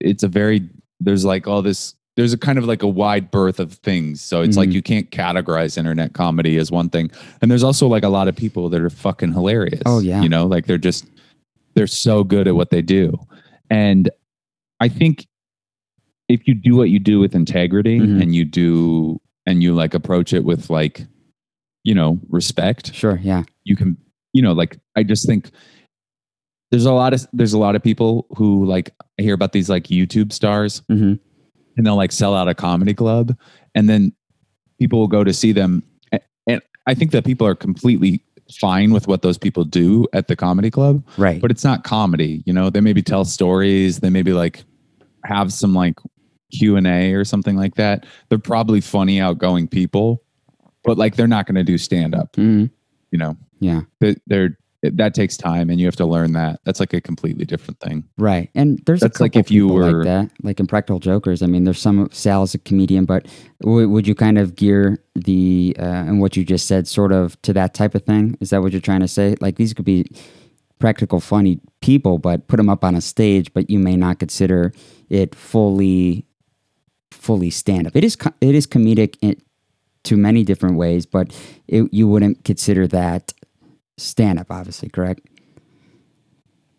it's 0.00 0.22
a 0.22 0.28
very 0.28 0.68
there's 1.00 1.24
like 1.24 1.48
all 1.48 1.60
this 1.60 1.94
there's 2.18 2.32
a 2.32 2.38
kind 2.38 2.58
of 2.58 2.64
like 2.64 2.82
a 2.82 2.86
wide 2.88 3.30
berth 3.30 3.60
of 3.60 3.74
things 3.74 4.20
so 4.20 4.42
it's 4.42 4.56
like 4.56 4.68
Mhm. 4.70 4.72
you 4.72 4.82
can't 4.82 5.10
categorize 5.12 5.78
internet 5.78 6.14
comedy 6.14 6.56
as 6.56 6.70
one 6.72 6.88
thing 6.90 7.10
and 7.40 7.48
there's 7.50 7.62
also 7.62 7.86
like 7.86 8.02
a 8.02 8.08
lot 8.08 8.26
of 8.26 8.34
people 8.34 8.68
that 8.70 8.80
are 8.82 8.90
fucking 8.90 9.32
hilarious 9.32 9.80
Oh, 9.86 10.00
yeah. 10.00 10.20
you 10.20 10.28
know 10.28 10.44
like 10.46 10.66
they're 10.66 10.78
just 10.78 11.06
they're 11.74 11.86
so 11.86 12.24
good 12.24 12.48
at 12.48 12.56
what 12.56 12.70
they 12.70 12.82
do 12.82 13.14
and 13.70 14.10
i 14.80 14.88
think 14.88 15.26
if 16.28 16.46
you 16.48 16.54
do 16.54 16.74
what 16.76 16.90
you 16.90 16.98
do 16.98 17.20
with 17.20 17.34
integrity 17.36 18.00
Mhm. 18.00 18.20
and 18.20 18.34
you 18.34 18.44
do 18.44 19.20
and 19.46 19.62
you 19.62 19.72
like 19.74 19.94
approach 19.94 20.32
it 20.32 20.44
with 20.44 20.68
like 20.70 21.06
you 21.84 21.94
know 21.94 22.18
respect 22.28 22.92
Sure. 22.94 23.20
Yeah. 23.22 23.44
you 23.64 23.76
can 23.76 23.96
you 24.32 24.42
know 24.42 24.52
like 24.52 24.76
i 24.96 25.04
just 25.04 25.24
think 25.26 25.50
there's 26.72 26.84
a 26.84 26.92
lot 26.92 27.14
of 27.14 27.26
there's 27.32 27.52
a 27.54 27.58
lot 27.58 27.76
of 27.76 27.82
people 27.82 28.26
who 28.36 28.64
like 28.66 28.90
I 29.18 29.22
hear 29.22 29.34
about 29.34 29.52
these 29.52 29.70
like 29.70 29.84
youtube 29.84 30.32
stars 30.32 30.82
hmm 30.88 31.14
and 31.78 31.86
they'll 31.86 31.96
like 31.96 32.12
sell 32.12 32.34
out 32.34 32.48
a 32.48 32.54
comedy 32.54 32.92
club 32.92 33.34
and 33.74 33.88
then 33.88 34.12
people 34.78 34.98
will 34.98 35.08
go 35.08 35.24
to 35.24 35.32
see 35.32 35.52
them 35.52 35.82
and 36.46 36.60
i 36.86 36.92
think 36.94 37.12
that 37.12 37.24
people 37.24 37.46
are 37.46 37.54
completely 37.54 38.22
fine 38.60 38.92
with 38.92 39.06
what 39.08 39.22
those 39.22 39.38
people 39.38 39.64
do 39.64 40.06
at 40.12 40.26
the 40.28 40.36
comedy 40.36 40.70
club 40.70 41.02
Right. 41.16 41.40
but 41.40 41.50
it's 41.50 41.64
not 41.64 41.84
comedy 41.84 42.42
you 42.44 42.52
know 42.52 42.68
they 42.68 42.80
maybe 42.80 43.02
tell 43.02 43.24
stories 43.24 44.00
they 44.00 44.10
maybe 44.10 44.32
like 44.32 44.64
have 45.24 45.52
some 45.52 45.72
like 45.74 45.94
q&a 46.52 47.12
or 47.12 47.24
something 47.24 47.56
like 47.56 47.74
that 47.76 48.04
they're 48.28 48.38
probably 48.38 48.80
funny 48.80 49.20
outgoing 49.20 49.68
people 49.68 50.22
but 50.84 50.96
like 50.98 51.14
they're 51.16 51.26
not 51.28 51.46
going 51.46 51.56
to 51.56 51.64
do 51.64 51.78
stand 51.78 52.14
up 52.14 52.34
hmm 52.36 52.64
you 53.10 53.18
know 53.18 53.36
Yeah. 53.60 53.82
that 54.00 54.20
they're 54.26 54.58
that 54.82 55.12
takes 55.12 55.36
time 55.36 55.70
and 55.70 55.80
you 55.80 55.86
have 55.86 55.96
to 55.96 56.06
learn 56.06 56.32
that 56.34 56.60
that's 56.64 56.78
like 56.80 56.92
a 56.92 57.00
completely 57.00 57.44
different 57.44 57.80
thing 57.80 58.04
Right. 58.16 58.48
And 58.54 58.80
there's 58.86 59.00
That's 59.00 59.18
a 59.18 59.22
like 59.24 59.34
if 59.36 59.50
you 59.50 59.66
were- 59.68 60.04
like 60.04 60.04
that, 60.04 60.30
like 60.42 60.60
Impractical 60.60 61.00
Jokers. 61.00 61.42
I 61.42 61.46
mean, 61.46 61.64
there's 61.64 61.80
some 61.80 62.08
Sal 62.12 62.42
is 62.44 62.54
a 62.54 62.58
comedian, 62.58 63.04
but 63.04 63.26
w- 63.60 63.88
would 63.88 64.06
you 64.06 64.14
kind 64.14 64.38
of 64.38 64.54
gear 64.54 65.02
the 65.14 65.74
uh, 65.78 65.82
and 65.82 66.20
what 66.20 66.36
you 66.36 66.44
just 66.44 66.66
said 66.66 66.86
sort 66.86 67.10
of 67.12 67.40
to 67.42 67.52
that 67.54 67.74
type 67.74 67.94
of 67.94 68.04
thing? 68.04 68.36
Is 68.40 68.50
that 68.50 68.62
what 68.62 68.72
you're 68.72 68.80
trying 68.80 69.00
to 69.00 69.08
say? 69.08 69.34
Like 69.40 69.56
these 69.56 69.74
could 69.74 69.84
be 69.84 70.06
practical, 70.78 71.18
funny 71.20 71.60
people, 71.80 72.18
but 72.18 72.46
put 72.46 72.56
them 72.58 72.68
up 72.68 72.84
on 72.84 72.94
a 72.94 73.00
stage, 73.00 73.52
but 73.52 73.68
you 73.68 73.78
may 73.80 73.96
not 73.96 74.18
consider 74.20 74.72
it 75.08 75.34
fully 75.34 76.24
fully 77.10 77.50
stand 77.50 77.86
up. 77.86 77.96
It 77.96 78.04
is 78.04 78.14
co- 78.16 78.34
it 78.40 78.54
is 78.54 78.66
comedic 78.66 79.16
in, 79.20 79.36
to 80.04 80.16
many 80.16 80.44
different 80.44 80.76
ways, 80.76 81.04
but 81.06 81.36
it, 81.66 81.92
you 81.92 82.06
wouldn't 82.08 82.44
consider 82.44 82.86
that 82.88 83.32
stand 83.98 84.38
up, 84.38 84.46
obviously, 84.50 84.88
correct? 84.88 85.20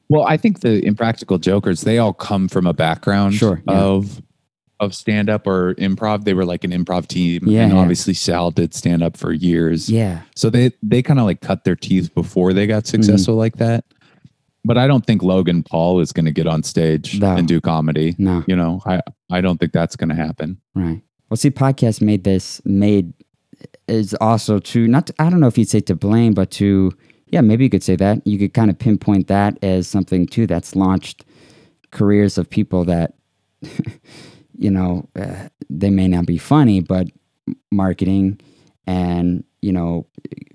well 0.09 0.23
i 0.25 0.37
think 0.37 0.61
the 0.61 0.83
impractical 0.85 1.37
jokers 1.37 1.81
they 1.81 1.97
all 1.99 2.13
come 2.13 2.47
from 2.47 2.65
a 2.65 2.73
background 2.73 3.33
Sure, 3.35 3.61
yeah. 3.67 3.75
of 3.79 4.21
of 4.79 4.95
stand 4.95 5.29
up 5.29 5.45
or 5.45 5.75
improv 5.75 6.23
they 6.23 6.33
were 6.33 6.45
like 6.45 6.63
an 6.63 6.71
improv 6.71 7.05
team 7.07 7.41
Yeah, 7.45 7.63
and 7.65 7.73
yeah. 7.73 7.79
obviously 7.79 8.13
sal 8.15 8.49
did 8.51 8.73
stand 8.73 9.03
up 9.03 9.17
for 9.17 9.31
years 9.33 9.89
Yeah. 9.89 10.21
so 10.35 10.49
they 10.49 10.71
they 10.81 11.01
kind 11.03 11.19
of 11.19 11.25
like 11.25 11.41
cut 11.41 11.63
their 11.63 11.75
teeth 11.75 12.13
before 12.15 12.53
they 12.53 12.65
got 12.65 12.87
successful 12.87 13.33
Mm-hmm. 13.33 13.39
like 13.39 13.57
that 13.57 13.85
but 14.65 14.77
i 14.77 14.87
don't 14.87 15.05
think 15.05 15.21
logan 15.21 15.61
paul 15.63 15.99
is 15.99 16.11
going 16.11 16.25
to 16.25 16.31
get 16.31 16.47
on 16.47 16.63
stage 16.63 17.19
No. 17.19 17.35
and 17.35 17.47
do 17.47 17.61
comedy 17.61 18.15
No. 18.17 18.43
you 18.47 18.55
know 18.55 18.81
i 18.85 19.01
i 19.29 19.41
don't 19.41 19.59
think 19.59 19.73
that's 19.73 19.95
going 19.95 20.09
to 20.09 20.15
happen 20.15 20.59
Right. 20.73 21.01
Well, 21.29 21.37
see, 21.37 21.51
podcast 21.51 22.01
made 22.01 22.23
this 22.23 22.59
made 22.65 23.13
is 23.87 24.15
also 24.15 24.57
to 24.57 24.87
not. 24.87 25.05
To, 25.07 25.13
I 25.19 25.29
don't 25.29 25.39
know 25.39 25.45
if 25.47 25.59
you'd 25.59 25.69
say 25.69 25.79
to 25.81 25.93
blame, 25.95 26.33
but 26.33 26.49
to 26.51 26.91
yeah, 27.29 27.41
maybe 27.41 27.63
you 27.63 27.69
could 27.69 27.83
say 27.83 27.95
that. 27.95 28.25
You 28.25 28.37
could 28.37 28.53
kind 28.53 28.69
of 28.69 28.77
pinpoint 28.77 29.27
that 29.27 29.57
as 29.63 29.87
something 29.87 30.27
too 30.27 30.47
that's 30.47 30.75
launched 30.75 31.25
careers 31.91 32.37
of 32.37 32.49
people 32.49 32.85
that 32.85 33.15
you 34.57 34.71
know 34.71 35.07
uh, 35.15 35.49
they 35.69 35.89
may 35.89 36.07
not 36.07 36.25
be 36.25 36.37
funny, 36.37 36.81
but 36.81 37.07
marketing 37.71 38.39
and 38.87 39.43
you 39.61 39.71
know 39.71 40.05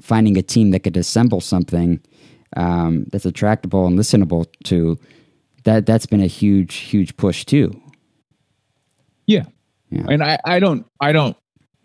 finding 0.01 0.37
a 0.37 0.43
team 0.43 0.71
that 0.71 0.81
could 0.81 0.97
assemble 0.97 1.41
something 1.41 2.01
um, 2.57 3.07
that's 3.11 3.27
attractable 3.27 3.87
and 3.87 3.99
listenable 3.99 4.47
to 4.65 4.99
that. 5.65 5.87
That's 5.87 6.07
been 6.07 6.23
a 6.23 6.27
huge, 6.27 6.77
huge 6.77 7.17
push 7.17 7.45
too. 7.45 7.81
Yeah. 9.27 9.45
Yeah. 9.91 10.07
And 10.09 10.23
I, 10.23 10.39
I 10.45 10.61
don't, 10.61 10.87
I 11.01 11.13
don't, 11.13 11.37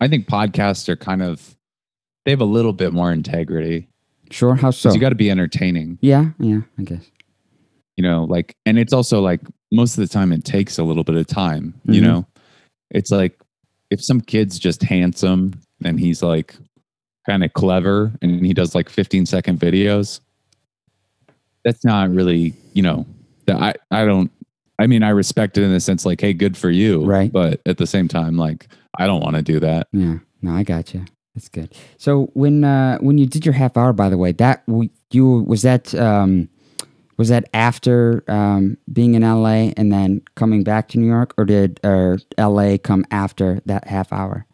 I 0.02 0.08
think 0.08 0.28
podcasts 0.28 0.90
are 0.90 0.96
kind 0.96 1.22
of, 1.22 1.56
they 2.26 2.32
have 2.32 2.42
a 2.42 2.46
little 2.46 2.74
bit 2.74 2.94
more 2.94 3.12
integrity. 3.12 3.89
Sure. 4.32 4.56
How 4.56 4.72
so? 4.72 4.94
You 4.94 5.00
got 5.00 5.10
to 5.10 5.16
be 5.16 5.30
entertaining, 5.32 5.98
Yeah, 6.02 6.30
yeah, 6.40 6.62
I 6.78 6.84
guess. 6.84 7.10
you 7.98 8.04
know, 8.04 8.26
like, 8.26 8.56
and 8.66 8.78
it's 8.80 8.94
also 8.94 9.22
like 9.22 9.42
most 9.72 9.98
of 9.98 10.08
the 10.08 10.12
time 10.12 10.32
it 10.32 10.44
takes 10.46 10.78
a 10.78 10.84
little 10.84 11.04
bit 11.04 11.16
of 11.16 11.28
time, 11.28 11.74
you 11.86 12.02
Mhm. 12.02 12.04
know? 12.06 12.28
It's 12.92 13.12
like 13.12 13.40
if 13.92 14.04
some 14.04 14.22
kid's 14.22 14.58
just 14.60 14.84
handsome 14.84 15.54
and 15.84 16.00
he's 16.00 16.22
like 16.24 16.56
kind 17.28 17.44
of 17.44 17.54
clever 17.54 18.12
and 18.22 18.46
he 18.46 18.54
does 18.54 18.74
like 18.76 18.90
15 18.90 19.26
second 19.26 19.60
videos, 19.60 20.20
that's 21.64 21.84
not 21.84 22.10
really, 22.10 22.54
you 22.74 22.82
know, 22.82 23.06
I, 23.48 23.74
I 23.92 24.06
don't, 24.06 24.32
I 24.80 24.88
mean, 24.88 25.04
I 25.04 25.10
respect 25.10 25.58
it 25.58 25.64
in 25.64 25.72
the 25.74 25.80
sense 25.80 26.06
like, 26.06 26.22
hey, 26.22 26.34
good 26.34 26.56
for 26.56 26.70
you. 26.70 27.04
Right. 27.04 27.32
But 27.32 27.62
at 27.66 27.78
the 27.78 27.88
same 27.88 28.08
time, 28.08 28.38
like, 28.38 28.68
I 28.98 29.08
don't 29.08 29.22
want 29.22 29.36
to 29.36 29.42
do 29.42 29.60
that. 29.60 29.88
Yeah, 29.92 30.20
no, 30.42 30.52
I 30.54 30.64
got 30.64 30.94
you. 30.94 31.06
That's 31.40 31.50
good. 31.50 31.74
So 31.98 32.26
when 32.34 32.66
uh, 32.66 32.98
when 32.98 33.18
you 33.18 33.26
did 33.26 33.46
your 33.46 33.54
half 33.54 33.78
hour, 33.78 33.94
by 33.94 34.10
the 34.10 34.18
way, 34.18 34.34
that 34.34 34.64
you 35.12 35.44
was 35.48 35.62
that 35.62 35.96
um, 35.96 36.50
was 37.16 37.30
that 37.30 37.50
after 37.54 38.26
um, 38.28 38.78
being 38.92 39.16
in 39.16 39.22
LA 39.22 39.72
and 39.78 39.90
then 39.90 40.22
coming 40.36 40.66
back 40.66 40.90
to 40.90 41.00
New 41.00 41.08
York, 41.08 41.34
or 41.38 41.46
did 41.46 41.80
or 41.84 42.20
LA 42.38 42.78
come 42.78 43.06
after 43.10 43.62
that 43.66 43.88
half 43.88 44.12
hour? 44.12 44.46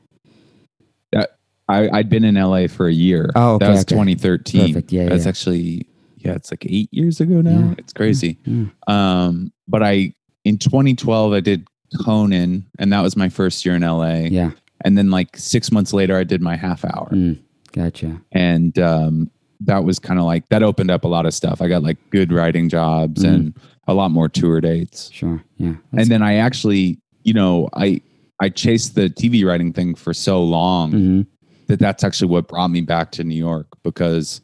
I, 1.68 1.90
I'd 1.92 2.10
been 2.10 2.24
in 2.24 2.36
LA 2.36 2.68
for 2.68 2.88
a 2.88 2.94
year. 2.94 3.32
Oh, 3.36 3.56
okay, 3.56 3.66
that 3.66 3.72
was 3.72 3.82
okay. 3.82 3.96
2013. 3.96 4.68
Perfect. 4.68 4.92
Yeah, 4.92 5.10
That's 5.10 5.24
yeah. 5.24 5.30
actually, 5.30 5.88
yeah, 6.18 6.34
it's 6.34 6.52
like 6.52 6.64
eight 6.68 6.90
years 6.92 7.20
ago 7.20 7.42
now. 7.42 7.70
Yeah. 7.70 7.74
It's 7.80 7.92
crazy. 7.92 8.38
Yeah. 8.46 8.66
Um, 8.86 9.52
but 9.68 9.82
I, 9.82 10.14
in 10.44 10.60
2012, 10.60 11.34
I 11.34 11.40
did 11.40 11.68
Conan, 12.04 12.68
and 12.78 12.94
that 12.94 13.02
was 13.02 13.18
my 13.18 13.30
first 13.30 13.66
year 13.66 13.76
in 13.76 13.82
LA. 13.82 14.28
Yeah, 14.30 14.52
And 14.84 14.98
then, 14.98 15.10
like 15.12 15.38
six 15.38 15.72
months 15.72 15.94
later, 15.94 16.18
I 16.18 16.24
did 16.24 16.42
my 16.42 16.56
half 16.56 16.84
hour. 16.86 17.10
mm, 17.12 17.40
gotcha. 17.72 18.22
And 18.32 18.78
um, 18.80 19.32
that 19.62 19.84
was 19.84 20.00
kind 20.00 20.20
of 20.20 20.26
like, 20.26 20.48
that 20.50 20.62
opened 20.64 20.92
up 20.92 21.06
a 21.06 21.08
lot 21.08 21.26
of 21.26 21.34
stuff. 21.34 21.62
I 21.62 21.68
got 21.68 21.82
like 21.84 21.98
good 22.10 22.32
writing 22.34 22.68
jobs 22.70 23.24
Mhm. 23.24 23.34
and 23.34 23.60
a 23.88 23.94
lot 23.94 24.12
more 24.12 24.28
tour 24.28 24.60
dates. 24.62 25.10
Sure. 25.12 25.42
Yeah. 25.58 25.76
and 25.94 26.10
then 26.12 26.22
I 26.22 26.36
actually, 26.36 27.00
you 27.24 27.34
know, 27.34 27.70
I, 27.74 28.02
I 28.42 28.50
chased 28.50 28.96
the 28.96 29.10
TV 29.10 29.46
writing 29.46 29.72
thing 29.72 29.96
for 29.96 30.14
so 30.14 30.44
long 30.44 30.92
hmm 30.92 31.22
that 31.68 31.80
that's 31.80 32.04
actually 32.04 32.28
what 32.28 32.48
brought 32.48 32.68
me 32.68 32.82
back 32.82 33.12
to 33.14 33.24
New 33.24 33.34
York 33.38 33.66
because 33.82 34.40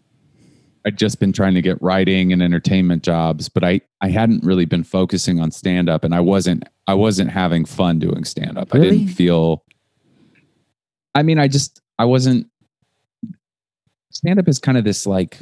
I'd 0.87 0.97
just 0.97 1.19
been 1.19 1.31
trying 1.31 1.53
to 1.53 1.61
get 1.61 1.79
writing 1.79 2.33
and 2.33 2.41
entertainment 2.41 3.03
jobs, 3.03 3.47
but 3.47 3.63
I 3.63 3.81
I 4.01 4.09
hadn't 4.09 4.43
really 4.43 4.65
been 4.65 4.83
focusing 4.83 5.39
on 5.39 5.51
stand 5.51 5.87
up 5.87 6.03
and 6.03 6.15
I 6.15 6.19
wasn't 6.19 6.63
I 6.87 6.95
wasn't 6.95 7.29
having 7.29 7.65
fun 7.65 7.99
doing 7.99 8.23
stand 8.23 8.57
up. 8.57 8.73
I 8.73 8.79
didn't 8.79 9.09
feel 9.09 9.63
I 11.15 11.23
mean, 11.23 11.39
I 11.39 11.47
just 11.47 11.81
I 11.99 12.05
wasn't 12.05 12.47
stand 14.11 14.39
up 14.39 14.47
is 14.47 14.59
kind 14.59 14.77
of 14.77 14.83
this 14.83 15.05
like 15.05 15.39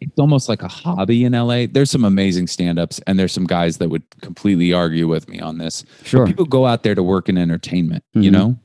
it's 0.00 0.18
almost 0.18 0.48
like 0.48 0.62
a 0.62 0.68
hobby 0.68 1.24
in 1.24 1.32
LA. 1.32 1.66
There's 1.66 1.90
some 1.90 2.04
amazing 2.04 2.46
stand-ups 2.46 3.00
and 3.08 3.18
there's 3.18 3.32
some 3.32 3.46
guys 3.46 3.78
that 3.78 3.88
would 3.88 4.04
completely 4.20 4.72
argue 4.72 5.08
with 5.08 5.28
me 5.28 5.40
on 5.40 5.58
this 5.58 5.84
Sure. 6.04 6.24
people 6.24 6.44
go 6.44 6.66
out 6.66 6.84
there 6.84 6.94
to 6.94 7.02
work 7.02 7.28
in 7.28 7.36
entertainment, 7.36 8.04
you 8.12 8.30
Mhm. 8.30 8.32
know? 8.32 8.58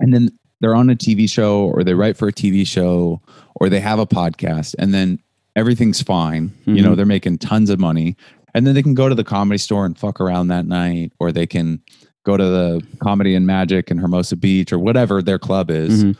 And 0.00 0.14
then 0.14 0.30
they're 0.62 0.74
on 0.74 0.88
a 0.88 0.96
TV 0.96 1.26
show 1.28 1.64
or 1.66 1.84
they 1.84 1.92
write 1.92 2.16
for 2.16 2.28
a 2.28 2.32
TV 2.32 2.64
show 2.64 3.20
or 3.56 3.68
they 3.68 3.80
have 3.80 3.98
a 3.98 4.06
podcast 4.06 4.74
and 4.78 4.94
then 4.94 5.18
everything's 5.54 6.00
fine. 6.00 6.50
You 6.64 6.80
know, 6.80 6.92
Mhm. 6.92 6.96
they're 6.96 7.06
making 7.06 7.38
tons 7.38 7.68
of 7.68 7.78
money. 7.78 8.16
And 8.54 8.66
then 8.66 8.74
they 8.74 8.82
can 8.82 8.94
go 8.94 9.10
to 9.10 9.14
the 9.14 9.24
comedy 9.24 9.58
store 9.58 9.84
and 9.84 9.98
fuck 9.98 10.18
around 10.18 10.48
that 10.48 10.66
night 10.66 11.12
or 11.20 11.30
they 11.30 11.46
can 11.46 11.82
go 12.26 12.36
to 12.36 12.44
the 12.44 12.84
comedy 12.98 13.36
and 13.36 13.46
magic 13.46 13.88
in 13.88 13.98
Hermosa 13.98 14.34
Beach 14.36 14.72
or 14.72 14.80
whatever 14.80 15.22
their 15.22 15.38
club 15.38 15.70
is. 15.70 16.04
Mhm. 16.04 16.16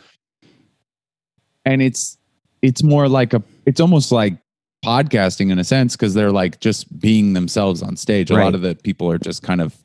And 1.64 1.82
it's 1.82 2.16
it's 2.62 2.82
more 2.82 3.08
like 3.08 3.34
a 3.34 3.42
it's 3.66 3.80
almost 3.80 4.12
like 4.12 4.34
podcasting 4.84 5.50
in 5.50 5.58
a 5.58 5.64
sense 5.64 5.96
because 5.96 6.14
they're 6.14 6.30
like 6.30 6.60
just 6.60 6.98
being 7.00 7.32
themselves 7.32 7.82
on 7.82 7.96
stage. 7.96 8.30
A 8.30 8.34
lot 8.34 8.54
of 8.54 8.62
the 8.62 8.76
people 8.76 9.10
are 9.10 9.18
just 9.18 9.42
kind 9.42 9.60
of 9.60 9.76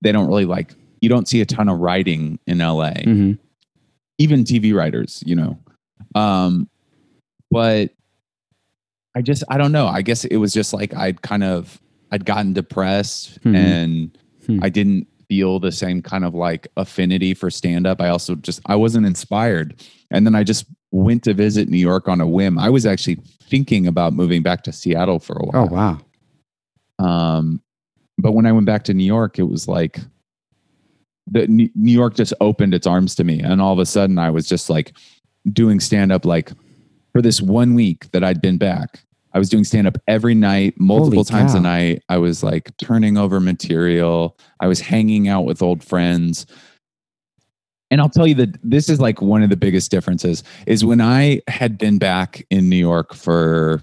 they 0.00 0.12
don't 0.12 0.28
really 0.28 0.44
like 0.44 0.74
you 1.00 1.08
don't 1.08 1.26
see 1.26 1.40
a 1.40 1.44
ton 1.46 1.68
of 1.68 1.80
writing 1.80 2.38
in 2.46 2.58
LA. 2.58 2.92
Mhm. 2.92 3.38
Even 4.18 4.44
TV 4.44 4.72
writers, 4.72 5.24
you 5.26 5.34
know. 5.34 5.58
Um 6.14 6.68
but 7.50 7.90
I 9.16 9.22
just 9.22 9.42
I 9.50 9.58
don't 9.58 9.72
know. 9.72 9.88
I 9.88 10.02
guess 10.02 10.24
it 10.24 10.36
was 10.36 10.52
just 10.52 10.72
like 10.72 10.94
I'd 10.94 11.20
kind 11.22 11.42
of 11.42 11.80
I'd 12.12 12.24
gotten 12.24 12.52
depressed 12.52 13.40
Mhm. 13.42 13.56
and 13.56 14.18
Hmm. 14.46 14.58
I 14.62 14.68
didn't 14.70 15.06
feel 15.32 15.58
the 15.58 15.72
same 15.72 16.02
kind 16.02 16.26
of 16.26 16.34
like 16.34 16.68
affinity 16.76 17.32
for 17.32 17.50
stand 17.50 17.86
up. 17.86 18.02
I 18.02 18.10
also 18.10 18.34
just 18.34 18.60
I 18.66 18.76
wasn't 18.76 19.06
inspired. 19.06 19.82
And 20.10 20.26
then 20.26 20.34
I 20.34 20.44
just 20.44 20.66
went 20.90 21.24
to 21.24 21.32
visit 21.32 21.70
New 21.70 21.78
York 21.78 22.06
on 22.06 22.20
a 22.20 22.26
whim. 22.26 22.58
I 22.58 22.68
was 22.68 22.84
actually 22.84 23.14
thinking 23.44 23.86
about 23.86 24.12
moving 24.12 24.42
back 24.42 24.62
to 24.64 24.72
Seattle 24.74 25.18
for 25.18 25.32
a 25.38 25.46
while. 25.46 25.68
Oh 25.70 25.74
wow. 25.74 25.98
Um 26.98 27.62
but 28.18 28.32
when 28.32 28.44
I 28.44 28.52
went 28.52 28.66
back 28.66 28.84
to 28.84 28.94
New 28.94 29.06
York, 29.06 29.38
it 29.38 29.44
was 29.44 29.66
like 29.66 30.00
the 31.26 31.46
New 31.46 31.70
York 31.74 32.14
just 32.14 32.34
opened 32.42 32.74
its 32.74 32.86
arms 32.86 33.14
to 33.14 33.24
me 33.24 33.40
and 33.40 33.62
all 33.62 33.72
of 33.72 33.78
a 33.78 33.86
sudden 33.86 34.18
I 34.18 34.28
was 34.28 34.46
just 34.46 34.68
like 34.68 34.92
doing 35.50 35.80
stand 35.80 36.12
up 36.12 36.26
like 36.26 36.52
for 37.12 37.22
this 37.22 37.40
one 37.40 37.72
week 37.72 38.10
that 38.12 38.22
I'd 38.22 38.42
been 38.42 38.58
back. 38.58 39.02
I 39.34 39.38
was 39.38 39.48
doing 39.48 39.64
stand 39.64 39.86
up 39.86 39.96
every 40.06 40.34
night, 40.34 40.78
multiple 40.78 41.18
Holy 41.18 41.24
times 41.24 41.52
cow. 41.52 41.58
a 41.58 41.62
night. 41.62 42.02
I 42.08 42.18
was 42.18 42.42
like 42.42 42.76
turning 42.76 43.16
over 43.16 43.40
material. 43.40 44.36
I 44.60 44.66
was 44.66 44.80
hanging 44.80 45.28
out 45.28 45.42
with 45.46 45.62
old 45.62 45.82
friends. 45.82 46.46
And 47.90 48.00
I'll 48.00 48.08
tell 48.08 48.26
you 48.26 48.34
that 48.36 48.58
this 48.62 48.88
is 48.88 49.00
like 49.00 49.20
one 49.20 49.42
of 49.42 49.50
the 49.50 49.56
biggest 49.56 49.90
differences 49.90 50.42
is 50.66 50.84
when 50.84 51.00
I 51.00 51.42
had 51.48 51.76
been 51.78 51.98
back 51.98 52.44
in 52.50 52.68
New 52.68 52.76
York 52.76 53.14
for, 53.14 53.82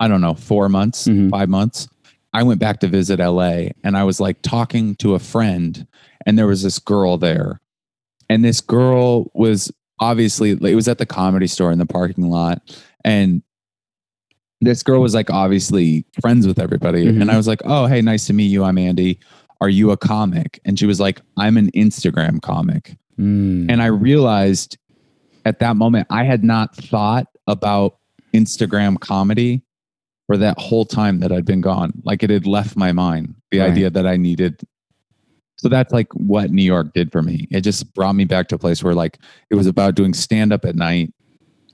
I 0.00 0.08
don't 0.08 0.20
know, 0.20 0.34
four 0.34 0.68
months, 0.68 1.06
Mhm. 1.06 1.30
five 1.30 1.48
months. 1.48 1.88
I 2.32 2.42
went 2.42 2.60
back 2.60 2.80
to 2.80 2.88
visit 2.88 3.20
LA 3.20 3.70
and 3.84 3.96
I 3.96 4.04
was 4.04 4.20
like 4.20 4.40
talking 4.42 4.94
to 4.96 5.14
a 5.14 5.18
friend, 5.18 5.86
and 6.26 6.38
there 6.38 6.46
was 6.46 6.62
this 6.62 6.78
girl 6.78 7.18
there. 7.18 7.60
And 8.28 8.44
this 8.44 8.60
girl 8.60 9.30
was 9.34 9.72
obviously, 10.00 10.50
it 10.52 10.74
was 10.74 10.88
at 10.88 10.98
the 10.98 11.06
comedy 11.06 11.46
store 11.46 11.70
in 11.72 11.78
the 11.78 11.86
parking 11.86 12.30
lot. 12.30 12.62
And 13.04 13.42
this 14.60 14.82
girl 14.82 15.00
was 15.00 15.14
like 15.14 15.30
obviously 15.30 16.04
friends 16.20 16.46
with 16.46 16.58
everybody. 16.58 17.06
Mhm. 17.06 17.22
And 17.22 17.30
I 17.30 17.36
was 17.36 17.46
like, 17.48 17.60
oh, 17.64 17.86
hey, 17.86 18.02
nice 18.02 18.26
to 18.26 18.32
meet 18.32 18.46
you. 18.48 18.64
I'm 18.64 18.78
Andy. 18.78 19.18
Are 19.60 19.68
you 19.68 19.90
a 19.90 19.96
comic? 19.96 20.60
And 20.64 20.78
she 20.78 20.86
was 20.86 21.00
like, 21.00 21.20
I'm 21.36 21.56
an 21.56 21.70
Instagram 21.72 22.40
comic. 22.42 22.96
Mm. 23.18 23.70
And 23.70 23.82
I 23.82 23.86
realized 23.86 24.76
at 25.44 25.58
that 25.60 25.76
moment, 25.76 26.06
I 26.10 26.24
had 26.24 26.44
not 26.44 26.74
thought 26.76 27.26
about 27.46 27.96
Instagram 28.34 29.00
comedy 29.00 29.62
for 30.26 30.36
that 30.36 30.58
whole 30.58 30.84
time 30.84 31.20
that 31.20 31.32
I'd 31.32 31.44
been 31.44 31.60
gone. 31.60 31.92
Like 32.04 32.22
it 32.22 32.30
had 32.30 32.46
left 32.46 32.76
my 32.76 32.92
mind, 32.92 33.34
the 33.50 33.60
Right. 33.60 33.70
idea 33.70 33.90
that 33.90 34.06
I 34.06 34.16
needed. 34.16 34.60
So 35.56 35.68
that's 35.68 35.92
like 35.92 36.12
what 36.14 36.50
New 36.50 36.62
York 36.62 36.92
did 36.94 37.10
for 37.12 37.22
me. 37.22 37.46
It 37.50 37.62
just 37.62 37.92
brought 37.94 38.14
me 38.14 38.24
back 38.24 38.48
to 38.48 38.54
a 38.54 38.58
place 38.58 38.82
where 38.82 38.94
like 38.94 39.18
it 39.50 39.54
was 39.56 39.66
about 39.66 39.94
doing 39.94 40.14
stand 40.14 40.52
up 40.52 40.64
at 40.64 40.76
night. 40.76 41.12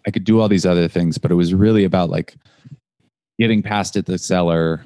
I 0.07 0.11
could 0.11 0.25
do 0.25 0.41
all 0.41 0.49
these 0.49 0.67
other 0.67 0.89
things, 0.89 1.19
but 1.19 1.31
it 1.31 1.35
was 1.35 1.53
really 1.55 1.85
about 1.85 2.11
like 2.11 2.37
getting 3.39 3.63
past 3.63 3.97
at 3.97 4.07
the 4.07 4.19
cellar, 4.19 4.83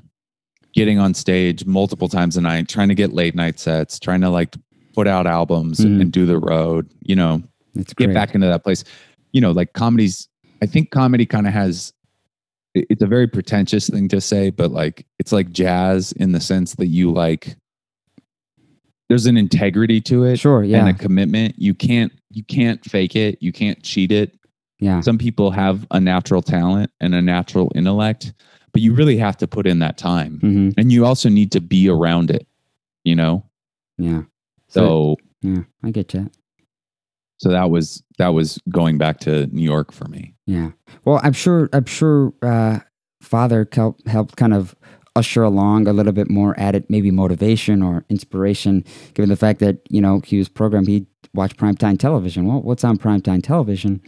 getting 0.75 0.99
on 0.99 1.15
stage 1.15 1.65
multiple 1.67 2.09
times 2.09 2.37
a 2.37 2.41
night, 2.41 2.69
trying 2.69 2.89
to 2.89 2.95
get 2.95 3.13
late 3.13 3.35
night 3.35 3.59
sets, 3.59 3.99
trying 3.99 4.21
to 4.21 4.31
like 4.31 4.55
put 4.95 5.07
out 5.07 5.27
albums 5.27 5.81
Mhm. 5.81 6.01
and 6.01 6.13
do 6.13 6.27
the 6.27 6.39
road, 6.39 6.89
you 7.03 7.15
know, 7.17 7.43
It's 7.75 7.93
get 7.95 8.07
great. 8.07 8.15
back 8.15 8.35
into 8.35 8.47
that 8.49 8.65
place. 8.65 8.83
You 9.33 9.41
know, 9.41 9.53
like 9.53 9.73
comedies, 9.73 10.29
I 10.63 10.67
think 10.67 10.91
comedy 10.91 11.27
kind 11.27 11.47
of 11.47 11.53
has, 11.53 11.93
it's 12.75 13.03
a 13.03 13.07
very 13.07 13.27
pretentious 13.29 13.89
thing 13.89 14.09
to 14.09 14.21
say, 14.21 14.51
but 14.51 14.73
like 14.73 15.07
it's 15.19 15.33
like 15.33 15.53
jazz 15.53 16.13
in 16.13 16.33
the 16.33 16.41
sense 16.41 16.75
that 16.77 16.87
you 16.87 17.13
like, 17.13 17.57
there's 19.09 19.27
an 19.27 19.37
integrity 19.37 20.01
to 20.03 20.25
it 20.25 20.39
Sure. 20.39 20.63
Yeah. 20.63 20.81
and 20.87 20.89
a 20.89 20.95
commitment. 20.99 21.55
You 21.59 21.75
can't, 21.75 22.13
you 22.31 22.45
can't 22.45 22.85
fake 22.85 23.17
it. 23.17 23.39
You 23.41 23.51
can't 23.53 23.83
cheat 23.83 24.13
it. 24.13 24.37
Yeah. 24.81 25.01
Some 25.01 25.19
people 25.19 25.51
have 25.53 25.87
a 25.91 26.01
natural 26.01 26.43
talent 26.43 26.91
and 27.01 27.15
a 27.15 27.23
natural 27.23 27.71
intellect, 27.75 28.33
but 28.73 28.83
you 28.83 28.93
really 28.95 29.17
have 29.19 29.37
to 29.39 29.47
put 29.47 29.67
in 29.67 29.79
that 29.81 29.97
time. 29.99 30.39
hmm 30.41 30.71
And 30.77 30.91
you 30.93 31.05
also 31.07 31.29
need 31.29 31.53
to 31.53 31.61
be 31.61 31.89
around 31.89 32.31
it, 32.31 32.47
you 33.05 33.15
know? 33.15 33.45
Yeah. 33.99 34.23
So, 34.69 35.17
yeah, 35.43 35.63
I 35.85 35.91
get 35.91 36.09
that. 36.09 36.31
so 37.39 37.51
that 37.51 37.71
was, 37.71 38.03
that 38.19 38.29
was 38.29 38.61
going 38.71 38.99
back 38.99 39.19
to 39.21 39.47
New 39.47 39.63
York 39.65 39.93
for 39.93 40.07
me. 40.09 40.35
Yeah. 40.47 40.71
Well, 41.05 41.21
I'm 41.23 41.33
sure. 41.33 41.69
I'm 41.73 41.85
sure. 41.87 42.33
Uh, 42.43 42.81
Father 43.23 43.69
helped 43.73 44.07
helped 44.09 44.37
kind 44.37 44.55
of 44.55 44.75
usher 45.15 45.43
along 45.43 45.87
a 45.87 45.93
little 45.93 46.13
bit 46.13 46.31
more 46.31 46.55
added 46.59 46.85
maybe 46.89 47.11
motivation 47.11 47.83
or 47.83 48.05
inspiration, 48.09 48.83
given 49.15 49.29
the 49.29 49.37
fact 49.37 49.61
that 49.61 49.77
you 49.91 50.01
know 50.01 50.21
he 50.25 50.39
was 50.39 50.49
programmed. 50.49 50.89
He 50.89 51.07
watched 51.35 51.57
primetime 51.59 51.99
television. 51.99 52.47
Well, 52.47 52.63
what's 52.63 52.83
on 52.85 52.97
primetime 52.97 53.43
television? 53.43 54.01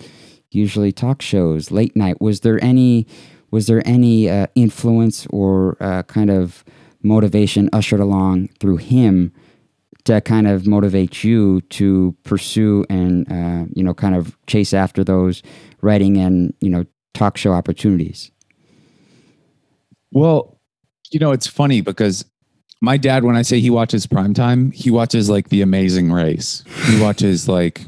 Usually 0.55 0.93
talk 0.93 1.23
shows, 1.23 1.71
late 1.71 1.97
night. 1.97 2.21
Was 2.21 2.41
there 2.41 2.63
any? 2.63 3.07
Was 3.51 3.67
there 3.67 3.87
any 3.87 4.31
uh, 4.31 4.47
influence 4.55 5.27
or 5.29 5.77
uh, 5.81 6.05
kind 6.05 6.31
of 6.31 6.65
motivation 7.03 7.69
ushered 7.73 8.01
along 8.01 8.49
through 8.61 8.79
him 8.79 9.33
to 10.05 10.21
kind 10.23 10.47
of 10.47 10.67
motivate 10.67 11.23
you 11.23 11.61
to 11.63 12.17
pursue 12.25 12.85
and 12.89 13.31
uh, 13.31 13.67
you 13.75 13.83
know 13.85 13.93
kind 13.93 14.15
of 14.15 14.37
chase 14.47 14.73
after 14.73 15.05
those 15.05 15.43
writing 15.83 16.17
and 16.17 16.55
you 16.61 16.71
know 16.71 16.85
talk 17.13 17.37
show 17.37 17.53
opportunities 17.53 18.31
Well, 20.13 20.61
you 21.11 21.19
know, 21.19 21.33
it's 21.33 21.47
funny 21.47 21.81
because 21.81 22.25
my 22.81 22.97
dad, 22.97 23.25
when 23.25 23.37
I 23.37 23.43
say 23.43 23.61
he 23.61 23.71
watches 23.71 24.07
primetime, 24.07 24.73
he 24.75 24.91
watches 24.91 25.31
like 25.31 25.49
The 25.49 25.63
Amazing 25.63 26.13
Race. 26.13 26.65
He 26.87 27.01
watches 27.01 27.49
like 27.49 27.87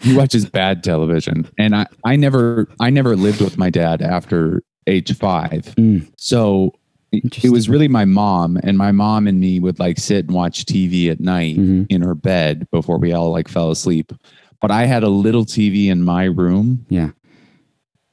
he 0.00 0.16
watches 0.16 0.46
bad 0.48 0.82
television. 0.82 1.46
And 1.58 1.74
I, 1.76 1.86
I 2.04 2.16
never 2.16 2.68
I 2.80 2.90
never 2.90 3.16
lived 3.16 3.40
with 3.40 3.58
my 3.58 3.70
dad 3.70 4.02
after 4.02 4.62
age 4.86 5.16
five. 5.16 5.74
Mm. 5.76 6.10
So 6.16 6.72
it, 7.12 7.44
it 7.44 7.50
was 7.50 7.68
really 7.68 7.88
my 7.88 8.04
mom 8.04 8.56
and 8.62 8.78
my 8.78 8.92
mom 8.92 9.26
and 9.26 9.40
me 9.40 9.60
would 9.60 9.78
like 9.78 9.98
sit 9.98 10.26
and 10.26 10.34
watch 10.34 10.64
TV 10.64 11.10
at 11.10 11.20
night 11.20 11.56
Mhm. 11.56 11.86
in 11.90 12.02
her 12.02 12.14
bed 12.14 12.68
before 12.70 12.98
we 12.98 13.12
all 13.12 13.30
like 13.32 13.48
fell 13.48 13.70
asleep. 13.70 14.12
But 14.60 14.70
I 14.70 14.86
had 14.86 15.02
a 15.02 15.08
little 15.08 15.44
TV 15.44 15.86
in 15.88 16.02
my 16.02 16.24
room 16.24 16.84
yeah 16.88 17.10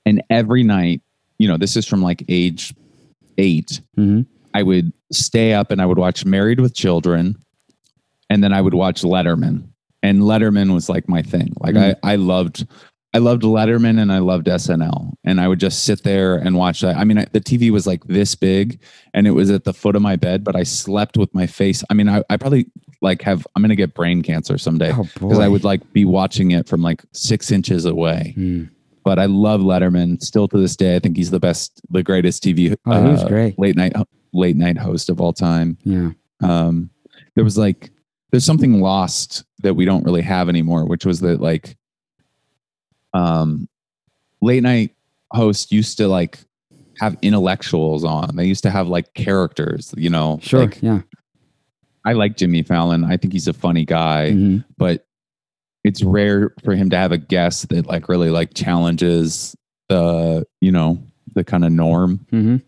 and 0.06 0.24
every 0.30 0.64
night, 0.64 1.02
you 1.38 1.48
know, 1.48 1.58
this 1.58 1.76
is 1.76 1.86
from 1.86 2.02
like 2.02 2.24
age 2.28 2.74
eight, 3.38 3.82
hmm 3.96 4.22
I 4.54 4.64
would 4.64 4.92
stay 5.12 5.54
up 5.54 5.70
and 5.70 5.80
I 5.82 5.86
would 5.86 6.00
watch 6.00 6.26
Married 6.26 6.60
with 6.60 6.74
Children, 6.74 7.36
and 8.30 8.44
then 8.44 8.52
I 8.54 8.60
would 8.62 8.74
watch 8.74 9.04
Letterman. 9.04 9.68
And 10.08 10.22
Letterman 10.22 10.74
was 10.74 10.90
like 10.90 11.08
my 11.10 11.22
thing. 11.22 11.54
Like 11.60 11.76
Mm. 11.76 11.96
I, 12.04 12.14
I 12.14 12.16
loved, 12.16 12.66
I 13.14 13.20
loved 13.20 13.44
Letterman 13.44 14.00
and 14.02 14.12
I 14.12 14.20
loved 14.20 14.48
SNL. 14.48 15.14
And 15.24 15.42
I 15.42 15.48
would 15.48 15.60
just 15.60 15.84
sit 15.84 16.04
there 16.04 16.36
and 16.36 16.56
watch 16.56 16.82
that. 16.82 16.96
I 16.98 17.04
mean, 17.04 17.18
I, 17.18 17.26
the 17.32 17.42
TV 17.42 17.70
was 17.72 17.86
like 17.88 18.04
this 18.06 18.36
big, 18.36 18.80
and 19.14 19.28
it 19.28 19.32
was 19.32 19.50
at 19.50 19.64
the 19.64 19.74
foot 19.74 19.96
of 19.96 20.02
my 20.02 20.16
bed, 20.16 20.44
but 20.44 20.56
I 20.56 20.64
slept 20.64 21.18
with 21.18 21.34
my 21.34 21.48
face. 21.48 21.84
I 21.90 21.94
mean, 21.94 22.08
I, 22.10 22.24
I 22.30 22.38
probably 22.38 22.68
like 23.02 23.22
have. 23.24 23.46
I'm 23.56 23.62
gonna 23.62 23.76
get 23.76 23.94
brain 23.94 24.24
cancer 24.24 24.58
someday 24.58 24.92
oh 24.92 25.04
because 25.14 25.38
boy 25.38 25.44
I 25.44 25.48
would 25.48 25.64
like 25.64 25.82
be 25.94 26.06
watching 26.06 26.52
it 26.52 26.68
from 26.68 26.82
like 26.82 27.04
six 27.14 27.52
inches 27.52 27.86
away. 27.86 28.34
Mm. 28.38 28.70
But 29.04 29.20
I 29.20 29.26
love 29.26 29.62
Letterman 29.62 30.22
still 30.22 30.48
to 30.50 30.58
this 30.58 30.76
day. 30.76 30.96
I 30.96 31.00
think 31.00 31.16
he's 31.16 31.32
the 31.32 31.40
best, 31.40 31.82
the 31.90 32.04
greatest 32.04 32.44
TV 32.44 32.76
oh 32.86 33.04
he 33.04 33.12
was 33.12 33.24
uh, 33.24 33.28
great 33.28 33.58
late 33.60 33.76
night 33.76 33.94
late 34.34 34.56
night 34.58 34.78
host 34.78 35.10
of 35.10 35.22
all 35.22 35.34
time. 35.34 35.78
yeah 35.84 36.10
Um, 36.42 36.90
there 37.36 37.44
was 37.44 37.58
like 37.58 37.92
there's 38.32 38.46
something 38.46 38.82
lost 38.82 39.44
that 39.64 39.76
we 39.76 39.86
don't 39.86 40.04
really 40.04 40.22
have 40.22 40.50
anymore, 40.50 40.86
which 40.86 41.06
was 41.06 41.20
that 41.22 41.40
like 41.42 41.78
um, 43.14 43.68
late 44.42 44.64
night 44.64 44.96
hosts 45.32 45.72
used 45.72 45.98
to 45.98 46.08
like 46.08 46.40
have 47.00 47.18
intellectuals 47.22 48.04
on. 48.04 48.36
They 48.36 48.46
used 48.46 48.64
to 48.64 48.70
have 48.72 48.88
like 48.88 49.14
characters, 49.14 49.94
you 49.98 50.10
know. 50.10 50.40
sure 50.42 50.62
Like 50.62 50.82
yeah 50.82 51.02
I 52.06 52.14
like 52.14 52.38
Jimmy 52.38 52.64
Fallon. 52.64 53.04
I 53.04 53.18
think 53.18 53.34
he's 53.34 53.48
a 53.50 53.54
funny 53.54 53.84
guy, 53.86 54.32
Mhm. 54.32 54.64
but 54.78 55.06
it's 55.84 56.04
rare 56.04 56.54
for 56.64 56.74
him 56.76 56.90
to 56.90 56.98
have 56.98 57.12
a 57.12 57.18
guest 57.18 57.70
that 57.70 57.86
like 57.86 58.08
really 58.10 58.30
like 58.30 58.54
challenges 58.54 59.56
the 59.90 60.46
you 60.62 60.72
know 60.72 61.02
the 61.34 61.44
kind 61.44 61.64
of 61.66 61.72
norm 61.72 62.26
Mhm. 62.32 62.62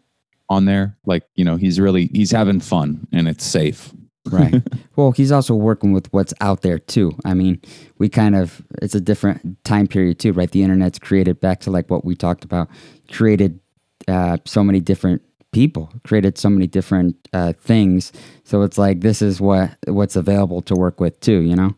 on 0.49 0.65
there. 0.65 0.95
Like, 1.05 1.23
you 1.35 1.43
know, 1.45 1.55
he's 1.55 1.79
really 1.79 2.07
he's 2.13 2.31
having 2.31 2.59
fun 2.59 3.07
and 3.11 3.27
it's 3.27 3.45
safe. 3.45 3.93
Right. 4.25 4.61
Well 4.95 5.11
he's 5.11 5.31
also 5.31 5.55
working 5.55 5.93
with 5.93 6.11
what's 6.11 6.33
out 6.41 6.61
there 6.61 6.77
too. 6.77 7.17
I 7.23 7.33
mean 7.33 7.61
we 7.99 8.09
kind 8.09 8.35
of 8.35 8.61
it's 8.81 8.95
a 8.95 8.99
different 8.99 9.63
time 9.63 9.87
period 9.87 10.19
too 10.19 10.33
right? 10.33 10.51
The 10.51 10.63
internet's 10.63 10.99
created 10.99 11.39
back 11.39 11.61
to 11.61 11.71
like 11.71 11.89
what 11.89 12.03
we 12.03 12.15
talked 12.15 12.43
about 12.43 12.69
created 13.11 13.59
uh, 14.07 14.37
so 14.45 14.63
many 14.63 14.81
different 14.81 15.21
people 15.51 15.89
created 16.03 16.37
so 16.37 16.49
many 16.49 16.67
different 16.67 17.15
uh, 17.33 17.53
things. 17.53 18.11
So 18.43 18.61
it's 18.63 18.77
like 18.77 19.01
this 19.01 19.21
is 19.21 19.39
what 19.39 19.77
what's 19.87 20.15
available 20.15 20.61
to 20.63 20.75
work 20.75 20.99
with 20.99 21.19
too 21.21 21.39
you 21.39 21.55
know 21.55 21.75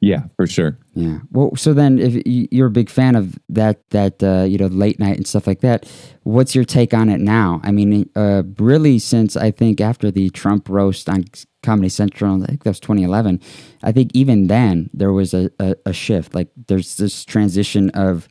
Yeah, 0.00 0.24
for 0.36 0.46
sure. 0.46 0.78
Yeah. 0.94 1.18
Well, 1.30 1.56
so 1.56 1.72
then, 1.72 1.98
if 1.98 2.22
you're 2.24 2.66
a 2.66 2.70
big 2.70 2.90
fan 2.90 3.16
of 3.16 3.38
that, 3.48 3.88
that 3.90 4.22
uh, 4.22 4.44
you 4.44 4.58
know, 4.58 4.66
late 4.66 4.98
night 4.98 5.16
and 5.16 5.26
stuff 5.26 5.46
like 5.46 5.60
that, 5.60 5.90
what's 6.22 6.54
your 6.54 6.64
take 6.64 6.92
on 6.92 7.08
it 7.08 7.20
now? 7.20 7.60
I 7.64 7.72
mean, 7.72 8.08
uh, 8.14 8.42
really, 8.58 8.98
since 8.98 9.36
I 9.36 9.50
think 9.50 9.80
after 9.80 10.10
the 10.10 10.30
Trump 10.30 10.68
roast 10.68 11.08
on 11.08 11.24
Comedy 11.62 11.88
Central, 11.88 12.42
I 12.42 12.46
think 12.46 12.64
that 12.64 12.70
was 12.70 12.80
2011. 12.80 13.40
I 13.82 13.92
think 13.92 14.10
even 14.14 14.48
then 14.48 14.90
there 14.92 15.12
was 15.12 15.32
a, 15.32 15.50
a, 15.58 15.76
a 15.86 15.92
shift. 15.92 16.34
Like 16.34 16.48
there's 16.66 16.96
this 16.96 17.24
transition 17.24 17.90
of 17.90 18.28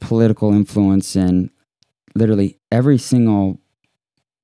political 0.00 0.52
influence 0.52 1.16
and 1.16 1.50
literally 2.14 2.58
every 2.70 2.98
single 2.98 3.60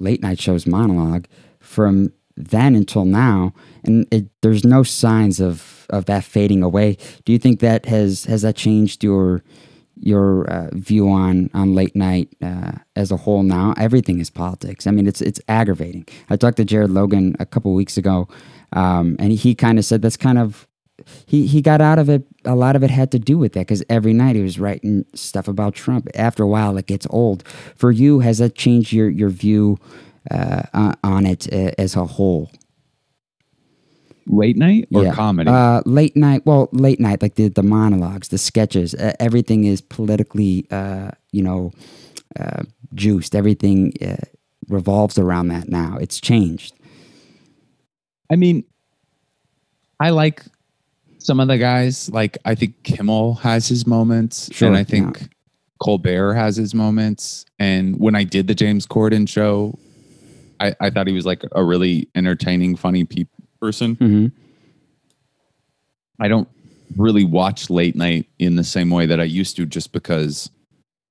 late 0.01 0.23
night 0.23 0.41
show's 0.41 0.67
monologue 0.67 1.27
from 1.61 2.13
then 2.37 2.75
until 2.75 3.05
now, 3.05 3.53
and 3.85 4.07
it, 4.11 4.27
there's 4.43 4.65
no 4.65 4.83
signs 4.83 5.41
of 5.41 5.87
of 5.91 6.07
that 6.07 6.25
fading 6.25 6.63
away. 6.63 6.97
Do 7.25 7.33
you 7.33 7.39
think 7.39 7.61
that 7.61 7.87
has 7.87 8.25
has 8.25 8.43
that 8.43 8.57
changed 8.57 9.05
your 9.05 9.43
your 9.97 10.47
uh, 10.51 10.71
view 10.73 11.09
on 11.09 11.51
on 11.55 11.75
late 11.75 11.95
night 11.95 12.35
uh, 12.43 12.73
as 12.97 13.11
a 13.11 13.17
whole 13.17 13.43
now? 13.43 13.75
Everything 13.77 14.19
is 14.21 14.31
politics. 14.31 14.87
I 14.87 14.91
mean, 14.91 15.07
it's 15.07 15.21
it's 15.21 15.41
aggravating. 15.49 16.07
I 16.31 16.37
talked 16.37 16.57
to 16.57 16.65
Jared 16.65 16.91
Logan 16.91 17.37
a 17.39 17.47
couple 17.47 17.75
weeks 17.75 17.97
ago, 17.97 18.29
um, 18.73 19.17
and 19.19 19.33
he 19.33 19.55
kind 19.55 19.79
of 19.79 19.85
said 19.85 20.03
that's 20.03 20.17
kind 20.17 20.39
of 20.39 20.67
he 21.27 21.47
he 21.47 21.61
got 21.61 21.81
out 21.81 21.99
of 21.99 22.09
it. 22.09 22.25
A 22.45 22.55
lot 22.55 22.77
of 22.77 22.83
it 22.83 22.91
had 22.91 23.11
to 23.13 23.19
do 23.19 23.39
with 23.39 23.53
that 23.53 23.61
because 23.61 23.85
every 23.89 24.13
night 24.13 24.37
he 24.37 24.43
was 24.43 24.59
writing 24.59 25.05
stuff 25.15 25.49
about 25.49 25.75
Trump. 25.75 26.09
After 26.15 26.43
a 26.43 26.49
while, 26.49 26.77
it 26.77 26.87
gets 26.87 27.07
old. 27.11 27.47
For 27.77 27.91
you, 27.91 28.21
has 28.21 28.39
that 28.39 28.55
changed 28.55 28.93
your 28.93 29.09
your 29.09 29.31
view 29.31 29.79
uh, 30.31 30.95
on 31.03 31.27
it 31.27 31.53
uh, 31.53 31.73
as 31.79 31.97
a 31.97 32.05
whole? 32.05 32.51
Late 34.27 34.57
night 34.57 34.89
or 34.95 35.03
yeah. 35.03 35.15
comedy? 35.15 35.51
Uh, 35.51 35.83
late 35.85 36.17
night. 36.17 36.43
Well, 36.47 36.69
late 36.73 37.01
night, 37.01 37.23
like 37.23 37.35
the 37.35 37.49
the 37.49 37.63
monologues, 37.63 38.29
the 38.29 38.39
sketches. 38.39 38.95
Uh, 38.95 39.15
everything 39.19 39.65
is 39.65 39.81
politically, 39.81 40.67
uh, 40.71 41.11
you 41.33 41.43
know, 41.43 41.73
uh, 42.39 42.63
juiced. 42.95 43.35
Everything 43.35 43.93
revolves 44.69 45.19
around 45.19 45.49
that 45.49 45.69
now. 45.69 45.99
It's 46.01 46.21
changed. 46.21 46.75
I 48.31 48.37
mean, 48.37 48.65
I 49.99 50.11
like 50.11 50.45
some 51.19 51.41
of 51.41 51.49
the 51.49 51.59
guys. 51.59 52.09
Like 52.11 52.39
I 52.45 52.55
think 52.55 52.83
Kimmel 52.85 53.35
has 53.35 53.69
his 53.69 53.87
moments, 53.87 54.53
sure, 54.53 54.69
and 54.69 54.77
I 54.77 54.85
think 54.85 55.21
yeah. 55.21 55.27
Colbert 55.83 56.35
has 56.35 56.57
his 56.57 56.75
moments. 56.75 57.45
And 57.59 57.99
when 57.99 58.15
I 58.15 58.25
did 58.25 58.47
the 58.47 58.55
James 58.55 58.87
Corden 58.87 59.29
show, 59.29 59.79
I, 60.63 60.75
I 60.81 60.91
thought 60.91 61.09
he 61.09 61.13
was 61.13 61.27
like 61.27 61.43
a 61.53 61.65
really 61.65 62.09
entertaining, 62.15 62.77
funny 62.77 63.05
pe- 63.05 63.27
person. 63.61 63.97
Mm-hmm. 63.97 64.27
I 66.21 66.29
don't 66.29 66.49
really 66.97 67.25
watch 67.25 67.69
late 67.69 67.97
night 67.97 68.29
in 68.39 68.57
the 68.57 68.65
same 68.65 68.91
way 68.91 69.07
that 69.07 69.19
I 69.19 69.25
used 69.25 69.57
to, 69.57 69.67
just 69.67 69.93
because 69.93 70.51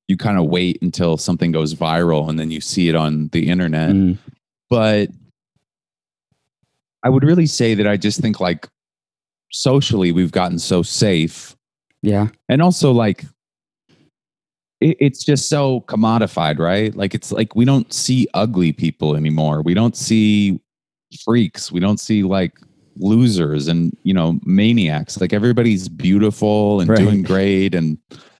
you 0.08 0.16
kind 0.16 0.38
of 0.38 0.46
wait 0.46 0.82
until 0.82 1.18
something 1.18 1.52
goes 1.52 1.74
viral 1.74 2.30
and 2.30 2.40
then 2.40 2.52
you 2.52 2.62
see 2.62 2.88
it 2.88 2.96
on 2.96 3.30
the 3.30 3.50
internet. 3.50 3.90
Mm. 3.92 4.18
But 4.70 5.10
I 7.04 7.10
would 7.10 7.24
really 7.24 7.48
say 7.48 7.74
that 7.76 7.88
I 7.88 7.98
just 7.98 8.20
think 8.20 8.40
like 8.40 8.70
socially 9.52 10.12
we've 10.12 10.32
gotten 10.32 10.60
so 10.60 10.82
safe. 10.82 11.56
Yeah. 12.02 12.28
And 12.48 12.62
also 12.62 12.92
like 12.92 13.26
it's 14.82 15.24
just 15.24 15.48
so 15.48 15.82
commodified, 15.82 16.60
right? 16.60 16.96
Like 16.96 17.14
it's 17.14 17.32
like 17.32 17.56
we 17.56 17.66
don't 17.66 17.92
see 17.94 18.28
ugly 18.34 18.74
people 18.74 19.16
anymore. 19.16 19.62
We 19.62 19.74
don't 19.74 19.96
see 19.96 20.60
freaks. 21.24 21.72
We 21.72 21.80
don't 21.80 22.00
see 22.00 22.24
like 22.24 22.58
losers 22.98 23.68
and 23.68 23.96
you 24.04 24.14
know 24.14 24.40
maniacs. 24.44 25.22
Like 25.22 25.34
everybody's 25.34 25.88
beautiful 25.88 26.82
and 26.82 26.90
right. 26.90 27.00
doing 27.00 27.22
great 27.22 27.76
and 27.76 27.98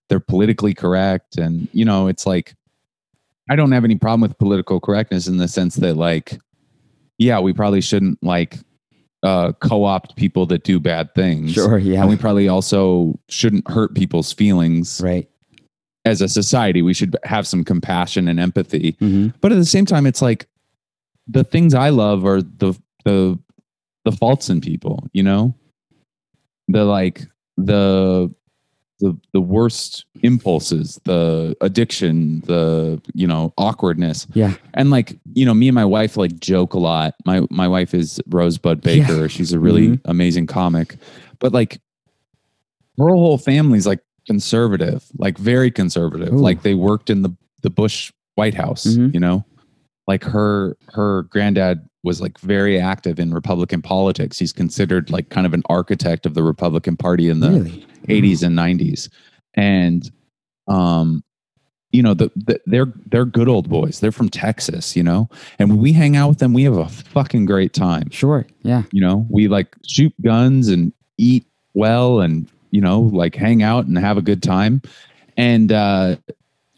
they're 0.10 0.20
politically 0.20 0.74
correct 0.74 1.38
and 1.38 1.70
you 1.72 1.86
know 1.86 2.08
it's 2.08 2.26
like 2.26 2.54
I 3.50 3.56
don't 3.56 3.72
have 3.72 3.86
any 3.86 3.96
problem 3.96 4.22
with 4.22 4.38
political 4.38 4.80
correctness 4.80 5.28
in 5.28 5.38
the 5.38 5.48
sense 5.48 5.76
that 5.76 5.96
like 5.96 6.40
yeah, 7.18 7.40
we 7.40 7.54
probably 7.54 7.82
shouldn't 7.82 8.18
like 8.24 8.58
uh, 9.22 9.52
co-opt 9.62 10.16
people 10.16 10.48
that 10.48 10.64
do 10.64 10.80
bad 10.80 11.14
things. 11.14 11.54
Sure, 11.54 11.78
yeah. 11.78 12.02
And 12.02 12.10
we 12.10 12.16
probably 12.18 12.48
also 12.48 13.20
shouldn't 13.30 13.70
hurt 13.70 13.94
people's 13.94 14.34
feelings. 14.34 15.00
Right. 15.04 15.30
As 16.04 16.22
a 16.22 16.28
society, 16.28 16.82
we 16.82 16.94
should 16.94 17.16
have 17.24 17.46
some 17.46 17.64
compassion 17.64 18.28
and 18.28 18.40
empathy. 18.40 18.94
Mm-hmm. 18.94 19.38
But 19.40 19.52
at 19.52 19.56
the 19.56 19.66
same 19.66 19.86
time, 19.86 20.06
it's 20.06 20.22
like 20.22 20.48
the 21.28 21.44
things 21.44 21.74
I 21.74 21.90
love 21.90 22.26
are 22.26 22.42
the 22.42 22.74
the 23.06 23.38
the 24.04 24.12
faults 24.12 24.50
in 24.50 24.62
people, 24.62 25.08
you 25.14 25.24
know? 25.24 25.56
The 26.68 26.86
like 26.86 27.22
the 27.58 28.34
the 29.00 29.18
the 29.34 29.42
worst 29.42 30.06
impulses, 30.24 31.00
the 31.04 31.56
addiction, 31.60 32.42
the 32.42 33.02
you 33.14 33.28
know 33.28 33.54
awkwardness. 33.58 34.28
Yeah. 34.34 34.54
And 34.74 34.90
like 34.90 35.20
you 35.34 35.46
know, 35.46 35.54
me 35.54 35.68
and 35.68 35.76
my 35.76 35.86
wife 35.86 36.16
like 36.16 36.40
joke 36.40 36.74
a 36.74 36.80
lot. 36.80 37.16
My 37.26 37.42
my 37.50 37.68
wife 37.68 37.94
is 37.94 38.22
Rosebud 38.28 38.82
Baker. 38.82 39.22
Yeah. 39.22 39.28
She's 39.28 39.52
a 39.52 39.60
really 39.60 39.90
mm-hmm. 39.90 40.10
amazing 40.10 40.48
comic, 40.48 40.96
but 41.40 41.52
like 41.52 41.82
her 42.98 43.10
whole 43.10 43.38
family's 43.38 43.88
like 43.88 44.00
conservative, 44.28 45.06
like 45.18 45.38
very 45.38 45.72
conservative. 45.72 46.34
Ooh. 46.34 46.38
Like 46.38 46.62
they 46.64 46.74
worked 46.74 47.10
in 47.10 47.22
the 47.22 47.36
the 47.62 47.70
Bush 47.70 48.12
White 48.36 48.54
House. 48.54 48.86
Mm-hmm. 48.86 49.14
You 49.14 49.20
know, 49.20 49.46
like 50.08 50.24
her 50.24 50.78
her 50.94 51.24
granddad 51.24 51.88
was 52.04 52.20
like 52.22 52.40
very 52.40 52.80
active 52.80 53.20
in 53.20 53.34
Republican 53.34 53.82
politics. 53.82 54.40
He's 54.40 54.54
considered 54.54 55.12
like 55.12 55.30
kind 55.30 55.46
of 55.46 55.54
an 55.54 55.64
architect 55.70 56.26
of 56.26 56.34
the 56.34 56.44
Republican 56.44 56.98
Party 56.98 57.30
in 57.30 57.40
the 57.40 57.52
really? 57.52 57.88
80s 58.08 58.44
and 58.44 58.58
90s. 58.58 59.10
And 59.54 60.10
um 60.68 61.24
you 61.92 62.02
know, 62.02 62.14
the, 62.14 62.32
the, 62.36 62.60
they're 62.66 62.92
they're 63.08 63.26
good 63.26 63.50
old 63.50 63.70
boys. 63.70 64.00
They're 64.00 64.14
from 64.14 64.30
Texas, 64.30 64.96
you 64.96 65.04
know. 65.04 65.30
And 65.60 65.70
when 65.70 65.80
we 65.80 65.92
hang 65.92 66.16
out 66.16 66.30
with 66.30 66.40
them, 66.40 66.54
we 66.54 66.64
have 66.64 66.78
a 66.78 66.88
fucking 66.88 67.46
great 67.46 67.74
time. 67.74 68.10
Sure. 68.10 68.46
Yeah. 68.64 68.84
You 68.92 69.02
know, 69.02 69.28
we 69.30 69.50
like 69.50 69.76
shoot 69.86 70.14
guns 70.22 70.70
and 70.70 70.94
eat 71.18 71.46
well 71.74 72.22
and, 72.22 72.50
you 72.72 72.82
know, 72.82 73.02
like 73.02 73.36
hang 73.36 73.62
out 73.62 73.86
and 73.86 73.98
have 73.98 74.18
a 74.18 74.22
good 74.22 74.42
time. 74.42 74.82
And 75.38 75.72
uh 75.72 76.16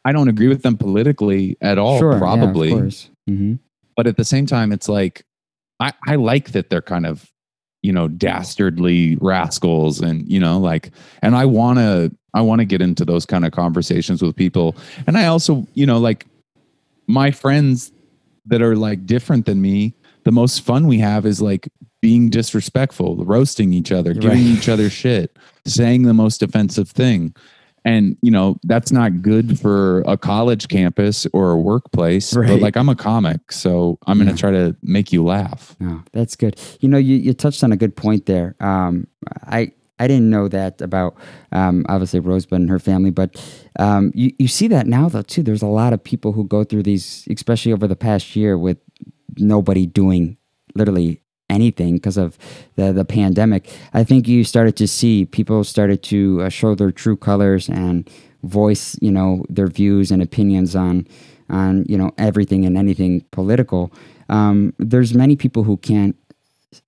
I 0.06 0.12
don't 0.12 0.28
agree 0.28 0.50
with 0.50 0.64
them 0.64 0.78
politically 0.78 1.58
at 1.62 1.78
all, 1.78 2.00
sure, 2.00 2.18
probably. 2.18 2.70
Yeah, 2.70 2.76
mm-hmm. 2.76 3.54
But 3.96 4.08
at 4.08 4.18
the 4.18 4.26
same 4.26 4.46
time, 4.46 4.72
it's 4.72 4.90
like 4.90 5.26
I, 5.80 5.94
I 6.08 6.16
like 6.16 6.52
that 6.52 6.70
they're 6.70 6.82
kind 6.82 7.06
of, 7.06 7.32
you 7.82 7.94
know, 7.94 8.08
dastardly 8.08 9.18
rascals 9.22 10.02
and, 10.02 10.28
you 10.28 10.40
know, 10.40 10.60
like 10.60 10.92
and 11.22 11.36
I 11.36 11.46
wanna 11.46 12.12
I 12.34 12.42
wanna 12.42 12.66
get 12.66 12.82
into 12.82 13.06
those 13.06 13.26
kind 13.26 13.46
of 13.46 13.52
conversations 13.52 14.22
with 14.22 14.36
people. 14.36 14.76
And 15.08 15.18
I 15.18 15.28
also, 15.28 15.66
you 15.74 15.86
know, 15.86 16.00
like 16.00 16.26
my 17.08 17.32
friends 17.32 17.92
that 18.46 18.62
are 18.62 18.76
like 18.76 19.06
different 19.06 19.46
than 19.46 19.62
me, 19.62 19.94
the 20.24 20.32
most 20.32 20.62
fun 20.62 20.88
we 20.88 21.00
have 21.00 21.26
is 21.26 21.42
like 21.42 21.70
being 22.02 22.30
disrespectful, 22.30 23.24
roasting 23.24 23.74
each 23.74 23.92
other, 23.92 24.14
giving 24.14 24.30
right. 24.30 24.58
each 24.58 24.68
other 24.68 24.90
shit, 24.90 25.38
saying 25.66 26.04
the 26.04 26.14
most 26.14 26.44
offensive 26.44 26.90
thing 26.90 27.34
and 27.86 28.18
you 28.22 28.32
know 28.32 28.58
that's 28.64 28.92
not 28.92 29.22
good 29.22 29.60
for 29.60 30.02
a 30.02 30.18
college 30.18 30.68
campus 30.68 31.28
or 31.34 31.52
a 31.52 31.58
workplace 31.58 32.36
right. 32.36 32.48
but 32.48 32.60
like 32.60 32.76
i'm 32.76 32.90
a 32.90 32.96
comic 32.96 33.52
so 33.52 33.98
i'm 34.08 34.18
yeah. 34.18 34.26
going 34.26 34.36
to 34.36 34.40
try 34.40 34.52
to 34.52 34.76
make 34.82 35.12
you 35.12 35.24
laugh 35.24 35.76
oh, 35.82 36.02
that's 36.12 36.36
good 36.36 36.60
you 36.80 36.90
know 36.90 36.98
you, 36.98 37.16
you 37.16 37.34
touched 37.34 37.64
on 37.64 37.72
a 37.72 37.78
good 37.78 37.96
point 37.96 38.26
there 38.26 38.56
um, 38.60 39.08
i 39.48 39.72
I 40.00 40.08
didn't 40.08 40.30
know 40.30 40.48
that 40.50 40.82
about 40.82 41.16
um, 41.52 41.86
obviously 41.88 42.20
Rosebud 42.20 42.60
and 42.60 42.70
her 42.70 42.80
family, 42.80 43.12
but 43.12 43.42
um, 43.80 44.12
you, 44.16 44.34
you 44.40 44.48
see 44.48 44.68
that 44.68 44.88
now 44.88 45.08
though 45.08 45.22
too. 45.22 45.44
There's 45.44 45.62
a 45.62 45.68
lot 45.68 45.94
of 45.94 46.04
people 46.04 46.34
who 46.34 46.46
go 46.46 46.64
through 46.64 46.84
these, 46.84 47.26
especially 47.30 47.72
over 47.72 47.88
the 47.88 47.96
past 47.96 48.36
year, 48.36 48.58
with 48.58 48.80
nobody 49.38 49.86
doing 49.86 50.36
literally 50.76 51.23
anything 51.50 51.96
because 51.96 52.18
of 52.18 52.38
the, 52.76 52.94
the 52.94 53.06
pandemic, 53.06 53.70
I 53.94 54.04
think 54.04 54.28
you 54.28 54.44
started 54.44 54.76
to 54.78 54.88
see 54.88 55.26
people 55.26 55.64
started 55.64 56.04
to 56.04 56.42
uh, 56.44 56.50
show 56.50 56.76
their 56.76 56.92
true 56.92 57.18
colors 57.18 57.70
and 57.70 58.10
voice, 58.44 58.98
you 59.02 59.12
know, 59.12 59.46
their 59.50 59.68
views 59.68 60.12
and 60.12 60.22
opinions 60.22 60.76
on 60.76 61.08
on 61.50 61.86
you 61.88 61.98
know 61.98 62.12
everything 62.18 62.66
and 62.66 62.78
anything 62.78 63.22
political. 63.32 63.92
Um, 64.30 64.74
there's 64.80 65.14
many 65.14 65.36
people 65.36 65.64
who 65.64 65.78
can't 65.78 66.16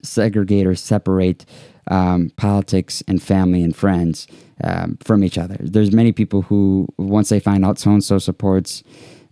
segregate 0.01 0.65
or 0.65 0.75
separate 0.75 1.45
um, 1.91 2.31
politics 2.37 3.03
and 3.07 3.21
family 3.21 3.63
and 3.63 3.75
friends 3.75 4.27
um, 4.63 4.97
from 5.03 5.23
each 5.23 5.37
other. 5.37 5.57
There's 5.59 5.91
many 5.91 6.11
people 6.11 6.41
who 6.43 6.87
once 6.97 7.29
they 7.29 7.39
find 7.39 7.63
out 7.63 7.77
so 7.77 7.91
and 7.91 8.03
so 8.03 8.17
supports, 8.17 8.83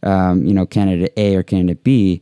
um, 0.03 0.45
you 0.45 0.53
know, 0.53 0.65
candidate 0.65 1.13
A 1.17 1.35
or 1.35 1.43
candidate 1.43 1.83
B, 1.83 2.21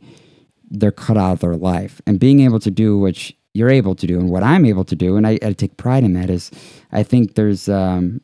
they're 0.72 0.90
cut 0.90 1.16
out 1.16 1.32
of 1.32 1.40
their 1.40 1.56
life. 1.56 2.00
And 2.06 2.18
being 2.18 2.40
able 2.40 2.58
to 2.60 2.70
do 2.70 2.98
what 2.98 3.30
you're 3.54 3.70
able 3.70 3.94
to 3.94 4.06
do 4.06 4.18
and 4.18 4.30
what 4.30 4.42
I'm 4.42 4.64
able 4.64 4.84
to 4.84 4.96
do, 4.96 5.16
and 5.16 5.26
I, 5.26 5.38
I 5.42 5.52
take 5.52 5.76
pride 5.76 6.02
in 6.02 6.14
that, 6.14 6.30
is 6.30 6.50
I 6.90 7.02
think 7.02 7.34
there's 7.34 7.68
um, 7.68 8.20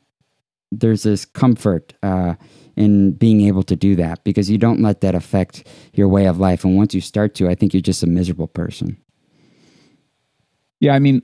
there's 0.73 1.03
this 1.03 1.25
comfort 1.25 1.95
uh, 2.03 2.35
in 2.77 3.13
being 3.13 3.43
able 3.43 3.63
to 3.65 3.77
do 3.77 3.95
that 3.97 4.25
because 4.25 4.51
you 4.51 4.59
don't 4.59 4.81
let 4.81 5.03
that 5.03 5.15
affect 5.15 5.67
your 5.93 6.09
way 6.09 6.27
of 6.27 6.39
life. 6.39 6.65
And 6.65 6.77
once 6.77 6.95
you 6.95 7.01
start 7.01 7.35
to, 7.37 7.49
I 7.49 7.55
think 7.55 7.75
you're 7.75 7.81
just 7.81 8.03
a 8.03 8.07
miserable 8.07 8.49
person. 8.49 8.97
Yeah, 10.81 10.95
I 10.95 10.99
mean, 10.99 11.23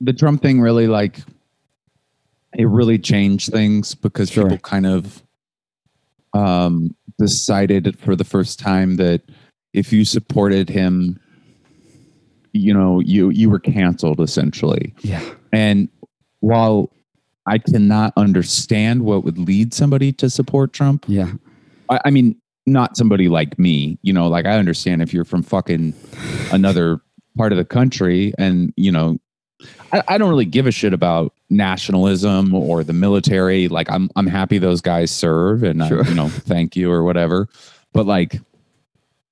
the 0.00 0.12
Trump 0.12 0.42
thing 0.42 0.60
really 0.60 0.86
like 0.86 1.20
it 2.58 2.68
really 2.68 2.98
changed 2.98 3.50
things 3.50 3.94
because 3.94 4.30
sure. 4.30 4.44
people 4.44 4.58
kind 4.58 4.86
of 4.86 5.22
um, 6.34 6.94
decided 7.18 7.98
for 7.98 8.16
the 8.16 8.24
first 8.24 8.58
time 8.58 8.96
that 8.96 9.22
if 9.76 9.92
you 9.92 10.04
supported 10.04 10.68
him, 10.68 11.20
you 12.52 12.72
know, 12.72 13.00
you 13.00 13.30
you 13.30 13.50
were 13.50 13.60
canceled 13.60 14.20
essentially. 14.20 14.94
Yeah. 15.02 15.22
And 15.52 15.88
while 16.40 16.90
I 17.46 17.58
cannot 17.58 18.12
understand 18.16 19.04
what 19.04 19.22
would 19.24 19.38
lead 19.38 19.72
somebody 19.72 20.12
to 20.14 20.28
support 20.28 20.72
Trump. 20.72 21.04
Yeah. 21.06 21.32
I, 21.88 22.00
I 22.06 22.10
mean, 22.10 22.34
not 22.66 22.96
somebody 22.96 23.28
like 23.28 23.58
me, 23.58 23.98
you 24.02 24.12
know, 24.12 24.26
like 24.26 24.46
I 24.46 24.58
understand 24.58 25.02
if 25.02 25.14
you're 25.14 25.24
from 25.24 25.42
fucking 25.42 25.94
another 26.50 27.00
part 27.36 27.52
of 27.52 27.58
the 27.58 27.64
country, 27.64 28.32
and 28.38 28.72
you 28.76 28.90
know, 28.90 29.18
I, 29.92 30.02
I 30.08 30.18
don't 30.18 30.28
really 30.30 30.46
give 30.46 30.66
a 30.66 30.72
shit 30.72 30.92
about 30.92 31.32
nationalism 31.50 32.54
or 32.54 32.82
the 32.82 32.92
military. 32.92 33.68
Like, 33.68 33.88
I'm 33.90 34.10
I'm 34.16 34.26
happy 34.26 34.58
those 34.58 34.80
guys 34.80 35.10
serve, 35.12 35.62
and 35.62 35.84
Sure. 35.86 36.04
I, 36.04 36.08
you 36.08 36.14
know, 36.14 36.28
thank 36.28 36.74
you 36.74 36.90
or 36.90 37.04
whatever. 37.04 37.48
But 37.92 38.06
like, 38.06 38.40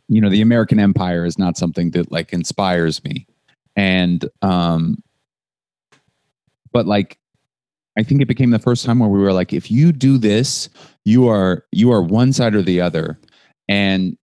you 0.09 0.21
know, 0.21 0.29
the 0.31 0.43
American 0.43 0.79
Empire 0.79 1.25
is 1.25 1.39
not 1.39 1.57
something 1.57 1.91
that 1.93 2.11
like 2.13 2.33
inspires 2.33 3.03
me, 3.05 3.27
and 3.77 4.29
um, 4.43 5.03
but 6.73 6.87
like 6.87 7.19
I 7.97 8.03
think 8.03 8.21
it 8.21 8.27
became 8.27 8.51
the 8.51 8.59
first 8.59 8.85
time 8.85 8.99
where 8.99 9.09
we 9.09 9.21
were 9.21 9.33
like, 9.33 9.53
if 9.53 9.71
you 9.71 9.93
do 9.93 10.19
this, 10.19 10.69
you 11.05 11.29
are 11.29 11.65
you 11.73 11.93
are 11.93 12.03
one 12.03 12.33
side 12.33 12.55
or 12.55 12.63
the 12.63 12.81
other. 12.81 13.19
And 13.69 14.17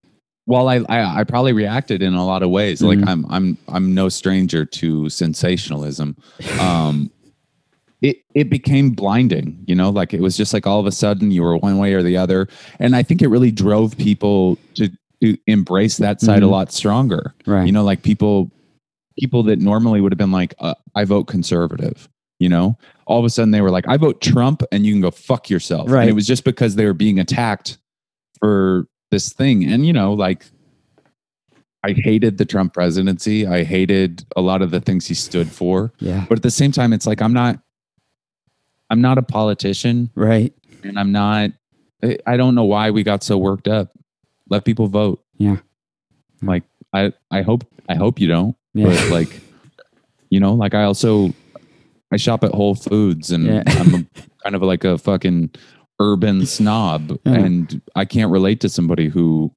while 0.46 0.68
I 0.68 0.78
I, 0.90 1.22
I 1.22 1.24
probably 1.24 1.54
reacted 1.54 2.02
in 2.02 2.14
a 2.14 2.26
lot 2.26 2.44
of 2.44 2.50
ways, 2.50 2.82
like 2.82 3.00
Mhm. 3.00 3.08
I'm 3.08 3.26
I'm 3.30 3.58
I'm 3.70 3.94
no 3.96 4.10
stranger 4.10 4.66
to 4.66 5.10
sensationalism. 5.10 6.18
Um, 6.60 7.10
it 8.02 8.18
it 8.34 8.50
became 8.50 8.92
blinding, 8.92 9.64
you 9.68 9.76
know, 9.76 9.90
like 9.90 10.14
it 10.14 10.22
was 10.22 10.36
just 10.36 10.54
like 10.54 10.66
all 10.68 10.80
of 10.80 10.86
a 10.88 10.92
sudden 10.92 11.32
you 11.32 11.44
were 11.44 11.56
one 11.58 11.78
way 11.78 11.94
or 11.94 12.04
the 12.04 12.18
other, 12.18 12.48
and 12.80 12.96
I 12.96 13.04
think 13.04 13.22
it 13.22 13.28
really 13.28 13.52
drove 13.52 13.98
people 13.98 14.58
to 14.76 14.90
embrace 15.48 15.98
that 15.98 16.20
side 16.22 16.44
a 16.44 16.46
Mhm. 16.46 16.52
lot 16.52 16.72
stronger. 16.72 17.34
Right. 17.46 17.66
You 17.66 17.72
know, 17.72 17.84
like 17.84 18.02
people 18.04 18.52
people 19.20 19.44
that 19.44 19.60
normally 19.60 20.00
would 20.02 20.12
have 20.12 20.18
been 20.18 20.32
like, 20.32 20.54
uh, 20.60 20.74
I 20.96 21.04
vote 21.04 21.26
conservative. 21.26 22.08
You 22.40 22.50
know, 22.50 22.78
all 23.06 23.20
of 23.20 23.26
a 23.26 23.30
sudden 23.30 23.52
they 23.52 23.62
were 23.62 23.70
like, 23.70 23.88
I 23.88 23.98
vote 23.98 24.20
Trump, 24.22 24.64
and 24.72 24.84
you 24.86 24.94
can 24.94 25.02
go 25.02 25.12
fuck 25.12 25.50
yourself. 25.50 25.92
Right. 25.92 26.02
And 26.02 26.10
it 26.10 26.14
was 26.14 26.26
just 26.26 26.44
because 26.44 26.76
they 26.76 26.86
were 26.86 26.94
being 26.94 27.20
attacked 27.20 27.78
for 28.40 28.88
this 29.12 29.32
thing. 29.32 29.64
And 29.66 29.86
you 29.86 29.94
know, 29.94 30.14
like 30.14 30.46
I 31.84 31.92
hated 31.92 32.38
the 32.38 32.46
Trump 32.46 32.74
presidency. 32.74 33.46
I 33.46 33.64
hated 33.64 34.24
a 34.36 34.42
lot 34.42 34.62
of 34.62 34.72
the 34.72 34.80
things 34.82 35.08
he 35.08 35.14
stood 35.14 35.50
for. 35.52 35.92
yeah. 36.00 36.26
But 36.30 36.40
at 36.40 36.44
the 36.44 36.52
same 36.52 36.72
time, 36.72 36.94
it's 36.94 37.06
like 37.06 37.22
I'm 37.22 37.34
not 37.34 37.60
I'm 38.90 39.02
not 39.02 39.18
a 39.18 39.22
politician 39.24 40.10
Right. 40.16 40.54
and 40.84 40.98
I'm 41.00 41.12
not 41.12 41.52
I 42.26 42.38
don't 42.38 42.56
know 42.56 42.64
why 42.66 42.90
we 42.92 43.04
got 43.04 43.24
so 43.24 43.38
worked 43.38 43.68
up. 43.68 43.90
Let 44.52 44.66
people 44.66 44.88
vote. 44.88 45.24
Yeah. 45.38 45.58
Like 46.44 46.64
I 46.94 47.14
I 47.32 47.42
hope 47.42 47.64
I 47.90 47.96
hope 47.96 48.20
you 48.20 48.28
don't. 48.28 48.56
Yeah. 48.76 48.86
But 48.88 49.10
like 49.10 49.42
you 50.30 50.40
know, 50.40 50.54
like 50.54 50.76
I 50.76 50.84
also 50.84 51.34
I 52.12 52.18
shop 52.18 52.44
at 52.44 52.54
Whole 52.54 52.76
Foods 52.76 53.32
and 53.32 53.46
Yeah. 53.46 53.64
I'm 53.66 53.96
a, 53.96 54.06
kind 54.44 54.56
of 54.56 54.62
like 54.62 54.84
a 54.84 54.98
fucking 55.00 55.52
urban 56.00 56.46
snob 56.46 57.18
Yeah. 57.26 57.34
and 57.34 57.82
I 57.96 58.06
can't 58.06 58.32
relate 58.32 58.60
to 58.62 58.70
somebody 58.70 59.08
who 59.08 59.52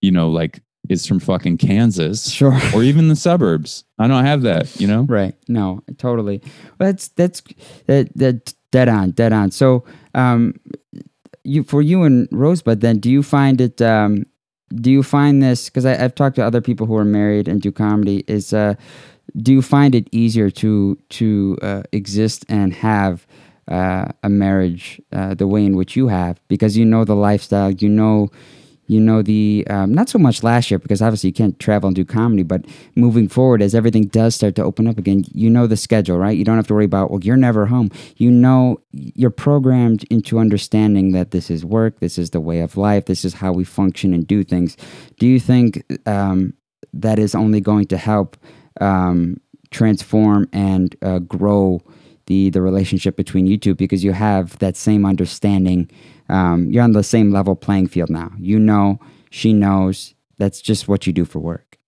you 0.00 0.10
know 0.12 0.30
like 0.30 0.60
is 0.88 1.06
from 1.06 1.18
fucking 1.18 1.58
Kansas 1.58 2.30
Sure. 2.30 2.58
or 2.74 2.82
even 2.82 3.08
the 3.08 3.16
suburbs. 3.16 3.84
I 3.98 4.06
don't 4.06 4.24
have 4.24 4.42
that, 4.42 4.80
you 4.80 4.86
know? 4.86 5.02
Right. 5.02 5.34
No, 5.48 5.82
totally. 5.98 6.40
That's 6.78 7.08
that's 7.08 7.42
that 7.86 8.08
that 8.16 8.54
dead 8.70 8.88
on, 8.88 9.10
dead 9.10 9.32
on. 9.34 9.50
So, 9.50 9.84
um, 10.14 10.54
you 11.48 11.64
for 11.64 11.82
you 11.82 12.02
and 12.04 12.28
Rosebud, 12.30 12.80
then 12.80 12.98
do 12.98 13.10
you 13.10 13.22
find 13.22 13.60
it? 13.60 13.80
Um, 13.82 14.26
do 14.74 14.90
you 14.90 15.02
find 15.02 15.42
this? 15.42 15.68
Because 15.68 15.86
I've 15.86 16.14
talked 16.14 16.36
to 16.36 16.44
other 16.44 16.60
people 16.60 16.86
who 16.86 16.96
are 16.96 17.04
married 17.04 17.48
and 17.48 17.60
do 17.60 17.72
comedy. 17.72 18.24
Is 18.28 18.52
uh, 18.52 18.74
do 19.36 19.52
you 19.52 19.62
find 19.62 19.94
it 19.94 20.08
easier 20.12 20.50
to 20.50 20.96
to 21.10 21.58
uh, 21.62 21.82
exist 21.92 22.44
and 22.48 22.72
have 22.74 23.26
uh, 23.68 24.08
a 24.22 24.28
marriage 24.28 25.00
uh, 25.12 25.34
the 25.34 25.46
way 25.46 25.64
in 25.64 25.76
which 25.76 25.96
you 25.96 26.08
have 26.08 26.40
because 26.48 26.76
you 26.76 26.84
know 26.84 27.04
the 27.04 27.16
lifestyle, 27.16 27.70
you 27.70 27.88
know, 27.88 28.28
you 28.88 29.00
know 29.00 29.22
the 29.22 29.66
um, 29.70 29.94
not 29.94 30.08
so 30.08 30.18
much 30.18 30.42
last 30.42 30.70
year 30.70 30.78
because 30.78 31.00
obviously 31.00 31.28
you 31.28 31.34
can't 31.34 31.58
travel 31.60 31.86
and 31.86 31.94
do 31.94 32.04
comedy, 32.04 32.42
but 32.42 32.64
moving 32.96 33.28
forward 33.28 33.62
as 33.62 33.74
everything 33.74 34.06
does 34.06 34.34
start 34.34 34.56
to 34.56 34.64
open 34.64 34.88
up 34.88 34.98
again, 34.98 35.24
you 35.32 35.48
know 35.48 35.66
the 35.66 35.76
schedule, 35.76 36.18
right? 36.18 36.36
You 36.36 36.44
don't 36.44 36.56
have 36.56 36.66
to 36.68 36.74
worry 36.74 36.86
about 36.86 37.10
well, 37.10 37.20
you're 37.22 37.36
never 37.36 37.66
home. 37.66 37.90
You 38.16 38.30
know 38.30 38.80
you're 38.92 39.30
programmed 39.30 40.04
into 40.10 40.38
understanding 40.38 41.12
that 41.12 41.30
this 41.30 41.50
is 41.50 41.64
work, 41.64 42.00
this 42.00 42.18
is 42.18 42.30
the 42.30 42.40
way 42.40 42.60
of 42.60 42.76
life, 42.76 43.04
this 43.04 43.24
is 43.24 43.34
how 43.34 43.52
we 43.52 43.64
function 43.64 44.12
and 44.12 44.26
do 44.26 44.42
things. 44.42 44.76
Do 45.18 45.26
you 45.26 45.38
think 45.38 45.84
um, 46.06 46.54
that 46.92 47.18
is 47.18 47.34
only 47.34 47.60
going 47.60 47.86
to 47.86 47.96
help 47.96 48.36
um, 48.80 49.40
transform 49.70 50.48
and 50.52 50.96
uh, 51.02 51.18
grow 51.20 51.82
the 52.28 52.50
the 52.50 52.62
relationship 52.62 53.16
between 53.16 53.46
you 53.46 53.58
two 53.58 53.74
because 53.74 54.04
you 54.04 54.12
have 54.12 54.56
that 54.58 54.76
same 54.76 55.04
understanding. 55.04 55.90
Um, 56.28 56.70
you're 56.70 56.82
on 56.84 56.92
the 56.92 57.02
same 57.02 57.30
level 57.32 57.56
playing 57.56 57.88
field 57.88 58.10
now. 58.10 58.32
You 58.38 58.58
know, 58.58 58.98
she 59.30 59.52
knows. 59.52 60.14
That's 60.38 60.60
just 60.60 60.86
what 60.88 61.06
you 61.06 61.12
do 61.12 61.24
for 61.24 61.38
work. 61.40 61.78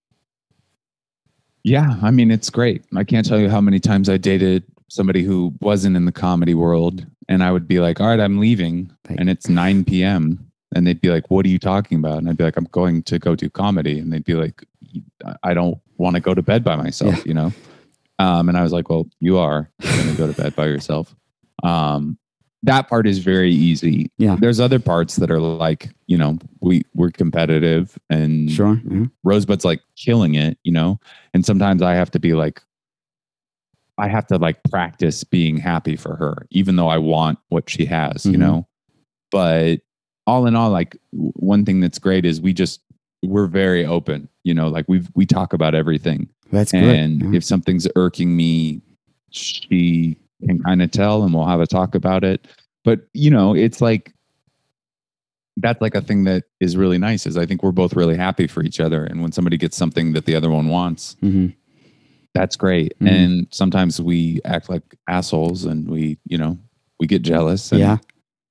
Yeah, 1.63 1.97
I 2.03 2.11
mean 2.11 2.31
it's 2.31 2.51
great. 2.51 2.85
I 2.97 3.05
can't 3.05 3.27
tell 3.27 3.39
you 3.39 3.51
how 3.51 3.61
many 3.61 3.79
times 3.81 4.09
I 4.09 4.17
dated 4.17 4.65
somebody 4.89 5.23
who 5.23 5.55
wasn't 5.61 5.97
in 5.97 6.05
the 6.07 6.13
comedy 6.13 6.55
world, 6.55 7.07
and 7.29 7.43
I 7.45 7.53
would 7.53 7.69
be 7.69 7.81
like, 7.81 8.01
"All 8.01 8.09
right, 8.09 8.19
I'm 8.21 8.39
leaving," 8.39 8.91
Like- 9.09 9.21
and 9.21 9.29
it's 9.29 9.49
9 9.49 9.85
p.m. 9.85 10.47
And 10.75 10.87
they'd 10.87 11.01
be 11.01 11.11
like, 11.11 11.31
"What 11.31 11.45
are 11.45 11.49
you 11.49 11.59
talking 11.59 11.99
about?" 11.99 12.19
And 12.19 12.29
I'd 12.29 12.37
be 12.39 12.45
like, 12.45 12.57
"I'm 12.57 12.69
going 12.73 13.03
to 13.05 13.19
go 13.19 13.35
do 13.37 13.51
comedy," 13.51 13.99
and 13.99 14.13
they'd 14.13 14.25
be 14.25 14.35
like, 14.35 14.65
"I 15.43 15.53
don't 15.53 15.79
want 15.99 16.15
to 16.17 16.21
go 16.21 16.33
to 16.35 16.43
bed 16.43 16.65
by 16.65 16.77
myself," 16.77 17.17
Yeah. 17.19 17.23
you 17.27 17.35
know. 17.35 17.53
Um, 18.19 18.49
and 18.49 18.57
I 18.57 18.63
was 18.63 18.73
like, 18.73 18.89
"Well, 18.89 19.07
you 19.21 19.37
are 19.39 19.71
going 19.83 20.09
to 20.11 20.17
go 20.17 20.33
to 20.33 20.43
bed 20.43 20.57
by 20.57 20.67
yourself." 20.67 21.15
Um, 21.63 22.17
that 22.63 22.89
part 22.89 23.07
is 23.07 23.19
very 23.19 23.53
easy. 23.53 24.11
Yeah. 24.19 24.37
There's 24.39 24.61
other 24.61 24.79
parts 24.79 25.17
that 25.17 25.31
are 25.31 25.41
like, 25.41 25.91
you 26.07 26.19
know, 26.19 26.39
we 26.61 26.83
we're 26.95 27.11
competitive 27.11 27.99
and 28.11 28.51
Sure. 28.51 28.81
Yeah. 28.89 29.07
Rosebud's 29.25 29.65
like 29.65 29.81
killing 29.97 30.35
it, 30.35 30.59
you 30.63 30.73
know? 30.73 31.01
And 31.33 31.45
sometimes 31.47 31.81
I 31.81 31.95
have 31.95 32.11
to 32.13 32.19
be 32.19 32.35
like, 32.35 32.63
I 33.97 34.09
have 34.09 34.27
to 34.29 34.37
like 34.37 34.63
practice 34.71 35.25
being 35.25 35.57
happy 35.57 35.97
for 35.97 36.17
her, 36.17 36.47
even 36.51 36.77
though 36.77 36.89
I 36.89 36.99
want 36.99 37.39
what 37.49 37.69
she 37.71 37.87
has, 37.87 38.25
Mhm. 38.25 38.33
you 38.33 38.39
know? 38.39 38.69
But 39.31 39.81
all 40.27 40.47
in 40.47 40.55
all, 40.55 40.71
like 40.71 40.97
one 41.13 41.65
thing 41.65 41.81
that's 41.81 41.99
great 41.99 42.25
is 42.27 42.41
we 42.41 42.53
just, 42.53 42.81
we're 43.23 43.47
very 43.47 43.85
open, 43.87 44.29
you 44.45 44.55
know, 44.55 44.69
like 44.69 44.85
we've, 44.89 45.09
we 45.15 45.25
talk 45.27 45.53
about 45.53 45.75
everything. 45.75 46.29
That's 46.53 46.73
good. 46.73 46.83
And 46.85 47.21
Yeah. 47.33 47.39
if 47.39 47.45
something's 47.45 47.87
irking 47.97 48.37
me, 48.37 48.81
she 49.31 50.17
can 50.47 50.63
kind 50.63 50.83
of 50.83 50.91
tell 50.91 51.23
and 51.23 51.33
we'll 51.35 51.47
have 51.47 51.61
a 51.61 51.67
talk 51.67 51.95
about 51.95 52.25
it. 52.25 52.47
But, 52.85 53.01
you 53.13 53.31
know, 53.31 53.55
it's 53.55 53.81
like, 53.81 54.13
that's 55.57 55.81
like 55.81 55.95
a 55.95 56.01
thing 56.01 56.25
that 56.25 56.45
is 56.61 56.77
really 56.77 56.99
nice 56.99 57.27
is 57.27 57.37
I 57.37 57.45
think 57.45 57.63
we're 57.63 57.73
both 57.73 57.95
really 57.95 58.17
happy 58.17 58.47
for 58.47 58.63
each 58.63 58.81
other. 58.81 59.05
And 59.05 59.21
when 59.21 59.33
somebody 59.33 59.57
gets 59.57 59.77
something 59.77 60.13
that 60.13 60.25
the 60.25 60.35
other 60.35 60.51
one 60.51 60.69
wants, 60.69 61.17
Mhm. 61.23 61.55
that's 62.35 62.57
great. 62.57 62.95
Mhm. 63.01 63.09
And 63.11 63.47
sometimes 63.51 64.01
we 64.01 64.41
act 64.45 64.71
like 64.71 64.83
assholes 65.09 65.65
and 65.65 65.89
we, 65.89 66.19
you 66.27 66.39
know, 66.39 66.59
we 66.99 67.07
get 67.07 67.23
jealous 67.23 67.73
and 67.73 67.81
Yeah. 67.81 67.99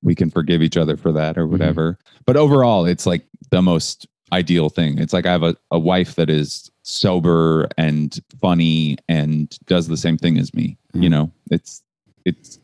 we 0.04 0.14
can 0.14 0.30
forgive 0.30 0.62
each 0.62 0.78
other 0.78 0.98
for 0.98 1.12
that 1.14 1.38
or 1.38 1.48
Mhm. 1.48 1.52
whatever. 1.52 1.98
But 2.26 2.38
overall, 2.38 2.86
it's 2.86 3.06
like 3.08 3.26
the 3.50 3.62
most 3.62 4.06
ideal 4.32 4.70
thing. 4.70 5.00
It's 5.00 5.14
like 5.14 5.26
I 5.26 5.32
have 5.32 5.44
a, 5.44 5.56
a 5.72 5.80
wife 5.80 6.16
that 6.16 6.30
is 6.30 6.70
sober 6.84 7.68
and 7.78 8.20
funny 8.40 8.98
and 9.08 9.58
does 9.66 9.88
the 9.88 9.98
same 9.98 10.18
thing 10.18 10.38
as 10.38 10.54
me. 10.54 10.78
Yeah. 10.94 11.02
You 11.02 11.10
know, 11.10 11.32
it's, 11.52 11.84
it's, 12.26 12.60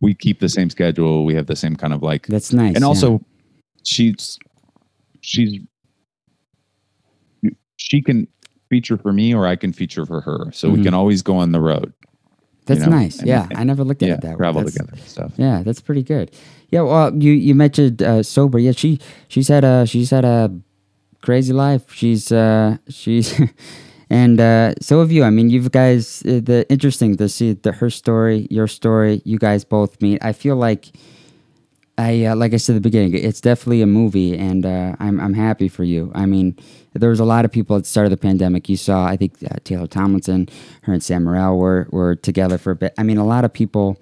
we 0.00 0.14
keep 0.14 0.40
the 0.40 0.48
same 0.48 0.70
schedule. 0.70 1.24
We 1.24 1.34
have 1.34 1.46
the 1.46 1.56
same 1.56 1.76
kind 1.76 1.92
of 1.92 2.02
like, 2.02 2.26
That's 2.26 2.52
nice. 2.52 2.74
and 2.74 2.82
yeah. 2.82 2.86
also 2.86 3.20
she's, 3.84 4.38
she's, 5.20 5.60
she 7.76 8.02
can 8.02 8.26
feature 8.68 8.96
for 8.98 9.12
me 9.12 9.34
or 9.34 9.46
I 9.46 9.56
can 9.56 9.72
feature 9.72 10.06
for 10.06 10.20
her. 10.20 10.50
So 10.52 10.68
Mhm. 10.68 10.76
we 10.76 10.82
can 10.84 10.94
always 10.94 11.22
go 11.22 11.36
on 11.36 11.52
the 11.52 11.60
road. 11.60 11.92
that's 12.66 12.80
know, 12.82 12.88
nice. 12.90 13.18
and- 13.18 13.26
yeah. 13.26 13.46
and- 13.50 13.58
I 13.58 13.64
never 13.64 13.82
looked 13.82 14.02
at 14.02 14.08
Yeah. 14.08 14.14
it 14.16 14.20
that 14.20 14.30
way. 14.32 14.36
Travel 14.36 14.64
together 14.64 14.96
stuff. 15.06 15.32
Yeah, 15.36 15.62
that's 15.64 15.80
pretty 15.80 16.02
good. 16.04 16.30
Yeah, 16.70 16.82
well, 16.82 17.12
you 17.16 17.32
you 17.32 17.52
mentioned 17.56 18.00
uh, 18.00 18.22
sober. 18.22 18.60
Yeah, 18.60 18.70
she 18.72 19.00
she's 19.26 19.48
had 19.48 19.64
a 19.64 19.86
she's 19.86 20.10
had 20.10 20.24
a 20.24 20.52
crazy 21.20 21.52
life. 21.52 21.92
She's 21.92 22.30
uh 22.30 22.76
she's 22.88 23.34
and 24.10 24.40
uh, 24.40 24.74
so 24.80 25.00
have 25.00 25.12
you. 25.12 25.24
I 25.24 25.30
mean, 25.30 25.50
you 25.50 25.68
guys. 25.68 26.22
Uh, 26.26 26.40
the 26.42 26.66
interesting 26.68 27.16
to 27.16 27.28
see 27.28 27.54
the 27.54 27.72
her 27.72 27.90
story, 27.90 28.46
your 28.50 28.66
story. 28.66 29.22
You 29.24 29.38
guys 29.38 29.64
both 29.64 30.00
meet. 30.02 30.22
I 30.22 30.32
feel 30.32 30.56
like. 30.56 30.90
I 31.98 32.24
uh, 32.24 32.36
like 32.36 32.54
I 32.54 32.56
said 32.56 32.76
at 32.76 32.82
the 32.82 32.88
beginning, 32.88 33.12
it's 33.14 33.42
definitely 33.42 33.82
a 33.82 33.86
movie, 33.86 34.36
and 34.36 34.64
uh, 34.64 34.96
I'm 35.00 35.20
I'm 35.20 35.34
happy 35.34 35.68
for 35.68 35.84
you. 35.84 36.10
I 36.14 36.24
mean, 36.24 36.56
there 36.94 37.10
was 37.10 37.20
a 37.20 37.26
lot 37.26 37.44
of 37.44 37.52
people 37.52 37.76
at 37.76 37.82
the 37.82 37.88
start 37.88 38.06
of 38.06 38.10
the 38.10 38.16
pandemic. 38.16 38.70
You 38.70 38.78
saw, 38.78 39.04
I 39.04 39.16
think 39.16 39.34
uh, 39.44 39.56
Taylor 39.64 39.86
Tomlinson, 39.86 40.48
her 40.82 40.94
and 40.94 41.02
Sam 41.02 41.24
Morril 41.24 41.58
were 41.58 41.88
were 41.90 42.16
together 42.16 42.56
for 42.56 42.70
a 42.70 42.76
bit. 42.76 42.94
I 42.96 43.02
mean, 43.02 43.18
a 43.18 43.26
lot 43.26 43.44
of 43.44 43.52
people 43.52 43.98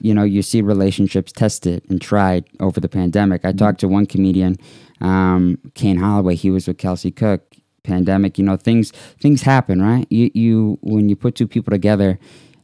you 0.00 0.12
know, 0.12 0.22
you 0.22 0.42
see 0.42 0.60
relationships 0.60 1.32
tested 1.32 1.82
and 1.88 2.00
tried 2.00 2.44
over 2.60 2.80
the 2.80 2.88
pandemic. 2.88 3.44
I 3.44 3.52
talked 3.52 3.80
to 3.80 3.88
one 3.88 4.06
comedian, 4.06 4.56
um, 5.00 5.58
Kane 5.74 5.96
Holloway. 5.96 6.34
He 6.34 6.50
was 6.50 6.68
with 6.68 6.78
Kelsey 6.78 7.10
Cook. 7.10 7.53
Pandemic, 7.84 8.38
you 8.38 8.44
know, 8.44 8.56
things 8.56 8.90
things 9.20 9.42
happen, 9.42 9.80
right? 9.82 10.06
You 10.10 10.30
you 10.34 10.78
when 10.82 11.08
you 11.08 11.16
put 11.16 11.34
two 11.34 11.46
people 11.46 11.70
together, 11.70 12.18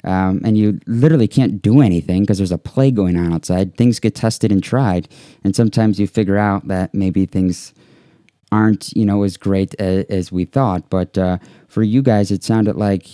um, 0.05 0.41
and 0.45 0.57
you 0.59 0.81
literally 0.87 1.29
can't 1.29 1.61
do 1.63 1.81
anything 1.83 2.23
because 2.23 2.39
there's 2.39 2.51
a 2.53 2.59
plague 2.59 2.97
going 2.97 3.17
on 3.19 3.33
outside. 3.33 3.77
Things 3.77 4.01
get 4.01 4.15
tested 4.15 4.51
and 4.51 4.63
tried, 4.63 5.09
and 5.45 5.55
sometimes 5.55 6.01
you 6.01 6.07
figure 6.07 6.39
out 6.39 6.69
that 6.69 6.95
maybe 6.95 7.27
things 7.27 7.75
aren't 8.53 8.93
you 8.97 9.05
know 9.07 9.23
as 9.23 9.37
great 9.37 9.75
as, 9.81 10.05
as 10.07 10.33
we 10.33 10.45
thought. 10.47 10.89
But 10.91 11.17
uh, 11.19 11.39
for 11.69 11.83
you 11.83 12.03
guys, 12.03 12.31
it 12.31 12.43
sounded 12.43 12.77
like 12.77 13.05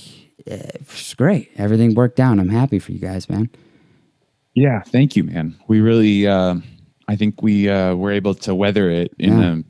uh, 0.50 0.72
it's 0.80 1.12
great. 1.14 1.50
Everything 1.56 1.94
worked 1.94 2.20
out. 2.20 2.38
I'm 2.38 2.48
happy 2.48 2.78
for 2.78 2.92
you 2.92 3.00
guys, 3.00 3.28
man. 3.28 3.50
Yeah, 4.54 4.80
thank 4.82 5.16
you, 5.16 5.24
man. 5.24 5.54
We 5.68 5.80
really, 5.80 6.26
uh, 6.26 6.56
I 7.08 7.16
think 7.16 7.42
we 7.42 7.68
uh, 7.68 7.94
were 7.94 8.12
able 8.12 8.34
to 8.34 8.54
weather 8.54 8.88
it 8.90 9.12
in 9.18 9.38
Yeah. 9.38 9.52
a 9.56 9.62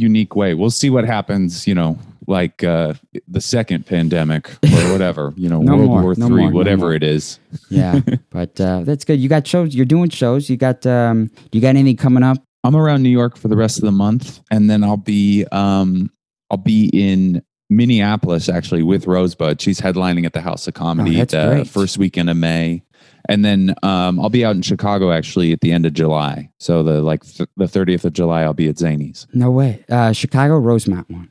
unique 0.00 0.34
way. 0.36 0.54
We'll 0.54 0.70
see 0.70 0.90
what 0.90 1.04
happens. 1.04 1.66
You 1.66 1.74
know, 1.74 1.98
like 2.26 2.62
uh, 2.64 2.94
the 3.26 3.40
second 3.40 3.86
pandemic 3.86 4.48
or 4.50 4.56
whatever. 4.92 5.32
You 5.36 5.48
know, 5.48 5.60
No 5.62 5.76
World 5.76 5.88
more, 5.88 6.02
War 6.02 6.14
no 6.16 6.26
Three, 6.28 6.42
more, 6.42 6.50
no 6.50 6.56
whatever 6.56 6.86
more. 6.86 6.94
it 6.94 7.02
is. 7.02 7.38
Yeah, 7.70 8.00
but 8.30 8.60
uh, 8.60 8.80
that's 8.84 9.04
good. 9.04 9.20
You 9.20 9.28
got 9.28 9.46
shows. 9.46 9.74
You're 9.74 9.86
doing 9.86 10.10
shows. 10.10 10.48
You 10.50 10.56
got. 10.56 10.84
Um, 10.86 11.30
you 11.52 11.60
got 11.60 11.68
anything 11.76 11.96
coming 11.96 12.22
up? 12.22 12.38
I'm 12.64 12.74
around 12.76 13.02
New 13.02 13.08
York 13.10 13.36
for 13.36 13.48
the 13.48 13.56
rest 13.56 13.78
of 13.78 13.84
the 13.84 13.92
month, 13.92 14.40
and 14.50 14.68
then 14.68 14.82
I'll 14.84 14.96
be 14.96 15.44
um, 15.52 16.10
I'll 16.50 16.56
be 16.58 16.88
in 16.92 17.42
Minneapolis 17.70 18.48
actually 18.48 18.82
with 18.82 19.06
Rosebud. 19.06 19.60
She's 19.60 19.80
headlining 19.80 20.24
at 20.26 20.32
the 20.32 20.40
House 20.40 20.66
of 20.66 20.74
Comedy 20.74 21.20
Oh, 21.20 21.24
the 21.24 21.46
great. 21.54 21.68
first 21.68 21.98
weekend 21.98 22.28
of 22.30 22.36
May, 22.36 22.82
and 23.28 23.44
then 23.44 23.74
um, 23.82 24.20
I'll 24.20 24.30
be 24.30 24.44
out 24.44 24.56
in 24.56 24.62
Chicago 24.62 25.12
actually 25.12 25.52
at 25.52 25.60
the 25.60 25.72
end 25.72 25.86
of 25.86 25.92
July. 25.92 26.50
So 26.58 26.82
the 26.82 27.00
like 27.02 27.24
th- 27.24 27.48
the 27.56 27.64
30th 27.66 28.04
of 28.04 28.12
July, 28.12 28.42
I'll 28.42 28.54
be 28.54 28.68
at 28.68 28.76
Zanies, 28.76 29.26
No 29.34 29.50
way. 29.50 29.84
Uh, 29.90 30.12
Chicago 30.12 30.58
Rosemont 30.58 31.08
one. 31.10 31.30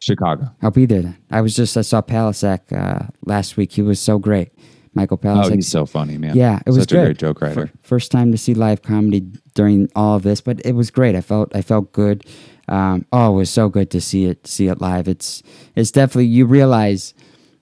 Chicago. 0.00 0.50
I'll 0.62 0.70
be 0.70 0.86
there 0.86 1.02
then. 1.02 1.16
I 1.30 1.40
was 1.40 1.56
just 1.56 1.76
I 1.76 1.80
saw 1.80 2.02
Palascak 2.02 2.72
uh, 2.72 3.06
last 3.24 3.56
week. 3.56 3.72
He 3.72 3.82
was 3.82 3.98
so 3.98 4.18
great. 4.18 4.50
Michael 4.94 5.20
Oh, 5.24 5.50
he's 5.50 5.68
so 5.68 5.84
funny, 5.84 6.16
man. 6.16 6.34
yeah, 6.34 6.60
it 6.64 6.70
was 6.70 6.78
such 6.80 6.88
good. 6.88 7.00
a 7.00 7.04
great 7.06 7.18
joke 7.18 7.42
writer. 7.42 7.66
Fir- 7.66 7.72
First 7.82 8.10
time 8.10 8.32
to 8.32 8.38
see 8.38 8.54
live 8.54 8.80
comedy 8.80 9.20
during 9.54 9.90
all 9.94 10.16
of 10.16 10.22
this, 10.22 10.40
but 10.40 10.64
it 10.64 10.72
was 10.74 10.90
great. 10.90 11.14
I 11.14 11.20
felt 11.20 11.54
I 11.54 11.60
felt 11.60 11.92
good. 11.92 12.24
Um, 12.68 13.04
oh, 13.12 13.34
it 13.34 13.36
was 13.36 13.50
so 13.50 13.68
good 13.68 13.90
to 13.90 14.00
see 14.00 14.24
it 14.24 14.46
see 14.46 14.68
it 14.68 14.80
live. 14.80 15.06
It's 15.06 15.42
it's 15.74 15.90
definitely 15.90 16.26
you 16.26 16.46
realize 16.46 17.12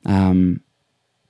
um, 0.07 0.61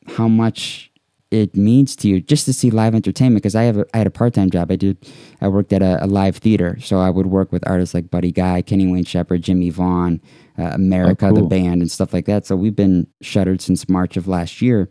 how 0.07 0.29
much 0.29 0.91
it 1.35 1.57
means 1.57 1.97
to 1.97 2.09
you 2.09 2.21
just 2.21 2.45
to 2.47 2.53
see 2.53 2.71
live 2.71 2.95
entertainment 2.95 3.43
because 3.43 3.57
I 3.57 3.65
have 3.65 3.79
a, 3.79 3.87
I 3.95 3.99
had 3.99 4.07
a 4.07 4.11
part 4.11 4.35
time 4.35 4.51
job. 4.51 4.71
I 4.71 4.77
did 4.77 4.97
I 5.41 5.49
worked 5.49 5.73
at 5.73 5.83
a, 5.83 6.03
a 6.05 6.07
live 6.07 6.37
theater, 6.37 6.79
so 6.81 6.99
I 7.01 7.11
would 7.11 7.27
work 7.27 7.53
with 7.53 7.67
artists 7.69 7.95
like 7.95 8.11
Buddy 8.11 8.33
Guy, 8.33 8.63
Kenny 8.63 8.87
Wayne 8.87 9.05
Shepherd, 9.05 9.43
Jimmie 9.43 9.71
Vaughan, 9.71 10.21
uh, 10.59 10.71
America, 10.73 11.27
the 11.35 11.41
cool. 11.41 11.49
band, 11.49 11.83
and 11.83 11.91
stuff 11.91 12.13
like 12.15 12.27
that. 12.27 12.47
So 12.47 12.57
we've 12.57 12.77
been 12.77 13.07
shuttered 13.21 13.61
since 13.61 13.89
March 13.89 14.17
of 14.17 14.29
last 14.29 14.63
year, 14.63 14.89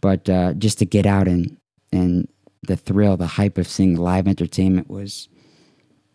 but 0.00 0.28
uh, 0.28 0.52
just 0.54 0.78
to 0.80 0.86
get 0.86 1.06
out 1.06 1.26
and 1.28 1.56
and 1.92 2.28
the 2.66 2.76
thrill, 2.76 3.16
the 3.16 3.26
hype 3.26 3.56
of 3.58 3.66
seeing 3.66 3.96
live 3.96 4.28
entertainment 4.28 4.90
was 4.90 5.28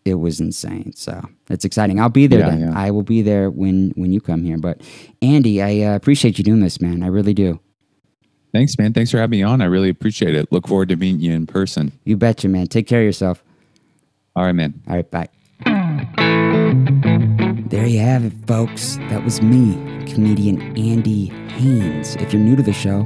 it 0.04 0.14
was 0.14 0.38
insane. 0.40 0.92
So 0.94 1.26
it's 1.50 1.64
exciting. 1.64 1.98
I'll 1.98 2.10
be 2.10 2.26
there 2.26 2.40
Yeah, 2.40 2.50
then. 2.50 2.60
yeah. 2.60 2.72
I 2.78 2.90
will 2.90 3.02
be 3.02 3.22
there 3.22 3.50
when 3.50 3.92
when 3.96 4.12
you 4.12 4.20
come 4.20 4.44
here. 4.44 4.58
But 4.58 4.82
Andy, 5.22 5.62
I 5.62 5.80
uh, 5.92 5.96
appreciate 5.96 6.38
you 6.38 6.44
doing 6.44 6.60
this, 6.60 6.80
man. 6.80 7.02
I 7.02 7.06
really 7.08 7.34
do. 7.34 7.58
Thanks, 8.54 8.78
man. 8.78 8.92
Thanks 8.92 9.10
for 9.10 9.18
having 9.18 9.38
me 9.38 9.42
on. 9.42 9.60
I 9.60 9.64
really 9.64 9.88
appreciate 9.88 10.36
it. 10.36 10.52
Look 10.52 10.68
forward 10.68 10.88
to 10.90 10.96
meeting 10.96 11.20
you 11.20 11.32
in 11.32 11.44
person. 11.44 11.90
You 12.04 12.16
betcha, 12.16 12.48
man. 12.48 12.68
Take 12.68 12.86
care 12.86 13.00
of 13.00 13.04
yourself. 13.04 13.42
All 14.36 14.44
right, 14.44 14.52
man. 14.52 14.80
All 14.88 14.94
right, 14.94 15.10
bye. 15.10 15.28
There 17.66 17.84
you 17.84 17.98
have 17.98 18.24
it, 18.24 18.32
folks. 18.46 18.96
That 19.08 19.24
was 19.24 19.42
me, 19.42 19.74
comedian 20.06 20.62
Andy 20.78 21.26
Haynes. 21.48 22.14
If 22.16 22.32
you're 22.32 22.40
new 22.40 22.54
to 22.54 22.62
the 22.62 22.72
show, 22.72 23.02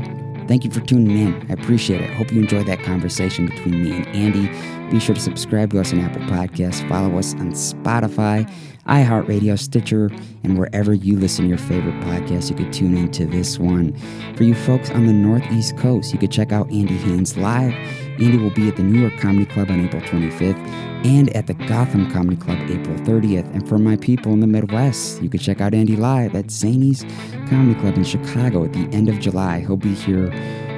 thank 0.48 0.64
you 0.64 0.70
for 0.70 0.80
tuning 0.80 1.16
in. 1.16 1.50
I 1.50 1.54
appreciate 1.54 2.02
it. 2.02 2.10
Hope 2.10 2.30
you 2.30 2.42
enjoyed 2.42 2.66
that 2.66 2.80
conversation 2.80 3.46
between 3.46 3.82
me 3.82 3.96
and 3.96 4.06
Andy. 4.08 4.90
Be 4.90 5.00
sure 5.00 5.14
to 5.14 5.20
subscribe 5.20 5.70
to 5.70 5.80
us 5.80 5.94
on 5.94 6.00
Apple 6.00 6.20
Podcasts, 6.22 6.86
follow 6.90 7.18
us 7.18 7.32
on 7.34 7.52
Spotify, 7.52 8.50
iHeartRadio, 8.88 9.58
Stitcher, 9.58 10.10
and 10.42 10.58
wherever 10.58 10.94
you 10.94 11.18
listen 11.18 11.44
to 11.44 11.48
your 11.48 11.58
favorite 11.58 11.94
podcasts, 12.00 12.50
you 12.50 12.56
could 12.56 12.72
tune 12.72 12.96
into 12.96 13.26
this 13.26 13.58
one. 13.58 13.94
For 14.34 14.44
you 14.44 14.54
folks 14.54 14.90
on 14.90 15.06
the 15.06 15.12
Northeast 15.12 15.76
Coast, 15.76 16.12
you 16.12 16.18
could 16.18 16.32
check 16.32 16.52
out 16.52 16.70
Andy 16.72 16.96
Haynes 16.96 17.36
live. 17.36 17.74
Andy 18.20 18.38
will 18.38 18.50
be 18.50 18.68
at 18.68 18.76
the 18.76 18.82
New 18.82 19.00
York 19.00 19.18
Comedy 19.18 19.46
Club 19.46 19.70
on 19.70 19.84
April 19.84 20.02
25th 20.02 20.58
and 21.04 21.28
at 21.36 21.46
the 21.46 21.54
Gotham 21.54 22.10
Comedy 22.10 22.36
Club 22.36 22.58
April 22.70 22.96
30th. 22.98 23.46
And 23.54 23.68
for 23.68 23.78
my 23.78 23.96
people 23.96 24.32
in 24.32 24.40
the 24.40 24.46
Midwest, 24.46 25.22
you 25.22 25.28
can 25.28 25.38
check 25.38 25.60
out 25.60 25.74
Andy 25.74 25.94
live 25.94 26.34
at 26.34 26.46
Zanies 26.46 27.08
Comedy 27.48 27.78
Club 27.80 27.96
in 27.96 28.04
Chicago 28.04 28.64
at 28.64 28.72
the 28.72 28.88
end 28.92 29.08
of 29.08 29.20
July. 29.20 29.60
He'll 29.60 29.76
be 29.76 29.94
here 29.94 30.30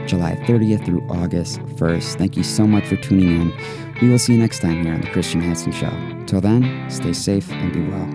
July 0.07 0.35
30th 0.47 0.85
through 0.85 1.07
August 1.09 1.61
1st. 1.61 2.19
Thank 2.19 2.37
you 2.37 2.43
so 2.43 2.67
much 2.67 2.85
for 2.87 2.97
tuning 2.97 3.41
in. 3.41 3.90
We 4.01 4.09
will 4.09 4.19
see 4.19 4.33
you 4.33 4.39
next 4.39 4.61
time 4.61 4.83
here 4.83 4.95
on 4.95 5.03
The 5.03 5.09
Christian 5.09 5.43
Hansen 5.43 5.73
Show. 5.73 5.93
Till 6.27 6.41
then, 6.41 6.91
stay 6.91 7.13
safe 7.13 7.51
and 7.51 7.71
be 7.71 7.81
well. 7.83 8.09